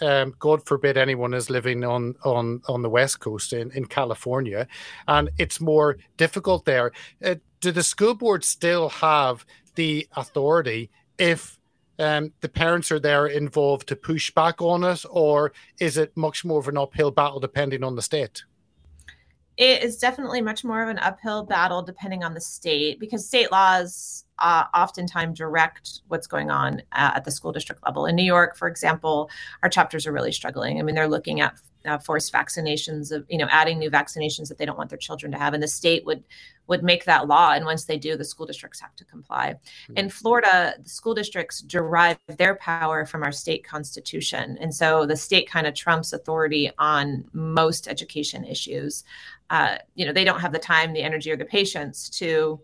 um, 0.01 0.33
God 0.39 0.65
forbid 0.65 0.97
anyone 0.97 1.33
is 1.33 1.49
living 1.49 1.83
on 1.83 2.15
on 2.23 2.61
on 2.67 2.81
the 2.81 2.89
west 2.89 3.19
coast 3.19 3.53
in, 3.53 3.71
in 3.71 3.85
California, 3.85 4.67
and 5.07 5.29
it's 5.37 5.61
more 5.61 5.97
difficult 6.17 6.65
there. 6.65 6.91
Uh, 7.23 7.35
do 7.61 7.71
the 7.71 7.83
school 7.83 8.13
boards 8.13 8.47
still 8.47 8.89
have 8.89 9.45
the 9.75 10.07
authority 10.15 10.89
if 11.17 11.59
um, 11.99 12.33
the 12.41 12.49
parents 12.49 12.91
are 12.91 12.99
there 12.99 13.27
involved 13.27 13.87
to 13.87 13.95
push 13.95 14.31
back 14.31 14.61
on 14.61 14.83
it, 14.83 15.05
or 15.09 15.53
is 15.79 15.97
it 15.97 16.15
much 16.17 16.43
more 16.43 16.59
of 16.59 16.67
an 16.67 16.77
uphill 16.77 17.11
battle 17.11 17.39
depending 17.39 17.83
on 17.83 17.95
the 17.95 18.01
state? 18.01 18.43
It 19.57 19.83
is 19.83 19.97
definitely 19.97 20.41
much 20.41 20.63
more 20.63 20.81
of 20.81 20.89
an 20.89 20.99
uphill 20.99 21.43
battle 21.43 21.81
depending 21.81 22.23
on 22.23 22.33
the 22.33 22.41
state 22.41 22.99
because 22.99 23.27
state 23.27 23.51
laws 23.51 24.25
uh, 24.39 24.65
oftentimes 24.73 25.37
direct 25.37 26.01
what's 26.07 26.27
going 26.27 26.49
on 26.49 26.81
uh, 26.91 27.11
at 27.15 27.23
the 27.23 27.31
school 27.31 27.51
district 27.51 27.81
level. 27.85 28.05
In 28.05 28.15
New 28.15 28.23
York, 28.23 28.57
for 28.57 28.67
example, 28.67 29.29
our 29.61 29.69
chapters 29.69 30.07
are 30.07 30.11
really 30.11 30.31
struggling. 30.31 30.79
I 30.79 30.83
mean, 30.83 30.95
they're 30.95 31.07
looking 31.07 31.39
at 31.39 31.53
uh, 31.85 31.97
forced 31.97 32.31
vaccinations 32.33 33.11
of 33.11 33.25
you 33.29 33.37
know 33.37 33.47
adding 33.49 33.79
new 33.79 33.89
vaccinations 33.89 34.47
that 34.49 34.57
they 34.57 34.65
don't 34.65 34.77
want 34.77 34.89
their 34.89 34.97
children 34.97 35.31
to 35.31 35.37
have, 35.37 35.53
and 35.53 35.61
the 35.61 35.67
state 35.67 36.05
would 36.05 36.23
would 36.67 36.83
make 36.83 37.05
that 37.05 37.27
law. 37.27 37.51
And 37.51 37.65
once 37.65 37.85
they 37.85 37.97
do, 37.97 38.15
the 38.15 38.23
school 38.23 38.45
districts 38.45 38.79
have 38.79 38.95
to 38.95 39.05
comply. 39.05 39.55
Mm-hmm. 39.83 39.97
In 39.97 40.09
Florida, 40.09 40.75
the 40.81 40.89
school 40.89 41.13
districts 41.13 41.61
derive 41.61 42.17
their 42.27 42.55
power 42.55 43.05
from 43.05 43.23
our 43.23 43.31
state 43.31 43.65
constitution, 43.65 44.57
and 44.61 44.73
so 44.73 45.05
the 45.05 45.17
state 45.17 45.49
kind 45.49 45.67
of 45.67 45.73
trumps 45.73 46.13
authority 46.13 46.71
on 46.77 47.25
most 47.33 47.87
education 47.87 48.45
issues. 48.45 49.03
Uh, 49.49 49.77
you 49.95 50.05
know, 50.05 50.13
they 50.13 50.23
don't 50.23 50.39
have 50.39 50.53
the 50.53 50.59
time, 50.59 50.93
the 50.93 51.03
energy, 51.03 51.31
or 51.31 51.37
the 51.37 51.45
patience 51.45 52.09
to 52.09 52.59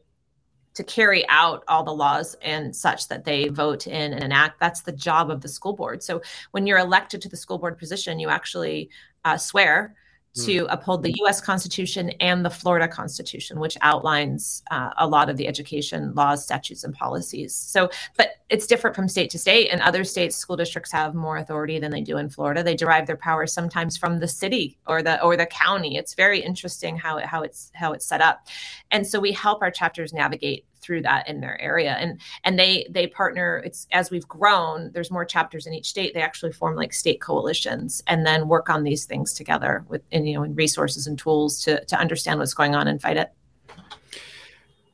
to 0.79 0.83
carry 0.85 1.27
out 1.27 1.65
all 1.67 1.83
the 1.83 1.93
laws 1.93 2.37
and 2.41 2.73
such 2.73 3.09
that 3.09 3.25
they 3.25 3.49
vote 3.49 3.85
in 3.85 4.13
and 4.13 4.23
enact. 4.23 4.61
That's 4.61 4.81
the 4.81 4.93
job 4.93 5.29
of 5.29 5.41
the 5.41 5.49
school 5.49 5.73
board. 5.73 6.01
So 6.01 6.21
when 6.51 6.65
you're 6.65 6.77
elected 6.77 7.21
to 7.23 7.29
the 7.29 7.35
school 7.35 7.57
board 7.57 7.77
position, 7.77 8.17
you 8.17 8.29
actually 8.29 8.89
uh, 9.25 9.37
swear 9.37 9.93
Hmm. 10.37 10.45
to 10.45 10.65
uphold 10.69 11.01
the 11.01 11.15
US 11.23 11.41
Constitution 11.41 12.11
and 12.19 12.45
the 12.45 12.51
Florida 12.51 12.87
Constitution, 12.87 13.59
which 13.59 13.77
outlines 13.81 14.61
uh, 14.69 14.91
a 14.97 15.07
lot 15.07 15.27
of 15.27 15.37
the 15.37 15.47
education 15.47 16.13
laws, 16.13 16.43
statutes, 16.43 16.83
and 16.83 16.93
policies. 16.93 17.55
So, 17.55 17.89
but 18.15 18.33
it's 18.49 18.67
different 18.67 18.95
from 18.95 19.07
state 19.07 19.31
to 19.31 19.39
state. 19.39 19.71
In 19.71 19.81
other 19.81 20.03
states, 20.03 20.35
school 20.35 20.55
districts 20.55 20.91
have 20.91 21.15
more 21.15 21.37
authority 21.37 21.79
than 21.79 21.91
they 21.91 22.01
do 22.01 22.17
in 22.17 22.29
Florida. 22.29 22.61
They 22.61 22.75
derive 22.75 23.07
their 23.07 23.17
power 23.17 23.47
sometimes 23.47 23.97
from 23.97 24.19
the 24.19 24.27
city 24.27 24.77
or 24.85 25.01
the 25.01 25.21
or 25.23 25.35
the 25.35 25.47
county. 25.47 25.97
It's 25.97 26.13
very 26.13 26.39
interesting 26.39 26.95
how 26.95 27.17
it, 27.17 27.25
how 27.25 27.41
it's 27.41 27.71
how 27.73 27.93
it's 27.93 28.05
set 28.05 28.21
up, 28.21 28.47
and 28.91 29.07
so 29.07 29.19
we 29.19 29.31
help 29.31 29.63
our 29.63 29.71
chapters 29.71 30.13
navigate 30.13 30.65
through 30.81 31.01
that 31.01 31.27
in 31.27 31.41
their 31.41 31.59
area 31.61 31.93
and 31.93 32.19
and 32.43 32.57
they 32.57 32.85
they 32.89 33.07
partner 33.07 33.61
it's 33.65 33.87
as 33.91 34.11
we've 34.11 34.27
grown 34.27 34.91
there's 34.93 35.11
more 35.11 35.25
chapters 35.25 35.65
in 35.65 35.73
each 35.73 35.89
state 35.89 36.13
they 36.13 36.21
actually 36.21 36.51
form 36.51 36.75
like 36.75 36.93
state 36.93 37.21
coalitions 37.21 38.03
and 38.07 38.25
then 38.25 38.47
work 38.47 38.69
on 38.69 38.83
these 38.83 39.05
things 39.05 39.33
together 39.33 39.85
with 39.87 40.01
and 40.11 40.27
you 40.27 40.35
know 40.35 40.43
and 40.43 40.57
resources 40.57 41.07
and 41.07 41.17
tools 41.17 41.61
to 41.61 41.83
to 41.85 41.97
understand 41.97 42.39
what's 42.39 42.53
going 42.53 42.75
on 42.75 42.87
and 42.87 43.01
fight 43.01 43.17
it 43.17 43.31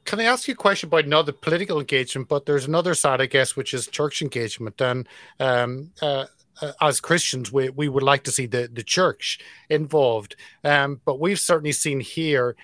can 0.06 0.20
I 0.20 0.26
ask 0.26 0.48
you 0.48 0.54
a 0.54 0.58
question 0.58 0.88
about 0.88 1.06
another 1.06 1.32
political 1.32 1.80
engagement? 1.80 2.30
But 2.30 2.46
there's 2.46 2.66
another 2.66 2.94
side, 2.94 3.22
I 3.22 3.26
guess, 3.26 3.56
which 3.56 3.74
is 3.74 3.88
church 3.88 4.22
engagement. 4.22 4.80
And 4.80 5.08
um, 5.40 5.94
uh, 6.00 6.26
as 6.82 7.00
Christians, 7.00 7.52
we, 7.52 7.70
we 7.70 7.90
would 7.90 8.04
like 8.04 8.24
to 8.26 8.32
see 8.32 8.46
the, 8.46 8.70
the 8.72 8.84
church 8.84 9.40
involved. 9.70 10.36
Um, 10.64 11.02
but 11.06 11.20
we've 11.20 11.40
certainly 11.40 11.72
seen 11.72 12.00
here 12.00 12.56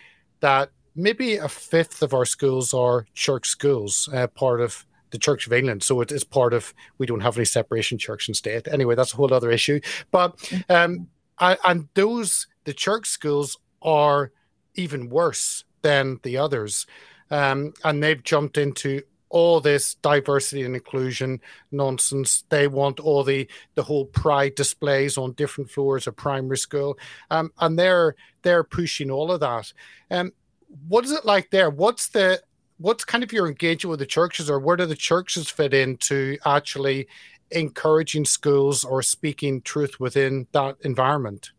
that 0.42 0.70
maybe 0.96 1.36
a 1.38 1.48
fifth 1.48 2.02
of 2.02 2.14
our 2.14 2.26
schools 2.26 2.74
are 2.74 3.06
church 3.14 3.48
schools, 3.48 4.10
uh, 4.14 4.28
part 4.28 4.62
of 4.62 4.86
the 5.12 5.18
Church 5.18 5.46
of 5.46 5.54
England. 5.54 5.84
So 5.84 6.02
it 6.02 6.12
is 6.12 6.24
part 6.24 6.54
of, 6.54 6.74
we 6.98 7.06
don't 7.06 7.20
have 7.22 7.38
any 7.38 7.46
separation 7.46 7.98
church 7.98 8.28
and 8.28 8.36
state. 8.36 8.68
Anyway, 8.68 8.96
that's 8.96 9.14
a 9.14 9.18
whole 9.18 9.34
other 9.34 9.52
issue. 9.52 9.80
But, 10.10 10.36
um, 10.70 11.08
I, 11.38 11.58
and 11.66 11.90
those, 11.96 12.48
the 12.64 12.74
church 12.74 13.08
schools 13.08 13.58
are 13.82 14.32
even 14.76 15.10
worse 15.10 15.64
than 15.82 16.20
the 16.24 16.38
others. 16.38 16.86
Um, 17.30 17.74
and 17.84 18.02
they've 18.02 18.24
jumped 18.24 18.58
into 18.58 19.02
all 19.32 19.62
this 19.62 19.96
diversity 19.96 20.64
and 20.64 20.76
inclusion 20.76 21.42
nonsense. 21.72 22.44
They 22.50 22.68
want 22.68 23.00
all 23.00 23.24
the 23.24 23.48
the 23.76 23.84
whole 23.84 24.06
pride 24.06 24.56
displays 24.56 25.18
on 25.18 25.32
different 25.34 25.70
floors 25.70 26.06
of 26.06 26.16
primary 26.18 26.58
school, 26.58 27.00
um, 27.30 27.52
and 27.60 27.80
they're 27.80 28.16
they're 28.42 28.66
pushing 28.66 29.10
all 29.10 29.32
of 29.32 29.40
that. 29.40 29.72
Um, 30.12 30.34
what 30.88 31.06
is 31.06 31.12
it 31.12 31.26
like 31.26 31.50
there? 31.52 31.70
What's 31.70 32.08
the 32.10 32.42
what's 32.78 33.06
kind 33.06 33.24
of 33.24 33.32
your 33.32 33.48
engagement 33.48 33.92
with 33.92 34.00
the 34.00 34.06
churches, 34.06 34.50
or 34.50 34.60
where 34.60 34.78
do 34.78 34.86
the 34.86 34.96
churches 34.96 35.50
fit 35.50 35.74
into 35.74 36.38
actually 36.46 37.08
encouraging 37.52 38.26
schools 38.26 38.84
or 38.84 39.02
speaking 39.02 39.62
truth 39.62 40.00
within 40.00 40.48
that 40.54 40.78
environment? 40.82 41.52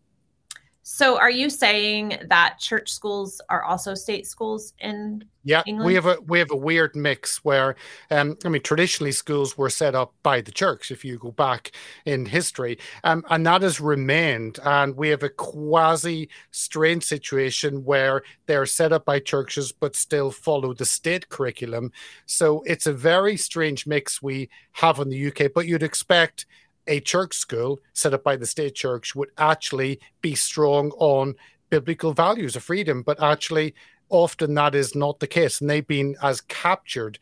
So, 0.84 1.16
are 1.16 1.30
you 1.30 1.48
saying 1.48 2.18
that 2.28 2.58
church 2.58 2.90
schools 2.90 3.40
are 3.48 3.62
also 3.62 3.94
state 3.94 4.26
schools 4.26 4.72
in 4.80 5.24
yeah, 5.44 5.62
England? 5.64 5.86
we 5.86 5.94
have 5.94 6.06
a 6.06 6.16
we 6.26 6.40
have 6.40 6.50
a 6.50 6.56
weird 6.56 6.96
mix 6.96 7.44
where, 7.44 7.76
um, 8.10 8.36
I 8.44 8.48
mean, 8.48 8.62
traditionally 8.62 9.12
schools 9.12 9.56
were 9.56 9.70
set 9.70 9.94
up 9.94 10.12
by 10.24 10.40
the 10.40 10.50
church. 10.50 10.90
If 10.90 11.04
you 11.04 11.18
go 11.18 11.30
back 11.30 11.70
in 12.04 12.26
history, 12.26 12.78
um, 13.04 13.24
and 13.30 13.46
that 13.46 13.62
has 13.62 13.80
remained, 13.80 14.58
and 14.64 14.96
we 14.96 15.10
have 15.10 15.22
a 15.22 15.28
quasi 15.28 16.28
strange 16.50 17.04
situation 17.04 17.84
where 17.84 18.22
they're 18.46 18.66
set 18.66 18.92
up 18.92 19.04
by 19.04 19.20
churches 19.20 19.70
but 19.70 19.94
still 19.94 20.32
follow 20.32 20.74
the 20.74 20.84
state 20.84 21.28
curriculum. 21.28 21.92
So 22.26 22.62
it's 22.66 22.88
a 22.88 22.92
very 22.92 23.36
strange 23.36 23.86
mix 23.86 24.20
we 24.20 24.50
have 24.72 24.98
in 24.98 25.10
the 25.10 25.28
UK. 25.28 25.52
But 25.54 25.68
you'd 25.68 25.84
expect 25.84 26.46
a 26.86 27.00
church 27.00 27.34
school 27.34 27.80
set 27.92 28.14
up 28.14 28.24
by 28.24 28.36
the 28.36 28.46
state 28.46 28.74
church 28.74 29.14
would 29.14 29.30
actually 29.38 30.00
be 30.20 30.34
strong 30.34 30.90
on 30.92 31.34
biblical 31.70 32.12
values 32.12 32.56
of 32.56 32.62
freedom, 32.62 33.02
but 33.02 33.22
actually, 33.22 33.74
often 34.08 34.54
that 34.54 34.74
is 34.74 34.94
not 34.94 35.20
the 35.20 35.26
case. 35.26 35.60
And 35.60 35.70
they've 35.70 35.86
been 35.86 36.16
as 36.22 36.40
captured 36.42 37.18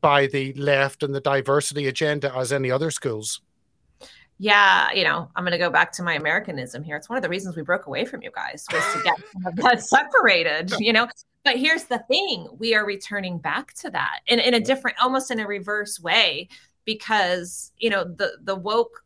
by 0.00 0.26
the 0.26 0.52
left 0.54 1.02
and 1.02 1.14
the 1.14 1.20
diversity 1.20 1.86
agenda 1.86 2.34
as 2.36 2.52
any 2.52 2.70
other 2.70 2.90
schools. 2.90 3.40
Yeah, 4.38 4.90
you 4.92 5.04
know, 5.04 5.30
I'm 5.36 5.44
going 5.44 5.52
to 5.52 5.58
go 5.58 5.70
back 5.70 5.92
to 5.92 6.02
my 6.02 6.14
Americanism 6.14 6.82
here. 6.82 6.96
It's 6.96 7.08
one 7.08 7.16
of 7.16 7.22
the 7.22 7.28
reasons 7.28 7.54
we 7.54 7.62
broke 7.62 7.86
away 7.86 8.04
from 8.04 8.22
you 8.22 8.30
guys 8.34 8.66
was 8.72 8.82
to 8.92 9.02
get 9.04 9.56
that 9.56 9.82
separated, 9.84 10.72
you 10.80 10.92
know. 10.92 11.06
But 11.44 11.58
here's 11.58 11.84
the 11.84 11.98
thing 12.08 12.48
we 12.58 12.74
are 12.74 12.84
returning 12.84 13.38
back 13.38 13.72
to 13.74 13.90
that 13.90 14.20
in, 14.26 14.40
in 14.40 14.54
a 14.54 14.60
different, 14.60 14.96
almost 15.00 15.30
in 15.30 15.38
a 15.38 15.46
reverse 15.46 16.00
way 16.00 16.48
because 16.84 17.72
you 17.78 17.90
know 17.90 18.04
the 18.04 18.32
the 18.42 18.56
woke 18.56 19.01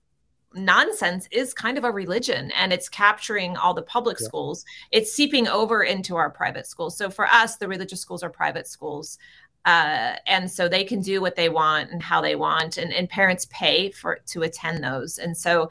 nonsense 0.57 1.29
is 1.31 1.55
kind 1.55 1.79
of 1.79 1.85
a 1.85 1.91
religion 1.91 2.51
and 2.53 2.73
it's 2.73 2.89
capturing 2.89 3.57
all 3.57 3.75
the 3.75 3.83
public 3.83 4.19
yeah. 4.21 4.27
schools. 4.27 4.65
It's 4.91 5.13
seeping 5.13 5.49
over 5.49 5.83
into 5.83 6.17
our 6.17 6.31
private 6.31 6.67
schools. 6.67 6.97
So 6.97 7.11
for 7.11 7.27
us 7.27 7.57
the 7.57 7.69
religious 7.69 8.01
schools 8.01 8.23
are 8.23 8.31
private 8.31 8.67
schools 8.67 9.19
uh, 9.67 10.15
and 10.27 10.51
so 10.51 10.69
they 10.69 10.85
can 10.85 11.01
do 11.01 11.21
what 11.21 11.37
they 11.37 11.49
want 11.49 11.91
and 11.91 12.03
how 12.03 12.21
they 12.21 12.37
want 12.37 12.79
and, 12.79 12.93
and 12.93 13.09
parents 13.09 13.47
pay 13.51 13.91
for 13.91 14.21
to 14.27 14.43
attend 14.43 14.83
those. 14.83 15.19
And 15.19 15.37
so 15.37 15.69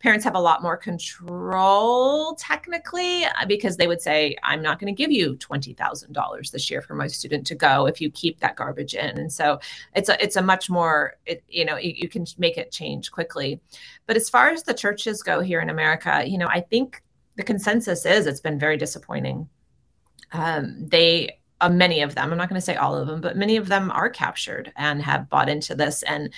parents 0.00 0.24
have 0.24 0.36
a 0.36 0.40
lot 0.40 0.62
more 0.62 0.76
control 0.76 2.34
technically 2.36 3.24
uh, 3.24 3.46
because 3.48 3.76
they 3.76 3.88
would 3.88 4.00
say 4.00 4.36
i'm 4.44 4.62
not 4.62 4.78
going 4.78 4.94
to 4.94 4.96
give 4.96 5.10
you 5.10 5.34
$20000 5.38 6.50
this 6.52 6.70
year 6.70 6.80
for 6.80 6.94
my 6.94 7.08
student 7.08 7.44
to 7.44 7.56
go 7.56 7.86
if 7.86 8.00
you 8.00 8.08
keep 8.10 8.38
that 8.38 8.54
garbage 8.54 8.94
in. 8.94 9.18
And 9.18 9.32
so 9.32 9.58
it's 9.96 10.08
a 10.08 10.22
it's 10.22 10.36
a 10.36 10.42
much 10.42 10.70
more 10.70 11.16
it, 11.26 11.42
you 11.48 11.64
know 11.64 11.76
you, 11.76 11.94
you 11.96 12.08
can 12.08 12.26
make 12.38 12.58
it 12.58 12.70
change 12.70 13.10
quickly. 13.10 13.60
But 14.06 14.16
as 14.16 14.30
far 14.30 14.50
as 14.50 14.62
the 14.62 14.74
churches 14.74 15.22
go 15.22 15.40
here 15.40 15.60
in 15.60 15.70
america 15.70 16.22
you 16.24 16.38
know 16.38 16.48
i 16.48 16.60
think 16.60 17.02
the 17.38 17.44
consensus 17.44 18.04
is 18.04 18.26
it's 18.26 18.40
been 18.40 18.58
very 18.58 18.76
disappointing. 18.76 19.48
Um, 20.32 20.86
they 20.88 21.38
uh, 21.60 21.68
many 21.68 22.00
of 22.00 22.14
them 22.14 22.30
i'm 22.30 22.38
not 22.38 22.48
going 22.48 22.60
to 22.60 22.64
say 22.64 22.76
all 22.76 22.94
of 22.94 23.06
them 23.06 23.20
but 23.20 23.36
many 23.36 23.56
of 23.56 23.68
them 23.68 23.90
are 23.90 24.10
captured 24.10 24.72
and 24.76 25.02
have 25.02 25.28
bought 25.28 25.48
into 25.48 25.74
this 25.74 26.02
and 26.04 26.30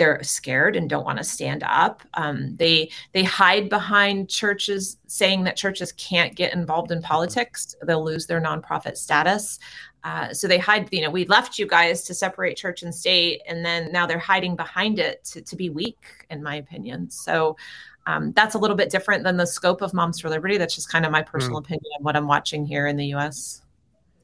they're 0.00 0.22
scared 0.22 0.76
and 0.76 0.88
don't 0.88 1.04
want 1.04 1.18
to 1.18 1.24
stand 1.24 1.62
up. 1.62 2.02
Um, 2.14 2.56
they 2.56 2.90
they 3.12 3.22
hide 3.22 3.68
behind 3.68 4.30
churches 4.30 4.96
saying 5.06 5.44
that 5.44 5.58
churches 5.58 5.92
can't 5.92 6.34
get 6.34 6.54
involved 6.54 6.90
in 6.90 7.02
politics 7.02 7.76
they'll 7.86 8.02
lose 8.02 8.26
their 8.26 8.40
nonprofit 8.40 8.96
status. 8.96 9.58
Uh, 10.02 10.32
so 10.32 10.48
they 10.48 10.56
hide 10.56 10.88
you 10.90 11.02
know 11.02 11.10
we 11.10 11.26
left 11.26 11.58
you 11.58 11.66
guys 11.66 12.02
to 12.04 12.14
separate 12.14 12.56
church 12.56 12.82
and 12.82 12.94
state 12.94 13.42
and 13.46 13.62
then 13.62 13.92
now 13.92 14.06
they're 14.06 14.18
hiding 14.18 14.56
behind 14.56 14.98
it 14.98 15.22
to, 15.24 15.42
to 15.42 15.54
be 15.54 15.68
weak 15.68 15.98
in 16.30 16.42
my 16.42 16.54
opinion. 16.54 17.10
So 17.10 17.58
um, 18.06 18.32
that's 18.32 18.54
a 18.54 18.58
little 18.58 18.78
bit 18.78 18.88
different 18.88 19.22
than 19.22 19.36
the 19.36 19.46
scope 19.46 19.82
of 19.82 19.92
moms 19.92 20.18
for 20.18 20.30
liberty. 20.30 20.56
That's 20.56 20.74
just 20.74 20.90
kind 20.90 21.04
of 21.04 21.12
my 21.12 21.20
personal 21.20 21.60
mm. 21.60 21.64
opinion 21.64 21.92
of 21.98 22.04
what 22.06 22.16
i'm 22.16 22.26
watching 22.26 22.64
here 22.64 22.86
in 22.86 22.96
the 22.96 23.12
us 23.12 23.60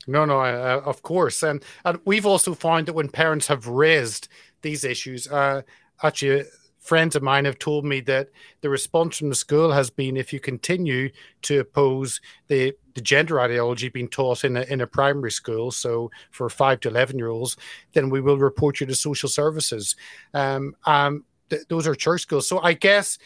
no, 0.07 0.25
no, 0.25 0.41
uh, 0.41 0.83
of 0.85 1.03
course, 1.03 1.43
and 1.43 1.63
and 1.85 1.99
we've 2.05 2.27
also 2.27 2.55
found 2.55 2.87
that 2.87 2.95
when 2.95 3.09
parents 3.09 3.47
have 3.49 3.67
raised 3.67 4.29
these 4.63 4.85
issues, 4.85 5.29
uh, 5.29 5.63
actually, 6.03 6.45
friends 6.79 7.17
of 7.17 7.23
mine 7.23 7.45
have 7.45 7.59
told 7.59 7.85
me 7.85 8.01
that 8.01 8.29
the 8.61 8.71
response 8.71 9.19
from 9.19 9.29
the 9.29 9.35
school 9.35 9.73
has 9.73 9.91
been 9.91 10.17
if 10.17 10.33
you 10.33 10.41
continue 10.41 11.11
to 11.43 11.61
oppose 11.61 12.21
the 12.49 12.73
the 12.95 13.01
gender 13.01 13.41
ideology 13.41 13.89
being 13.89 14.09
taught 14.09 14.45
in 14.45 14.57
a 14.57 14.63
in 14.63 14.81
a 14.81 14.87
primary 14.87 15.31
school, 15.31 15.71
so 15.71 16.11
for 16.31 16.49
five 16.49 16.81
to 16.81 16.89
eleven 16.89 17.19
year 17.19 17.29
olds, 17.29 17.57
then 17.93 18.11
we 18.11 18.21
will 18.21 18.39
report 18.39 18.81
you 18.81 18.87
to 18.87 18.95
social 18.95 19.29
services. 19.29 19.97
Um, 20.35 20.75
um, 20.85 21.25
th- 21.51 21.67
those 21.69 21.87
are 21.87 21.95
church 21.95 22.23
schools, 22.23 22.49
so 22.49 22.61
I 22.61 22.73
guess 22.73 23.19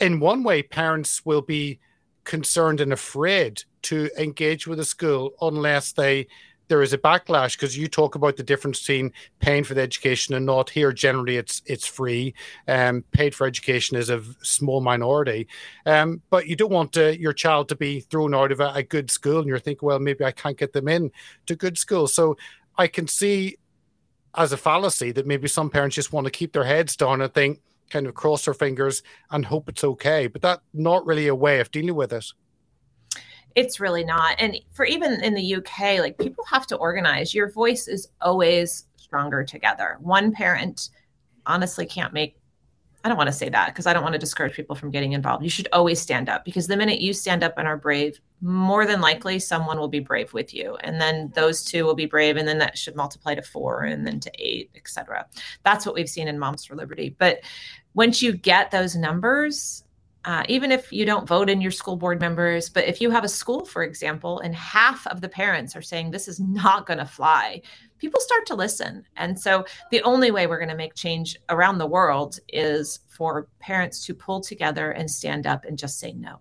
in 0.00 0.20
one 0.20 0.42
way, 0.42 0.62
parents 0.62 1.24
will 1.24 1.42
be 1.42 1.78
concerned 2.24 2.80
and 2.80 2.92
afraid 2.92 3.64
to 3.86 4.10
engage 4.18 4.66
with 4.66 4.80
a 4.80 4.84
school 4.84 5.32
unless 5.40 5.92
they 5.92 6.26
there 6.68 6.82
is 6.82 6.92
a 6.92 6.98
backlash 6.98 7.56
because 7.56 7.76
you 7.76 7.88
talk 7.88 8.14
about 8.14 8.36
the 8.36 8.42
difference 8.42 8.80
between 8.80 9.12
paying 9.38 9.64
for 9.64 9.74
the 9.74 9.82
education 9.82 10.34
and 10.34 10.46
not. 10.46 10.70
Here, 10.70 10.92
generally, 10.92 11.36
it's 11.36 11.62
it's 11.66 11.86
free. 11.86 12.34
Um, 12.66 13.04
paid 13.12 13.34
for 13.34 13.46
education 13.46 13.96
is 13.96 14.10
a 14.10 14.22
small 14.42 14.80
minority, 14.80 15.48
um, 15.84 16.22
but 16.30 16.46
you 16.46 16.56
don't 16.56 16.72
want 16.72 16.92
to, 16.94 17.18
your 17.18 17.32
child 17.32 17.68
to 17.68 17.76
be 17.76 18.00
thrown 18.00 18.34
out 18.34 18.52
of 18.52 18.60
a, 18.60 18.72
a 18.74 18.82
good 18.82 19.10
school, 19.10 19.38
and 19.38 19.46
you're 19.46 19.58
thinking, 19.58 19.86
well, 19.86 19.98
maybe 19.98 20.24
I 20.24 20.32
can't 20.32 20.58
get 20.58 20.72
them 20.72 20.88
in 20.88 21.10
to 21.46 21.56
good 21.56 21.78
school. 21.78 22.08
So 22.08 22.36
I 22.76 22.88
can 22.88 23.06
see 23.06 23.56
as 24.34 24.52
a 24.52 24.56
fallacy 24.56 25.12
that 25.12 25.26
maybe 25.26 25.48
some 25.48 25.70
parents 25.70 25.96
just 25.96 26.12
want 26.12 26.26
to 26.26 26.30
keep 26.30 26.52
their 26.52 26.64
heads 26.64 26.96
down 26.96 27.22
and 27.22 27.32
think, 27.32 27.60
kind 27.90 28.06
of 28.06 28.14
cross 28.14 28.44
their 28.44 28.54
fingers 28.54 29.02
and 29.30 29.46
hope 29.46 29.68
it's 29.68 29.84
okay. 29.84 30.26
But 30.26 30.42
that's 30.42 30.62
not 30.74 31.06
really 31.06 31.28
a 31.28 31.34
way 31.34 31.60
of 31.60 31.70
dealing 31.70 31.94
with 31.94 32.12
it 32.12 32.26
it's 33.56 33.80
really 33.80 34.04
not. 34.04 34.36
And 34.38 34.56
for 34.72 34.84
even 34.84 35.24
in 35.24 35.34
the 35.34 35.56
UK, 35.56 35.98
like 35.98 36.18
people 36.18 36.44
have 36.44 36.66
to 36.68 36.76
organize. 36.76 37.34
Your 37.34 37.50
voice 37.50 37.88
is 37.88 38.08
always 38.20 38.84
stronger 38.96 39.42
together. 39.42 39.96
One 40.00 40.30
parent 40.30 40.90
honestly 41.46 41.86
can't 41.86 42.12
make 42.12 42.36
I 43.04 43.08
don't 43.08 43.18
want 43.18 43.28
to 43.28 43.32
say 43.32 43.48
that 43.48 43.68
because 43.68 43.86
I 43.86 43.92
don't 43.92 44.02
want 44.02 44.14
to 44.14 44.18
discourage 44.18 44.54
people 44.54 44.74
from 44.74 44.90
getting 44.90 45.12
involved. 45.12 45.44
You 45.44 45.48
should 45.48 45.68
always 45.72 46.00
stand 46.00 46.28
up 46.28 46.44
because 46.44 46.66
the 46.66 46.76
minute 46.76 47.00
you 47.00 47.12
stand 47.12 47.44
up 47.44 47.54
and 47.56 47.68
are 47.68 47.76
brave, 47.76 48.18
more 48.40 48.84
than 48.84 49.00
likely 49.00 49.38
someone 49.38 49.78
will 49.78 49.86
be 49.86 50.00
brave 50.00 50.32
with 50.32 50.52
you. 50.52 50.76
And 50.80 51.00
then 51.00 51.30
those 51.36 51.62
two 51.62 51.84
will 51.84 51.94
be 51.94 52.06
brave. 52.06 52.36
And 52.36 52.48
then 52.48 52.58
that 52.58 52.76
should 52.76 52.96
multiply 52.96 53.36
to 53.36 53.42
four 53.42 53.84
and 53.84 54.04
then 54.04 54.18
to 54.18 54.30
eight, 54.40 54.72
etc. 54.74 55.24
That's 55.62 55.86
what 55.86 55.94
we've 55.94 56.08
seen 56.08 56.26
in 56.26 56.36
Moms 56.36 56.64
for 56.64 56.74
Liberty. 56.74 57.14
But 57.16 57.42
once 57.94 58.22
you 58.22 58.32
get 58.32 58.72
those 58.72 58.96
numbers, 58.96 59.84
uh, 60.26 60.42
even 60.48 60.72
if 60.72 60.92
you 60.92 61.06
don't 61.06 61.28
vote 61.28 61.48
in 61.48 61.60
your 61.60 61.70
school 61.70 61.94
board 61.94 62.20
members, 62.20 62.68
but 62.68 62.84
if 62.84 63.00
you 63.00 63.10
have 63.10 63.22
a 63.22 63.28
school, 63.28 63.64
for 63.64 63.84
example, 63.84 64.40
and 64.40 64.56
half 64.56 65.06
of 65.06 65.20
the 65.20 65.28
parents 65.28 65.76
are 65.76 65.82
saying 65.82 66.10
this 66.10 66.26
is 66.26 66.40
not 66.40 66.84
going 66.84 66.98
to 66.98 67.06
fly, 67.06 67.62
people 67.98 68.20
start 68.20 68.44
to 68.44 68.56
listen. 68.56 69.04
And 69.16 69.38
so 69.38 69.64
the 69.92 70.02
only 70.02 70.32
way 70.32 70.48
we're 70.48 70.58
going 70.58 70.68
to 70.68 70.76
make 70.76 70.94
change 70.94 71.36
around 71.48 71.78
the 71.78 71.86
world 71.86 72.40
is 72.48 72.98
for 73.08 73.46
parents 73.60 74.04
to 74.06 74.14
pull 74.14 74.40
together 74.40 74.90
and 74.90 75.08
stand 75.08 75.46
up 75.46 75.64
and 75.64 75.78
just 75.78 76.00
say 76.00 76.12
no. 76.12 76.40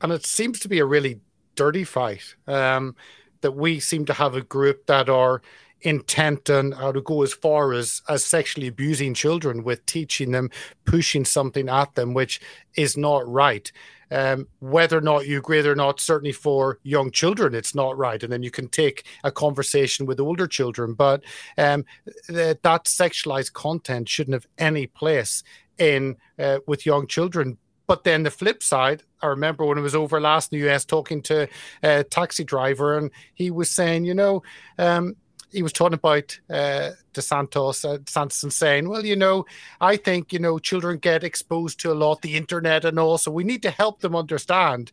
And 0.00 0.10
it 0.10 0.24
seems 0.24 0.58
to 0.60 0.68
be 0.68 0.78
a 0.78 0.86
really 0.86 1.20
dirty 1.56 1.84
fight 1.84 2.34
um, 2.46 2.96
that 3.42 3.52
we 3.52 3.78
seem 3.78 4.06
to 4.06 4.14
have 4.14 4.36
a 4.36 4.42
group 4.42 4.86
that 4.86 5.10
are 5.10 5.42
intent 5.84 6.48
and 6.48 6.74
how 6.74 6.90
to 6.90 7.02
go 7.02 7.22
as 7.22 7.32
far 7.32 7.72
as 7.72 8.02
as 8.08 8.24
sexually 8.24 8.66
abusing 8.66 9.14
children 9.14 9.62
with 9.62 9.84
teaching 9.86 10.32
them 10.32 10.50
pushing 10.86 11.24
something 11.24 11.68
at 11.68 11.94
them 11.94 12.14
which 12.14 12.40
is 12.76 12.96
not 12.96 13.26
right. 13.28 13.70
Um, 14.10 14.48
whether 14.60 14.98
or 14.98 15.02
not 15.02 15.26
you 15.26 15.38
agree 15.38 15.66
or 15.66 15.74
not 15.74 15.98
certainly 16.00 16.32
for 16.32 16.78
young 16.82 17.10
children 17.10 17.54
it's 17.54 17.74
not 17.74 17.96
right. 17.98 18.22
And 18.22 18.32
then 18.32 18.42
you 18.42 18.50
can 18.50 18.68
take 18.68 19.04
a 19.24 19.30
conversation 19.30 20.06
with 20.06 20.20
older 20.20 20.46
children. 20.46 20.94
But 20.94 21.22
um, 21.58 21.84
th- 22.26 22.58
that 22.62 22.84
sexualized 22.84 23.52
content 23.52 24.08
shouldn't 24.08 24.34
have 24.34 24.46
any 24.58 24.86
place 24.86 25.42
in 25.78 26.16
uh, 26.38 26.58
with 26.66 26.86
young 26.86 27.06
children. 27.06 27.58
But 27.86 28.04
then 28.04 28.22
the 28.22 28.30
flip 28.30 28.62
side, 28.62 29.02
I 29.20 29.26
remember 29.26 29.64
when 29.64 29.78
I 29.78 29.82
was 29.82 29.94
over 29.94 30.20
last 30.20 30.52
in 30.52 30.60
the 30.60 30.70
US 30.70 30.84
talking 30.84 31.20
to 31.22 31.48
a 31.82 32.04
taxi 32.04 32.44
driver, 32.44 32.96
and 32.96 33.10
he 33.34 33.50
was 33.50 33.70
saying, 33.70 34.04
you 34.04 34.14
know, 34.14 34.42
um, 34.78 35.16
he 35.54 35.62
was 35.62 35.72
talking 35.72 35.94
about 35.94 36.38
uh, 36.50 36.90
DeSantis, 37.14 37.84
uh, 37.84 37.98
DeSantis 37.98 38.42
and 38.42 38.52
saying, 38.52 38.88
well, 38.88 39.06
you 39.06 39.16
know, 39.16 39.46
I 39.80 39.96
think, 39.96 40.32
you 40.32 40.38
know, 40.38 40.58
children 40.58 40.98
get 40.98 41.24
exposed 41.24 41.80
to 41.80 41.92
a 41.92 41.94
lot, 41.94 42.22
the 42.22 42.36
internet 42.36 42.84
and 42.84 42.98
all, 42.98 43.18
so 43.18 43.30
we 43.30 43.44
need 43.44 43.62
to 43.62 43.70
help 43.70 44.00
them 44.00 44.16
understand. 44.16 44.92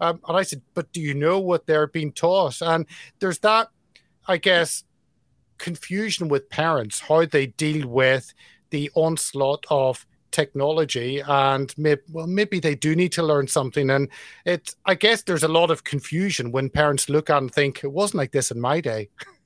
Um, 0.00 0.20
and 0.28 0.36
I 0.36 0.42
said, 0.42 0.62
but 0.74 0.92
do 0.92 1.00
you 1.00 1.14
know 1.14 1.38
what 1.38 1.66
they're 1.66 1.86
being 1.86 2.12
taught? 2.12 2.60
And 2.60 2.86
there's 3.20 3.38
that, 3.40 3.68
I 4.28 4.36
guess, 4.36 4.84
confusion 5.58 6.28
with 6.28 6.50
parents, 6.50 7.00
how 7.00 7.24
they 7.24 7.46
deal 7.46 7.88
with 7.88 8.34
the 8.70 8.90
onslaught 8.94 9.64
of 9.70 10.06
technology 10.32 11.20
and 11.20 11.72
maybe, 11.76 12.00
well, 12.10 12.26
maybe 12.26 12.58
they 12.58 12.74
do 12.74 12.96
need 12.96 13.12
to 13.12 13.22
learn 13.22 13.46
something 13.46 13.90
and 13.90 14.08
it 14.46 14.74
i 14.86 14.94
guess 14.94 15.22
there's 15.22 15.42
a 15.42 15.48
lot 15.48 15.70
of 15.70 15.84
confusion 15.84 16.50
when 16.50 16.70
parents 16.70 17.10
look 17.10 17.28
at 17.28 17.36
and 17.36 17.52
think 17.52 17.84
it 17.84 17.92
wasn't 17.92 18.16
like 18.16 18.32
this 18.32 18.50
in 18.50 18.58
my 18.58 18.80
day 18.80 19.10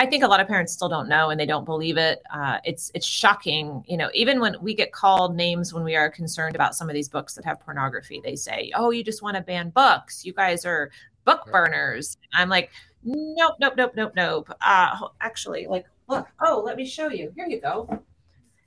I 0.00 0.06
think 0.06 0.22
a 0.22 0.28
lot 0.28 0.38
of 0.38 0.46
parents 0.46 0.72
still 0.72 0.88
don't 0.88 1.08
know 1.08 1.30
and 1.30 1.40
they 1.40 1.46
don't 1.46 1.64
believe 1.64 1.96
it. 1.96 2.22
Uh, 2.32 2.58
it's 2.64 2.90
it's 2.94 3.06
shocking, 3.06 3.84
you 3.88 3.96
know. 3.96 4.08
Even 4.14 4.38
when 4.38 4.56
we 4.62 4.72
get 4.72 4.92
called 4.92 5.34
names 5.34 5.74
when 5.74 5.82
we 5.82 5.96
are 5.96 6.08
concerned 6.08 6.54
about 6.54 6.76
some 6.76 6.88
of 6.88 6.94
these 6.94 7.08
books 7.08 7.34
that 7.34 7.44
have 7.44 7.58
pornography, 7.60 8.20
they 8.22 8.36
say, 8.36 8.70
"Oh, 8.76 8.90
you 8.90 9.02
just 9.02 9.22
want 9.22 9.36
to 9.36 9.42
ban 9.42 9.70
books. 9.70 10.24
You 10.24 10.32
guys 10.32 10.64
are 10.64 10.92
book 11.24 11.50
burners." 11.50 12.16
I'm 12.32 12.48
like, 12.48 12.70
"Nope, 13.02 13.56
nope, 13.60 13.74
nope, 13.76 13.92
nope, 13.96 14.12
nope." 14.14 14.50
Uh, 14.60 15.08
actually, 15.20 15.66
like, 15.66 15.86
look. 16.08 16.28
Oh, 16.40 16.62
let 16.64 16.76
me 16.76 16.86
show 16.86 17.08
you. 17.08 17.32
Here 17.34 17.46
you 17.48 17.60
go. 17.60 18.02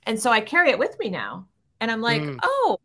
And 0.04 0.20
so 0.20 0.30
I 0.30 0.42
carry 0.42 0.68
it 0.68 0.78
with 0.78 0.98
me 0.98 1.08
now, 1.08 1.46
and 1.80 1.90
I'm 1.90 2.02
like, 2.02 2.20
mm. 2.20 2.38
"Oh, 2.42 2.78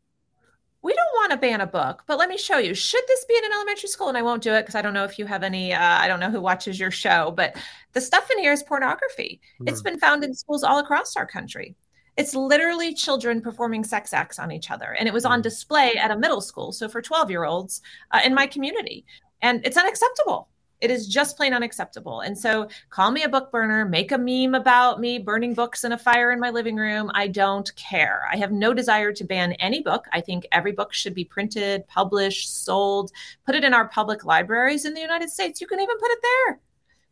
want 1.27 1.41
to 1.41 1.47
ban 1.47 1.61
a 1.61 1.67
book, 1.67 2.03
but 2.07 2.17
let 2.17 2.29
me 2.29 2.37
show 2.37 2.57
you. 2.57 2.73
Should 2.73 3.03
this 3.07 3.25
be 3.25 3.35
in 3.37 3.43
an 3.43 3.51
elementary 3.51 3.89
school? 3.89 4.07
And 4.07 4.17
I 4.17 4.21
won't 4.21 4.41
do 4.41 4.53
it 4.53 4.61
because 4.61 4.75
I 4.75 4.81
don't 4.81 4.93
know 4.93 5.03
if 5.03 5.19
you 5.19 5.25
have 5.25 5.43
any, 5.43 5.73
uh, 5.73 5.79
I 5.79 6.07
don't 6.07 6.19
know 6.19 6.31
who 6.31 6.39
watches 6.39 6.79
your 6.79 6.91
show, 6.91 7.33
but 7.35 7.55
the 7.93 8.01
stuff 8.01 8.31
in 8.31 8.39
here 8.39 8.53
is 8.53 8.63
pornography. 8.63 9.41
Mm. 9.61 9.69
It's 9.69 9.81
been 9.81 9.99
found 9.99 10.23
in 10.23 10.33
schools 10.33 10.63
all 10.63 10.79
across 10.79 11.17
our 11.17 11.25
country. 11.25 11.75
It's 12.15 12.33
literally 12.33 12.93
children 12.93 13.41
performing 13.41 13.83
sex 13.83 14.13
acts 14.13 14.39
on 14.39 14.51
each 14.51 14.71
other. 14.71 14.95
And 14.97 15.07
it 15.07 15.13
was 15.13 15.25
mm. 15.25 15.31
on 15.31 15.41
display 15.41 15.95
at 15.95 16.11
a 16.11 16.17
middle 16.17 16.41
school. 16.41 16.71
So 16.71 16.87
for 16.87 17.01
12 17.01 17.29
year 17.29 17.43
olds 17.43 17.81
uh, 18.11 18.21
in 18.23 18.33
my 18.33 18.47
community. 18.47 19.05
And 19.41 19.65
it's 19.65 19.77
unacceptable. 19.77 20.47
It 20.79 20.91
is 20.91 21.07
just 21.07 21.37
plain 21.37 21.53
unacceptable. 21.53 22.21
And 22.21 22.37
so 22.37 22.69
call 22.89 23.11
me 23.11 23.23
a 23.23 23.29
book 23.29 23.51
burner, 23.51 23.85
make 23.85 24.11
a 24.11 24.17
meme 24.17 24.53
about 24.53 24.99
me 24.99 25.17
burning 25.17 25.53
books 25.53 25.83
in 25.83 25.91
a 25.91 25.97
fire 25.97 26.31
in 26.31 26.39
my 26.39 26.51
living 26.51 26.75
room. 26.75 27.09
I 27.15 27.27
don't 27.27 27.73
care. 27.75 28.21
I 28.31 28.37
have 28.37 28.51
no 28.51 28.73
desire 28.73 29.11
to 29.13 29.23
ban 29.23 29.53
any 29.53 29.81
book. 29.81 30.05
I 30.13 30.21
think 30.21 30.45
every 30.51 30.73
book 30.73 30.93
should 30.93 31.15
be 31.15 31.25
printed, 31.25 31.87
published, 31.87 32.63
sold, 32.63 33.11
put 33.45 33.55
it 33.55 33.63
in 33.63 33.73
our 33.73 33.87
public 33.87 34.23
libraries 34.23 34.85
in 34.85 34.93
the 34.93 35.01
United 35.01 35.29
States. 35.31 35.61
You 35.61 35.67
can 35.67 35.79
even 35.79 35.97
put 35.97 36.11
it 36.11 36.19
there, 36.21 36.59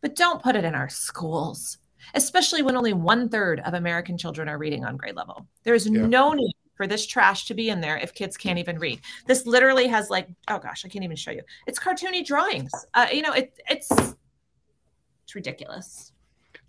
but 0.02 0.16
don't 0.16 0.44
put 0.44 0.56
it 0.56 0.64
in 0.64 0.76
our 0.76 0.90
schools, 0.90 1.80
especially 2.14 2.62
when 2.62 2.78
only 2.78 2.94
one 2.94 3.30
third 3.30 3.62
of 3.62 3.74
American 3.74 4.18
children 4.18 4.48
are 4.48 4.60
reading 4.60 4.86
on 4.86 4.98
grade 4.98 5.16
level. 5.16 5.48
There 5.64 5.74
is 5.74 5.88
yeah. 5.88 6.06
no 6.06 6.34
need 6.34 6.54
for 6.76 6.88
this 6.88 7.06
trash 7.06 7.46
to 7.46 7.54
be 7.54 7.70
in 7.70 7.82
there 7.82 7.98
if 7.98 8.14
kids 8.14 8.38
can't 8.38 8.60
even 8.60 8.78
read. 8.78 9.02
This 9.26 9.46
literally 9.46 9.88
has 9.88 10.10
like, 10.10 10.28
oh 10.48 10.60
gosh, 10.60 10.86
I 10.86 10.90
can't 10.90 11.04
even 11.04 11.18
show 11.18 11.32
you. 11.32 11.42
It's 11.68 11.80
cartoony 11.80 12.26
drawings. 12.26 12.72
Uh, 12.94 13.08
you 13.12 13.22
know, 13.22 13.32
it, 13.32 13.58
it's 13.70 13.90
it's 13.92 15.36
ridiculous. 15.36 16.12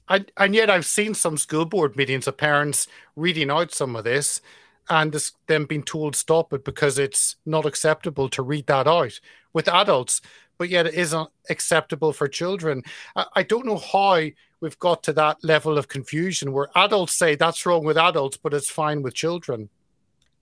I, 0.08 0.24
and 0.36 0.54
yet 0.54 0.70
I've 0.70 0.86
seen 0.86 1.14
some 1.14 1.36
school 1.36 1.64
board 1.64 1.96
meetings 1.96 2.28
of 2.28 2.36
parents 2.36 2.86
reading 3.16 3.50
out 3.50 3.72
some 3.72 3.96
of 3.96 4.04
this 4.04 4.40
and 4.88 5.10
this, 5.10 5.32
them 5.48 5.66
being 5.66 5.82
told 5.82 6.14
stop 6.14 6.52
it 6.52 6.64
because 6.64 6.98
it's 6.98 7.36
not 7.44 7.66
acceptable 7.66 8.28
to 8.30 8.42
read 8.42 8.68
that 8.68 8.86
out 8.86 9.18
with 9.52 9.68
adults, 9.68 10.20
but 10.58 10.68
yet 10.68 10.86
it 10.86 10.94
isn't 10.94 11.28
acceptable 11.50 12.12
for 12.12 12.28
children. 12.28 12.84
I, 13.16 13.26
I 13.34 13.42
don't 13.42 13.66
know 13.66 13.78
how 13.78 14.28
we've 14.60 14.78
got 14.78 15.02
to 15.04 15.12
that 15.14 15.42
level 15.42 15.76
of 15.76 15.88
confusion 15.88 16.52
where 16.52 16.68
adults 16.76 17.14
say 17.14 17.34
that's 17.34 17.66
wrong 17.66 17.84
with 17.84 17.98
adults, 17.98 18.36
but 18.36 18.54
it's 18.54 18.70
fine 18.70 19.02
with 19.02 19.14
children 19.14 19.68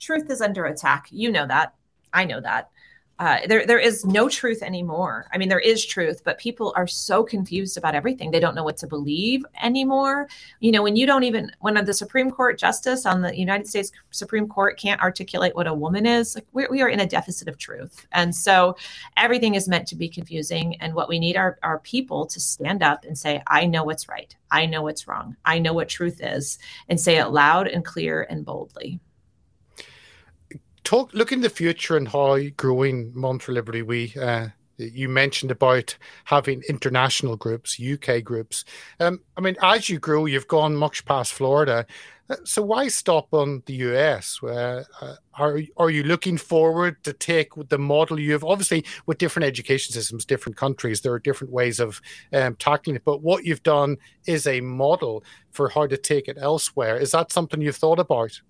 truth 0.04 0.30
is 0.30 0.40
under 0.40 0.66
attack. 0.66 1.08
You 1.10 1.32
know 1.32 1.46
that. 1.46 1.74
I 2.12 2.24
know 2.24 2.40
that. 2.40 2.70
Uh, 3.20 3.38
there, 3.46 3.64
there 3.64 3.78
is 3.78 4.04
no 4.04 4.28
truth 4.28 4.60
anymore. 4.60 5.28
I 5.32 5.38
mean, 5.38 5.48
there 5.48 5.60
is 5.60 5.86
truth, 5.86 6.22
but 6.24 6.36
people 6.36 6.72
are 6.74 6.88
so 6.88 7.22
confused 7.22 7.78
about 7.78 7.94
everything. 7.94 8.32
They 8.32 8.40
don't 8.40 8.56
know 8.56 8.64
what 8.64 8.76
to 8.78 8.88
believe 8.88 9.44
anymore. 9.62 10.28
You 10.58 10.72
know, 10.72 10.82
when 10.82 10.96
you 10.96 11.06
don't 11.06 11.22
even, 11.22 11.52
when 11.60 11.82
the 11.84 11.94
Supreme 11.94 12.28
Court 12.28 12.58
justice 12.58 13.06
on 13.06 13.22
the 13.22 13.36
United 13.38 13.68
States 13.68 13.92
Supreme 14.10 14.48
Court 14.48 14.80
can't 14.80 15.00
articulate 15.00 15.54
what 15.54 15.68
a 15.68 15.74
woman 15.74 16.06
is, 16.06 16.34
like 16.34 16.46
we, 16.52 16.66
we 16.68 16.82
are 16.82 16.88
in 16.88 17.00
a 17.00 17.06
deficit 17.06 17.46
of 17.46 17.56
truth. 17.56 18.04
And 18.10 18.34
so 18.34 18.76
everything 19.16 19.54
is 19.54 19.68
meant 19.68 19.86
to 19.88 19.96
be 19.96 20.08
confusing. 20.08 20.74
And 20.80 20.92
what 20.92 21.08
we 21.08 21.20
need 21.20 21.36
are, 21.36 21.56
are 21.62 21.78
people 21.78 22.26
to 22.26 22.40
stand 22.40 22.82
up 22.82 23.04
and 23.04 23.16
say, 23.16 23.44
I 23.46 23.66
know 23.66 23.84
what's 23.84 24.08
right. 24.08 24.34
I 24.50 24.66
know 24.66 24.82
what's 24.82 25.06
wrong. 25.06 25.36
I 25.44 25.60
know 25.60 25.72
what 25.72 25.88
truth 25.88 26.20
is, 26.20 26.58
and 26.88 27.00
say 27.00 27.18
it 27.18 27.28
loud 27.28 27.68
and 27.68 27.84
clear 27.84 28.26
and 28.28 28.44
boldly 28.44 29.00
talk 30.84 31.12
look 31.14 31.32
in 31.32 31.40
the 31.40 31.50
future 31.50 31.96
and 31.96 32.08
how 32.08 32.38
growing 32.56 33.12
for 33.40 33.52
Liberty 33.52 33.82
we 33.82 34.14
uh, 34.20 34.48
you 34.76 35.08
mentioned 35.08 35.50
about 35.50 35.96
having 36.24 36.62
international 36.68 37.36
groups, 37.36 37.80
UK 37.80 38.22
groups. 38.22 38.64
Um, 39.00 39.20
I 39.36 39.40
mean, 39.40 39.56
as 39.62 39.88
you 39.88 39.98
grow, 39.98 40.26
you've 40.26 40.48
gone 40.48 40.74
much 40.74 41.04
past 41.04 41.32
Florida. 41.32 41.86
Uh, 42.28 42.36
so 42.44 42.62
why 42.62 42.88
stop 42.88 43.32
on 43.32 43.62
the 43.66 43.74
US? 43.74 44.42
Uh, 44.42 44.82
are 45.38 45.60
are 45.76 45.90
you 45.90 46.02
looking 46.02 46.38
forward 46.38 47.02
to 47.04 47.12
take 47.12 47.50
the 47.68 47.78
model 47.78 48.18
you 48.18 48.32
have? 48.32 48.44
Obviously, 48.44 48.84
with 49.06 49.18
different 49.18 49.46
education 49.46 49.92
systems, 49.92 50.24
different 50.24 50.56
countries, 50.56 51.00
there 51.00 51.12
are 51.12 51.18
different 51.18 51.52
ways 51.52 51.80
of 51.80 52.00
um, 52.32 52.56
tackling 52.56 52.96
it. 52.96 53.04
But 53.04 53.22
what 53.22 53.44
you've 53.44 53.62
done 53.62 53.98
is 54.26 54.46
a 54.46 54.60
model 54.60 55.22
for 55.52 55.68
how 55.68 55.86
to 55.86 55.96
take 55.96 56.28
it 56.28 56.38
elsewhere. 56.40 56.96
Is 56.96 57.12
that 57.12 57.30
something 57.30 57.60
you've 57.60 57.76
thought 57.76 58.00
about? 58.00 58.40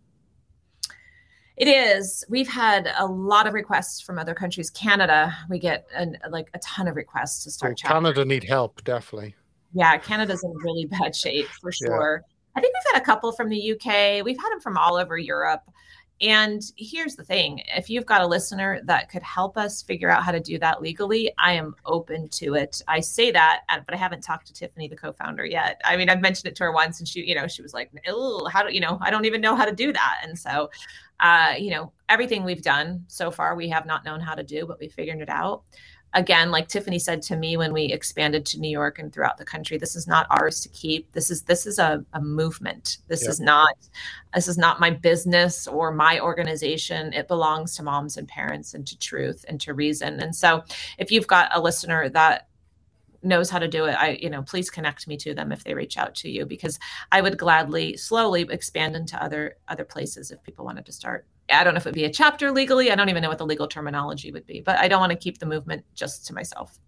It 1.57 1.68
is. 1.68 2.24
We've 2.28 2.48
had 2.48 2.92
a 2.98 3.07
lot 3.07 3.46
of 3.46 3.55
requests 3.55 4.00
from 4.00 4.18
other 4.18 4.34
countries. 4.34 4.70
Canada, 4.70 5.32
we 5.48 5.59
get 5.59 5.86
an, 5.94 6.18
like 6.30 6.50
a 6.55 6.59
ton 6.59 6.88
of 6.88 6.96
requests 6.96 7.44
to 7.44 7.50
start. 7.50 7.80
Oh, 7.84 7.88
Canada 7.88 8.24
need 8.24 8.42
help, 8.42 8.82
definitely. 8.82 9.34
Yeah, 9.72 9.96
Canada's 9.98 10.42
in 10.42 10.52
really 10.52 10.86
bad 10.86 11.14
shape 11.14 11.46
for 11.46 11.70
sure. 11.70 12.22
Yeah. 12.22 12.32
I 12.57 12.61
think 12.61 12.74
we've 12.74 12.94
had 12.94 13.02
a 13.02 13.05
couple 13.05 13.32
from 13.32 13.48
the 13.48 13.72
UK. 13.72 14.24
We've 14.24 14.38
had 14.38 14.50
them 14.50 14.61
from 14.61 14.76
all 14.76 14.96
over 14.96 15.16
Europe. 15.16 15.62
And 16.20 16.62
here's 16.76 17.16
the 17.16 17.24
thing 17.24 17.60
if 17.76 17.90
you've 17.90 18.06
got 18.06 18.20
a 18.20 18.26
listener 18.26 18.80
that 18.84 19.10
could 19.10 19.22
help 19.22 19.56
us 19.56 19.82
figure 19.82 20.08
out 20.08 20.22
how 20.22 20.30
to 20.30 20.38
do 20.38 20.58
that 20.60 20.80
legally, 20.80 21.32
I 21.38 21.54
am 21.54 21.74
open 21.84 22.28
to 22.30 22.54
it. 22.54 22.80
I 22.86 23.00
say 23.00 23.32
that, 23.32 23.62
but 23.68 23.94
I 23.94 23.96
haven't 23.96 24.22
talked 24.22 24.46
to 24.46 24.52
Tiffany, 24.52 24.86
the 24.86 24.96
co 24.96 25.12
founder, 25.12 25.44
yet. 25.44 25.80
I 25.84 25.96
mean, 25.96 26.08
I've 26.08 26.20
mentioned 26.20 26.52
it 26.52 26.56
to 26.56 26.64
her 26.64 26.72
once 26.72 27.00
and 27.00 27.08
she, 27.08 27.24
you 27.24 27.34
know, 27.34 27.48
she 27.48 27.62
was 27.62 27.74
like, 27.74 27.90
oh, 28.06 28.46
how 28.46 28.62
do 28.62 28.72
you 28.72 28.80
know, 28.80 28.98
I 29.00 29.10
don't 29.10 29.24
even 29.24 29.40
know 29.40 29.56
how 29.56 29.64
to 29.64 29.74
do 29.74 29.92
that. 29.92 30.20
And 30.22 30.38
so, 30.38 30.70
uh, 31.18 31.54
you 31.58 31.70
know, 31.70 31.92
everything 32.08 32.44
we've 32.44 32.62
done 32.62 33.04
so 33.08 33.30
far, 33.30 33.56
we 33.56 33.68
have 33.68 33.84
not 33.84 34.04
known 34.04 34.20
how 34.20 34.34
to 34.34 34.44
do, 34.44 34.66
but 34.66 34.78
we 34.78 34.88
figured 34.88 35.20
it 35.20 35.28
out 35.28 35.64
again, 36.14 36.50
like 36.50 36.68
Tiffany 36.68 36.98
said 36.98 37.20
to 37.22 37.36
me 37.36 37.56
when 37.56 37.72
we 37.72 37.86
expanded 37.86 38.46
to 38.46 38.60
New 38.60 38.70
York 38.70 38.98
and 38.98 39.12
throughout 39.12 39.36
the 39.36 39.44
country, 39.44 39.76
this 39.76 39.96
is 39.96 40.06
not 40.06 40.26
ours 40.30 40.60
to 40.60 40.68
keep. 40.70 41.12
This 41.12 41.30
is 41.30 41.42
this 41.42 41.66
is 41.66 41.78
a, 41.78 42.04
a 42.12 42.20
movement. 42.20 42.98
This 43.08 43.22
yep. 43.22 43.30
is 43.30 43.40
not 43.40 43.76
this 44.34 44.48
is 44.48 44.56
not 44.56 44.80
my 44.80 44.90
business 44.90 45.66
or 45.66 45.92
my 45.92 46.20
organization. 46.20 47.12
It 47.12 47.28
belongs 47.28 47.76
to 47.76 47.82
moms 47.82 48.16
and 48.16 48.28
parents 48.28 48.74
and 48.74 48.86
to 48.86 48.98
truth 48.98 49.44
and 49.48 49.60
to 49.62 49.74
reason. 49.74 50.20
And 50.20 50.34
so 50.34 50.64
if 50.98 51.10
you've 51.10 51.26
got 51.26 51.50
a 51.52 51.60
listener 51.60 52.08
that 52.10 52.48
knows 53.22 53.48
how 53.48 53.58
to 53.58 53.66
do 53.66 53.86
it 53.86 53.92
i 53.92 54.18
you 54.20 54.28
know 54.28 54.42
please 54.42 54.68
connect 54.68 55.08
me 55.08 55.16
to 55.16 55.32
them 55.32 55.50
if 55.50 55.64
they 55.64 55.72
reach 55.72 55.96
out 55.96 56.14
to 56.14 56.28
you 56.28 56.44
because 56.44 56.78
i 57.10 57.22
would 57.22 57.38
gladly 57.38 57.96
slowly 57.96 58.42
expand 58.50 58.94
into 58.94 59.16
other 59.22 59.56
other 59.66 59.82
places 59.82 60.30
if 60.30 60.42
people 60.42 60.62
wanted 60.62 60.84
to 60.84 60.92
start 60.92 61.26
I 61.51 61.64
don't 61.64 61.74
know 61.74 61.78
if 61.78 61.86
it 61.86 61.90
would 61.90 61.95
be 61.95 62.05
a 62.05 62.12
chapter 62.12 62.51
legally. 62.51 62.90
I 62.90 62.95
don't 62.95 63.09
even 63.09 63.22
know 63.22 63.28
what 63.28 63.38
the 63.38 63.47
legal 63.47 63.68
terminology 63.68 64.32
would 64.32 64.47
be, 64.47 64.61
but 64.61 64.78
I 64.78 64.88
don't 64.88 65.01
want 65.01 65.12
to 65.12 65.18
keep 65.18 65.38
the 65.38 65.47
movement 65.47 65.84
just 65.95 66.26
to 66.26 66.34
myself. 66.34 66.78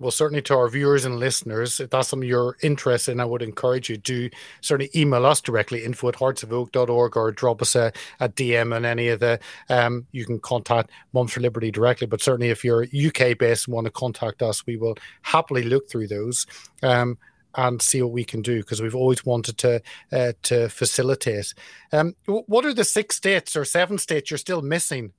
Well, 0.00 0.10
certainly 0.10 0.40
to 0.42 0.56
our 0.56 0.68
viewers 0.70 1.04
and 1.04 1.18
listeners, 1.18 1.78
if 1.78 1.90
that's 1.90 2.08
something 2.08 2.26
you're 2.26 2.56
interested 2.62 3.12
in, 3.12 3.20
I 3.20 3.26
would 3.26 3.42
encourage 3.42 3.90
you 3.90 3.98
to 3.98 4.30
certainly 4.62 4.90
email 4.96 5.26
us 5.26 5.42
directly, 5.42 5.84
info 5.84 6.08
at 6.08 6.14
heartsofoak.org 6.14 7.16
or 7.18 7.30
drop 7.32 7.60
us 7.60 7.76
a, 7.76 7.92
a 8.18 8.30
DM 8.30 8.74
on 8.74 8.86
any 8.86 9.08
of 9.08 9.20
the, 9.20 9.38
um, 9.68 10.06
you 10.12 10.24
can 10.24 10.40
contact 10.40 10.90
Moms 11.12 11.34
for 11.34 11.40
Liberty 11.40 11.70
directly. 11.70 12.06
But 12.06 12.22
certainly 12.22 12.48
if 12.48 12.64
you're 12.64 12.84
UK 12.84 13.36
based 13.36 13.66
and 13.66 13.74
want 13.74 13.84
to 13.84 13.90
contact 13.90 14.40
us, 14.40 14.66
we 14.66 14.78
will 14.78 14.96
happily 15.20 15.64
look 15.64 15.90
through 15.90 16.08
those. 16.08 16.46
Um, 16.82 17.18
and 17.56 17.80
see 17.80 18.02
what 18.02 18.12
we 18.12 18.24
can 18.24 18.42
do 18.42 18.60
because 18.60 18.80
we've 18.80 18.94
always 18.94 19.24
wanted 19.24 19.58
to 19.58 19.82
uh, 20.12 20.32
to 20.42 20.68
facilitate. 20.68 21.54
Um, 21.92 22.14
what 22.26 22.64
are 22.64 22.74
the 22.74 22.84
six 22.84 23.16
states 23.16 23.56
or 23.56 23.64
seven 23.64 23.98
states 23.98 24.30
you're 24.30 24.38
still 24.38 24.62
missing? 24.62 25.12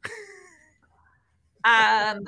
um, 1.63 2.21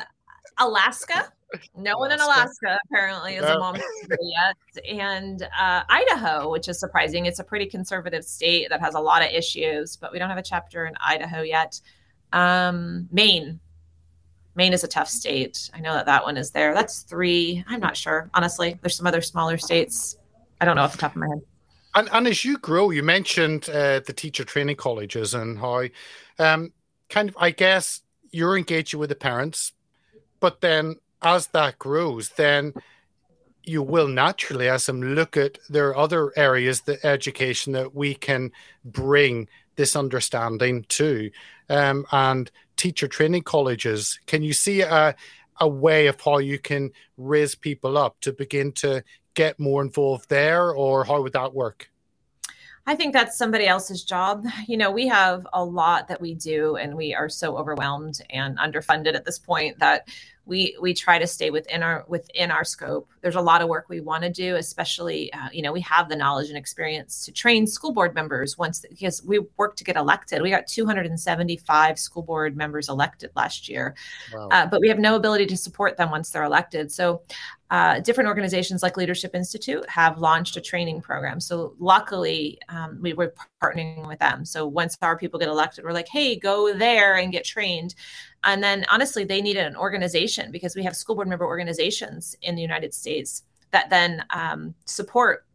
Alaska. 0.59 1.31
No 1.75 1.91
Alaska. 1.91 1.99
one 1.99 2.11
in 2.11 2.19
Alaska 2.19 2.79
apparently 2.85 3.35
is 3.35 3.45
a 3.45 3.59
mom 3.59 3.75
yet, 4.21 4.87
and 4.89 5.43
uh, 5.43 5.83
Idaho, 5.87 6.49
which 6.49 6.67
is 6.67 6.79
surprising. 6.79 7.27
It's 7.27 7.39
a 7.39 7.43
pretty 7.43 7.67
conservative 7.67 8.23
state 8.23 8.69
that 8.69 8.81
has 8.81 8.95
a 8.95 8.99
lot 8.99 9.21
of 9.21 9.29
issues, 9.29 9.95
but 9.95 10.11
we 10.11 10.17
don't 10.17 10.29
have 10.29 10.39
a 10.39 10.43
chapter 10.43 10.85
in 10.85 10.95
Idaho 10.99 11.43
yet. 11.43 11.79
Um, 12.31 13.07
Maine, 13.11 13.59
Maine 14.55 14.73
is 14.73 14.83
a 14.83 14.87
tough 14.87 15.09
state. 15.09 15.69
I 15.73 15.79
know 15.79 15.93
that 15.93 16.05
that 16.05 16.23
one 16.23 16.37
is 16.37 16.51
there. 16.51 16.73
That's 16.73 17.01
three. 17.01 17.63
I'm 17.67 17.79
not 17.79 17.97
sure, 17.97 18.29
honestly. 18.33 18.77
There's 18.81 18.95
some 18.95 19.07
other 19.07 19.21
smaller 19.21 19.57
states. 19.57 20.17
I 20.61 20.65
don't 20.65 20.75
know 20.75 20.83
off 20.83 20.91
the 20.91 20.99
top 20.99 21.11
of 21.11 21.17
my 21.17 21.27
head. 21.27 21.41
And, 21.95 22.09
and 22.11 22.27
as 22.27 22.43
you 22.43 22.57
grow, 22.57 22.89
you 22.89 23.03
mentioned 23.03 23.69
uh, 23.69 23.99
the 23.99 24.13
teacher 24.13 24.43
training 24.43 24.77
colleges 24.77 25.33
and 25.33 25.59
how, 25.59 25.83
um, 26.39 26.73
kind 27.09 27.29
of, 27.29 27.37
I 27.39 27.51
guess 27.51 28.01
you're 28.31 28.57
engaging 28.57 28.99
with 28.99 29.09
the 29.09 29.15
parents, 29.15 29.73
but 30.39 30.61
then 30.61 30.95
as 31.21 31.47
that 31.47 31.77
grows, 31.79 32.29
then 32.29 32.73
you 33.63 33.81
will 33.81 34.07
naturally, 34.07 34.67
as 34.67 34.85
them 34.87 35.01
look 35.01 35.37
at 35.37 35.57
there 35.69 35.89
are 35.89 35.97
other 35.97 36.33
areas, 36.35 36.81
the 36.81 37.03
education 37.05 37.73
that 37.73 37.95
we 37.95 38.13
can 38.15 38.51
bring 38.83 39.47
this 39.75 39.95
understanding 39.95 40.85
to, 40.89 41.31
um, 41.69 42.05
and 42.11 42.51
teacher 42.83 43.07
training 43.07 43.43
colleges. 43.43 44.19
Can 44.25 44.43
you 44.43 44.51
see 44.51 44.81
a, 44.81 45.15
a 45.61 45.67
way 45.67 46.07
of 46.07 46.19
how 46.19 46.39
you 46.39 46.59
can 46.59 46.91
raise 47.15 47.55
people 47.55 47.97
up 47.97 48.19
to 48.19 48.33
begin 48.33 48.73
to 48.73 49.01
get 49.35 49.57
more 49.57 49.81
involved 49.81 50.27
there, 50.27 50.73
or 50.73 51.05
how 51.05 51.21
would 51.21 51.31
that 51.31 51.53
work? 51.53 51.89
I 52.85 52.93
think 52.95 53.13
that's 53.13 53.37
somebody 53.37 53.67
else's 53.67 54.03
job. 54.03 54.43
You 54.67 54.75
know, 54.75 54.91
we 54.91 55.07
have 55.07 55.47
a 55.53 55.63
lot 55.63 56.09
that 56.09 56.19
we 56.19 56.35
do, 56.35 56.75
and 56.75 56.93
we 56.93 57.15
are 57.15 57.29
so 57.29 57.57
overwhelmed 57.57 58.19
and 58.31 58.57
underfunded 58.57 59.15
at 59.15 59.23
this 59.23 59.39
point 59.39 59.79
that 59.79 60.09
we 60.45 60.75
we 60.81 60.93
try 60.93 61.17
to 61.17 61.25
stay 61.25 61.49
within 61.49 61.81
our 61.81 62.03
within 62.07 62.51
our 62.51 62.63
scope 62.65 63.09
there's 63.21 63.35
a 63.35 63.41
lot 63.41 63.61
of 63.61 63.69
work 63.69 63.85
we 63.87 64.01
want 64.01 64.23
to 64.23 64.29
do 64.29 64.55
especially 64.55 65.31
uh, 65.33 65.47
you 65.53 65.61
know 65.61 65.71
we 65.71 65.79
have 65.79 66.09
the 66.09 66.15
knowledge 66.15 66.49
and 66.49 66.57
experience 66.57 67.23
to 67.25 67.31
train 67.31 67.65
school 67.65 67.93
board 67.93 68.13
members 68.13 68.57
once 68.57 68.85
because 68.89 69.23
we 69.23 69.39
work 69.57 69.75
to 69.75 69.83
get 69.83 69.95
elected 69.95 70.41
we 70.41 70.49
got 70.49 70.67
275 70.67 71.97
school 71.97 72.23
board 72.23 72.57
members 72.57 72.89
elected 72.89 73.31
last 73.35 73.69
year 73.69 73.95
wow. 74.33 74.49
uh, 74.49 74.65
but 74.65 74.81
we 74.81 74.89
have 74.89 74.99
no 74.99 75.15
ability 75.15 75.45
to 75.45 75.55
support 75.55 75.95
them 75.95 76.11
once 76.11 76.29
they're 76.29 76.43
elected 76.43 76.91
so 76.91 77.21
uh, 77.73 77.99
different 78.01 78.27
organizations 78.27 78.83
like 78.83 78.97
Leadership 78.97 79.33
Institute 79.33 79.83
have 79.89 80.19
launched 80.19 80.55
a 80.57 80.61
training 80.61 81.01
program. 81.01 81.39
So 81.39 81.73
luckily, 81.79 82.59
um, 82.69 82.99
we 83.01 83.13
were 83.13 83.33
partnering 83.63 84.07
with 84.07 84.19
them. 84.19 84.45
So 84.45 84.67
once 84.67 84.97
our 85.01 85.17
people 85.17 85.39
get 85.39 85.49
elected, 85.49 85.85
we're 85.85 85.93
like, 85.93 86.07
hey, 86.07 86.37
go 86.37 86.73
there 86.73 87.15
and 87.15 87.31
get 87.31 87.45
trained. 87.45 87.95
And 88.43 88.63
then 88.63 88.85
honestly, 88.91 89.23
they 89.23 89.41
needed 89.41 89.65
an 89.65 89.75
organization 89.75 90.51
because 90.51 90.75
we 90.75 90.83
have 90.83 90.95
school 90.95 91.15
board 91.15 91.27
member 91.27 91.45
organizations 91.45 92.35
in 92.41 92.55
the 92.55 92.61
United 92.61 92.93
States 92.93 93.43
that 93.71 93.89
then 93.89 94.23
um, 94.31 94.73
support 94.85 95.45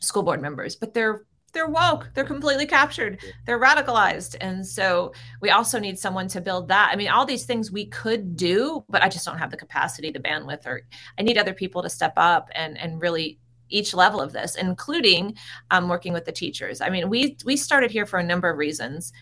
school 0.00 0.22
board 0.22 0.40
members, 0.40 0.76
but 0.76 0.94
they're 0.94 1.24
they're 1.52 1.66
woke 1.66 2.10
they're 2.14 2.24
completely 2.24 2.66
captured 2.66 3.18
they're 3.46 3.58
radicalized 3.58 4.36
and 4.40 4.66
so 4.66 5.12
we 5.40 5.48
also 5.48 5.78
need 5.78 5.98
someone 5.98 6.28
to 6.28 6.42
build 6.42 6.68
that 6.68 6.90
i 6.92 6.96
mean 6.96 7.08
all 7.08 7.24
these 7.24 7.46
things 7.46 7.72
we 7.72 7.86
could 7.86 8.36
do 8.36 8.84
but 8.90 9.02
i 9.02 9.08
just 9.08 9.24
don't 9.24 9.38
have 9.38 9.50
the 9.50 9.56
capacity 9.56 10.10
the 10.10 10.18
bandwidth 10.20 10.66
or 10.66 10.82
i 11.18 11.22
need 11.22 11.38
other 11.38 11.54
people 11.54 11.82
to 11.82 11.88
step 11.88 12.12
up 12.18 12.50
and 12.54 12.76
and 12.76 13.00
really 13.00 13.38
each 13.70 13.94
level 13.94 14.20
of 14.20 14.32
this 14.32 14.54
including 14.54 15.36
um, 15.70 15.88
working 15.88 16.12
with 16.12 16.24
the 16.24 16.32
teachers. 16.32 16.80
I 16.80 16.90
mean 16.90 17.08
we 17.08 17.36
we 17.44 17.56
started 17.56 17.90
here 17.90 18.06
for 18.06 18.18
a 18.18 18.24
number 18.24 18.48
of 18.48 18.58
reasons. 18.58 19.12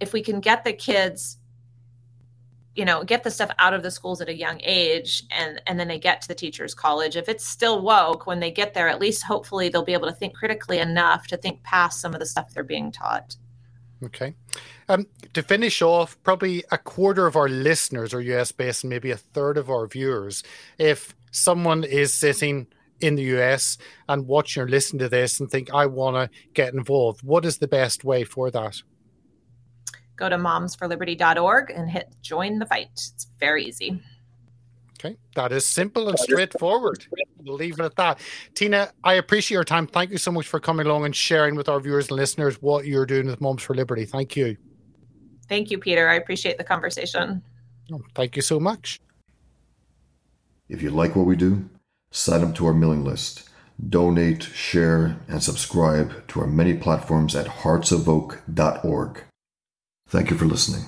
If 0.00 0.12
we 0.12 0.22
can 0.22 0.40
get 0.40 0.64
the 0.64 0.72
kids 0.72 1.38
you 2.74 2.84
know 2.84 3.02
get 3.02 3.24
the 3.24 3.30
stuff 3.30 3.50
out 3.58 3.74
of 3.74 3.82
the 3.82 3.90
schools 3.90 4.20
at 4.20 4.28
a 4.28 4.34
young 4.34 4.60
age 4.62 5.24
and 5.32 5.60
and 5.66 5.80
then 5.80 5.88
they 5.88 5.98
get 5.98 6.22
to 6.22 6.28
the 6.28 6.34
teachers 6.34 6.74
college 6.74 7.16
if 7.16 7.28
it's 7.28 7.44
still 7.44 7.82
woke 7.82 8.24
when 8.24 8.38
they 8.38 8.52
get 8.52 8.72
there 8.72 8.86
at 8.88 9.00
least 9.00 9.24
hopefully 9.24 9.68
they'll 9.68 9.84
be 9.84 9.94
able 9.94 10.06
to 10.06 10.14
think 10.14 10.32
critically 10.32 10.78
enough 10.78 11.26
to 11.26 11.36
think 11.36 11.60
past 11.64 12.00
some 12.00 12.14
of 12.14 12.20
the 12.20 12.26
stuff 12.26 12.54
they're 12.54 12.62
being 12.62 12.92
taught. 12.92 13.34
Okay. 14.04 14.34
Um, 14.88 15.06
to 15.34 15.42
finish 15.42 15.82
off 15.82 16.16
probably 16.22 16.64
a 16.70 16.78
quarter 16.78 17.26
of 17.26 17.36
our 17.36 17.48
listeners 17.48 18.14
are 18.14 18.20
us 18.20 18.52
based 18.52 18.84
and 18.84 18.90
maybe 18.90 19.10
a 19.10 19.16
third 19.16 19.58
of 19.58 19.70
our 19.70 19.86
viewers. 19.86 20.42
If 20.78 21.16
someone 21.30 21.84
is 21.84 22.14
sitting 22.14 22.68
in 23.00 23.14
the 23.14 23.24
us 23.24 23.78
and 24.08 24.26
watching 24.26 24.62
or 24.62 24.68
listening 24.68 24.98
to 24.98 25.08
this 25.08 25.40
and 25.40 25.50
think 25.50 25.72
i 25.72 25.86
want 25.86 26.16
to 26.16 26.38
get 26.52 26.74
involved 26.74 27.22
what 27.22 27.44
is 27.44 27.58
the 27.58 27.68
best 27.68 28.04
way 28.04 28.24
for 28.24 28.50
that 28.50 28.82
go 30.18 30.28
to 30.28 30.36
momsforliberty.org 30.36 31.70
and 31.70 31.88
hit 31.88 32.14
join 32.20 32.58
the 32.58 32.66
fight. 32.66 32.88
It's 32.92 33.28
very 33.38 33.64
easy. 33.64 34.02
Okay, 35.00 35.16
that 35.36 35.52
is 35.52 35.64
simple 35.64 36.08
and 36.08 36.18
straightforward. 36.18 37.06
We'll 37.38 37.54
leave 37.54 37.78
it 37.78 37.84
at 37.84 37.94
that. 37.96 38.18
Tina, 38.54 38.90
I 39.04 39.14
appreciate 39.14 39.54
your 39.54 39.64
time. 39.64 39.86
Thank 39.86 40.10
you 40.10 40.18
so 40.18 40.32
much 40.32 40.48
for 40.48 40.58
coming 40.58 40.86
along 40.86 41.04
and 41.04 41.14
sharing 41.14 41.54
with 41.54 41.68
our 41.68 41.78
viewers 41.78 42.08
and 42.08 42.16
listeners 42.16 42.60
what 42.60 42.84
you're 42.84 43.06
doing 43.06 43.26
with 43.26 43.40
Moms 43.40 43.62
for 43.62 43.74
Liberty. 43.74 44.04
Thank 44.04 44.34
you. 44.36 44.56
Thank 45.48 45.70
you, 45.70 45.78
Peter. 45.78 46.08
I 46.08 46.14
appreciate 46.14 46.58
the 46.58 46.64
conversation. 46.64 47.42
Oh, 47.92 48.02
thank 48.16 48.34
you 48.34 48.42
so 48.42 48.58
much. 48.58 49.00
If 50.68 50.82
you 50.82 50.90
like 50.90 51.14
what 51.14 51.26
we 51.26 51.36
do, 51.36 51.70
sign 52.10 52.42
up 52.42 52.54
to 52.56 52.66
our 52.66 52.74
mailing 52.74 53.04
list, 53.04 53.48
donate, 53.88 54.42
share, 54.42 55.18
and 55.28 55.42
subscribe 55.42 56.26
to 56.28 56.40
our 56.40 56.46
many 56.46 56.74
platforms 56.74 57.36
at 57.36 57.46
heartsofoak.org. 57.46 59.24
Thank 60.08 60.30
you 60.30 60.36
for 60.36 60.46
listening. 60.46 60.86